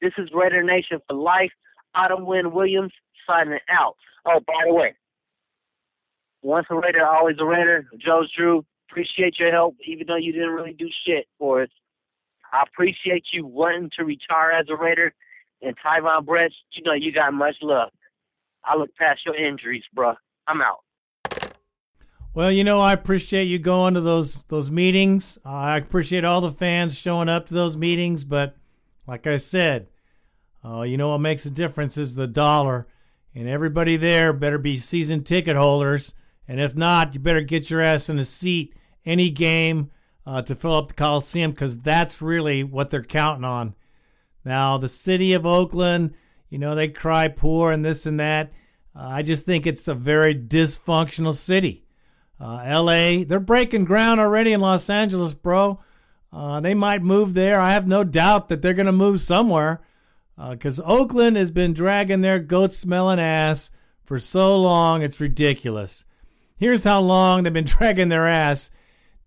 [0.00, 1.50] This is Raider Nation for life.
[1.94, 2.92] Autumn Wind Williams
[3.26, 3.96] signing out.
[4.26, 4.94] Oh, by the way,
[6.42, 7.86] once a Raider, always a Raider.
[7.98, 11.70] Jones-Drew, appreciate your help, even though you didn't really do shit for us.
[12.52, 15.12] I appreciate you wanting to retire as a Raider.
[15.62, 17.90] And Tyvon Branch, you know you got much love.
[18.64, 20.16] I look past your injuries, bruh.
[20.46, 20.83] I'm out.
[22.34, 25.38] Well, you know, I appreciate you going to those those meetings.
[25.46, 28.24] Uh, I appreciate all the fans showing up to those meetings.
[28.24, 28.56] But
[29.06, 29.86] like I said,
[30.64, 32.88] uh, you know what makes a difference is the dollar,
[33.36, 36.16] and everybody there better be season ticket holders.
[36.48, 38.74] And if not, you better get your ass in a seat
[39.06, 39.92] any game
[40.26, 43.76] uh, to fill up the Coliseum because that's really what they're counting on.
[44.44, 46.14] Now, the city of Oakland,
[46.50, 48.52] you know, they cry poor and this and that.
[48.94, 51.83] Uh, I just think it's a very dysfunctional city.
[52.40, 55.80] Uh, LA, they're breaking ground already in Los Angeles, bro.
[56.32, 57.60] Uh, they might move there.
[57.60, 59.80] I have no doubt that they're going to move somewhere
[60.50, 63.70] because Oakland has been dragging their goat smelling ass
[64.04, 65.02] for so long.
[65.02, 66.04] It's ridiculous.
[66.56, 68.70] Here's how long they've been dragging their ass.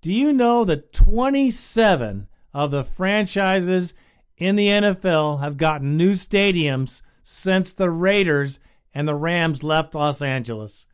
[0.02, 3.94] Do you know that 27 of the franchises
[4.38, 8.60] in the NFL have gotten new stadiums since the Raiders
[8.94, 10.88] and the Rams left Los Angeles?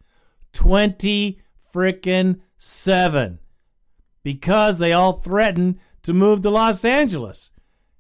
[0.54, 1.42] 20
[1.74, 3.40] frickin' 7
[4.24, 7.52] because they all threatened to move to Los Angeles.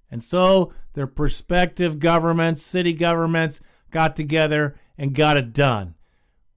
[0.09, 5.95] And so their prospective governments, city governments, got together and got it done.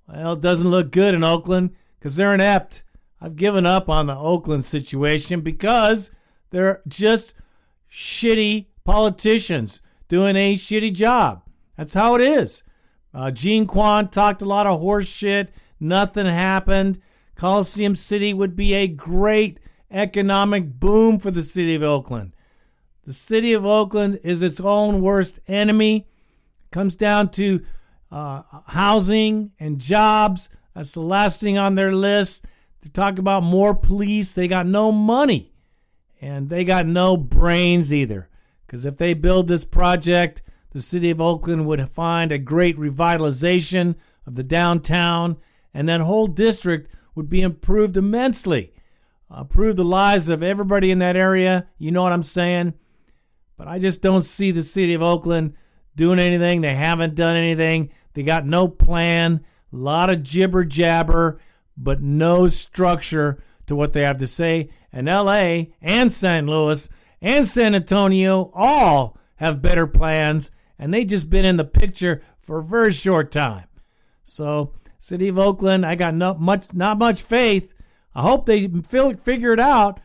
[0.09, 2.85] Well, it doesn't look good in Oakland because they're inept.
[3.21, 6.11] I've given up on the Oakland situation because
[6.51, 7.35] they're just
[7.91, 11.43] shitty politicians doing a shitty job.
[11.77, 12.63] That's how it is.
[13.13, 15.53] Uh, Jean Quan talked a lot of horse shit.
[15.81, 17.01] Nothing happened.
[17.37, 19.61] Coliseum City would be a great
[19.91, 22.33] economic boom for the city of Oakland.
[23.05, 26.09] The city of Oakland is its own worst enemy.
[26.65, 27.65] It comes down to
[28.11, 30.49] uh, housing and jobs.
[30.75, 32.45] That's the last thing on their list.
[32.83, 34.33] They talk about more police.
[34.33, 35.53] They got no money
[36.21, 38.29] and they got no brains either.
[38.67, 43.95] Because if they build this project, the city of Oakland would find a great revitalization
[44.27, 45.37] of the downtown,
[45.73, 48.73] and that whole district would be improved immensely.
[49.29, 51.67] Uh, improve the lives of everybody in that area.
[51.79, 52.75] You know what I'm saying?
[53.57, 55.55] But I just don't see the city of Oakland
[55.97, 56.61] doing anything.
[56.61, 57.91] They haven't done anything.
[58.15, 59.45] They got no plan.
[59.73, 61.41] A lot of jibber jabber,
[61.77, 64.71] but no structure to what they have to say.
[64.93, 66.47] And LA and St.
[66.47, 66.89] Louis
[67.21, 72.59] and San Antonio all have better plans, and they just been in the picture for
[72.59, 73.65] a very short time.
[74.25, 74.73] So,
[75.07, 77.73] City of Oakland, I got no much not much faith.
[78.13, 80.01] I hope they figure it out.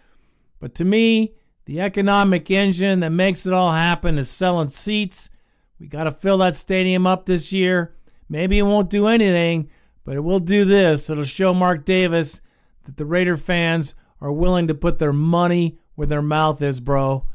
[0.60, 1.34] But to me,
[1.65, 5.32] the economic engine that makes it all happen is selling seats.
[5.80, 7.95] We got to fill that stadium up this year.
[8.30, 9.72] Maybe it won't do anything,
[10.03, 11.10] but it will do this.
[11.10, 12.40] It'll show Mark Davis
[12.86, 17.26] that the Raider fans are willing to put their money where their mouth is, bro.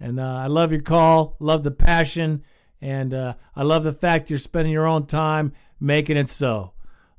[0.00, 2.42] And uh, I love your call, love the passion,
[2.80, 6.73] and uh, I love the fact you're spending your own time making it so.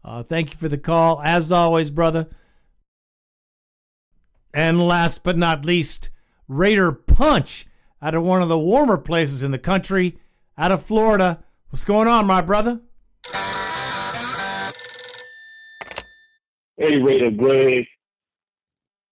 [0.06, 2.28] Uh, thank you for the call, as always, brother.
[4.54, 6.12] And last but not least,
[6.48, 7.66] Raider Punch
[8.04, 10.20] out of one of the warmer places in the country,
[10.60, 11.44] out of Florida.
[11.70, 12.82] What's going on, my brother?
[16.78, 17.86] Hey, Raider Greg.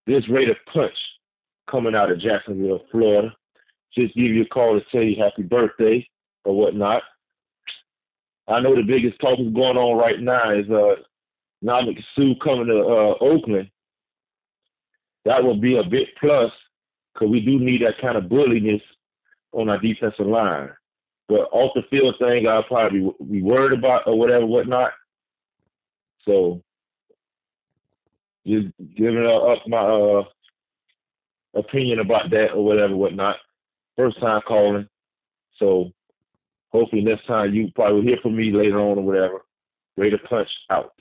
[0.06, 0.94] This Raider Punch
[1.72, 3.36] coming out of Jacksonville, Florida.
[3.98, 6.08] Just give you a call to say happy birthday
[6.46, 7.02] or whatnot.
[8.48, 11.02] I know the biggest talk is going on right now is uh
[11.64, 13.70] Ndamukong Suh coming to uh, Oakland.
[15.26, 16.52] That will be a big plus
[17.14, 18.82] because we do need that kind of bulliness
[19.54, 20.70] on our defensive line.
[21.30, 24.92] But off the field thing, I'll probably be worried about or whatever, whatnot.
[26.26, 26.62] So
[28.46, 28.68] just
[28.98, 30.24] giving up my uh,
[31.56, 33.38] opinion about that or whatever, whatnot.
[33.96, 34.90] First time calling,
[35.60, 35.92] so
[36.74, 39.46] hopefully next time you probably will hear from me later on or whatever.
[39.96, 40.94] Raider punch out.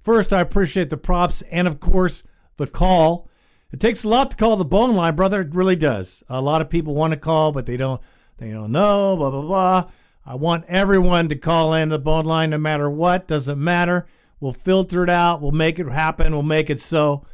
[0.00, 2.22] First, I appreciate the props and, of course,
[2.56, 3.28] the call.
[3.72, 5.40] It takes a lot to call the Boneline, brother.
[5.40, 6.22] It really does.
[6.28, 8.00] A lot of people want to call, but they don't.
[8.38, 9.16] They don't know.
[9.16, 9.90] Blah blah blah.
[10.24, 13.26] I want everyone to call in the Boneline, no matter what.
[13.26, 14.06] Doesn't matter.
[14.40, 15.42] We'll filter it out.
[15.42, 16.32] We'll make it happen.
[16.32, 17.26] We'll make it so.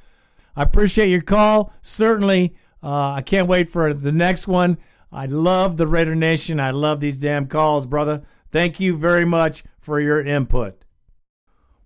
[0.57, 1.73] I appreciate your call.
[1.83, 4.79] Certainly, uh, I can't wait for the next one.
[5.15, 6.59] I love the Raider Nation.
[6.59, 8.23] I love these damn calls, brother.
[8.51, 10.85] Thank you very much for your input.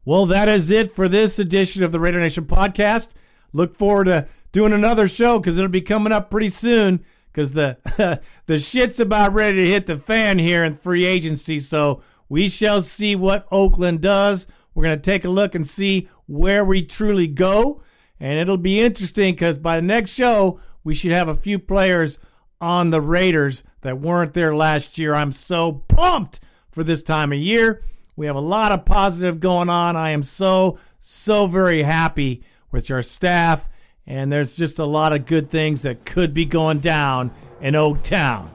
[0.02, 3.10] Well, that is it for this edition of the Raider Nation podcast.
[3.52, 8.20] Look forward to doing another show because it'll be coming up pretty soon because the
[8.46, 11.60] the shit's about ready to hit the fan here in free agency.
[11.60, 14.46] So we shall see what Oakland does.
[14.74, 17.82] We're going to take a look and see where we truly go.
[18.18, 22.18] And it'll be interesting because by the next show, we should have a few players
[22.60, 25.14] on the Raiders that weren't there last year.
[25.14, 26.40] I'm so pumped
[26.70, 27.82] for this time of year.
[28.16, 29.96] We have a lot of positive going on.
[29.96, 33.68] I am so, so very happy with our staff.
[34.06, 37.30] And there's just a lot of good things that could be going down
[37.60, 38.50] in Oak Town.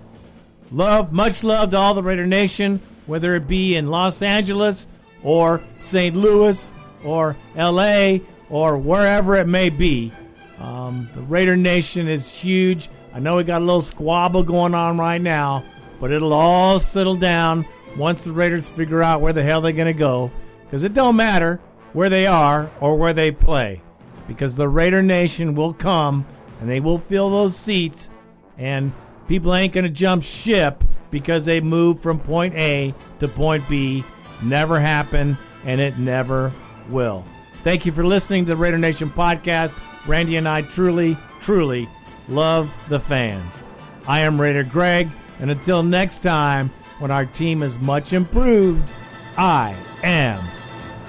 [0.72, 4.88] Love, much love to all the Raider Nation, whether it be in Los Angeles
[5.22, 6.16] or St.
[6.16, 6.74] Louis
[7.04, 8.18] or LA
[8.50, 10.12] or wherever it may be.
[10.60, 12.90] Um, the Raider Nation is huge.
[13.14, 15.64] I know we got a little squabble going on right now,
[16.00, 17.66] but it'll all settle down
[17.96, 20.32] once the Raiders figure out where the hell they're going to go.
[20.66, 21.60] Because it don't matter
[21.94, 23.82] where they are or where they play.
[24.28, 26.26] Because the Raider Nation will come
[26.60, 28.10] and they will fill those seats,
[28.58, 28.92] and
[29.28, 34.04] people ain't going to jump ship because they moved from point A to point B
[34.44, 36.52] Never happened, and it never
[36.90, 37.24] will.
[37.64, 39.74] Thank you for listening to the Raider Nation podcast.
[40.06, 41.88] Randy and I truly, truly
[42.28, 43.64] love the fans.
[44.08, 45.10] I am Raider Greg,
[45.40, 46.70] and until next time,
[47.00, 48.90] when our team is much improved,
[49.38, 50.44] I am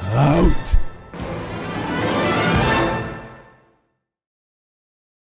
[0.02, 0.76] out.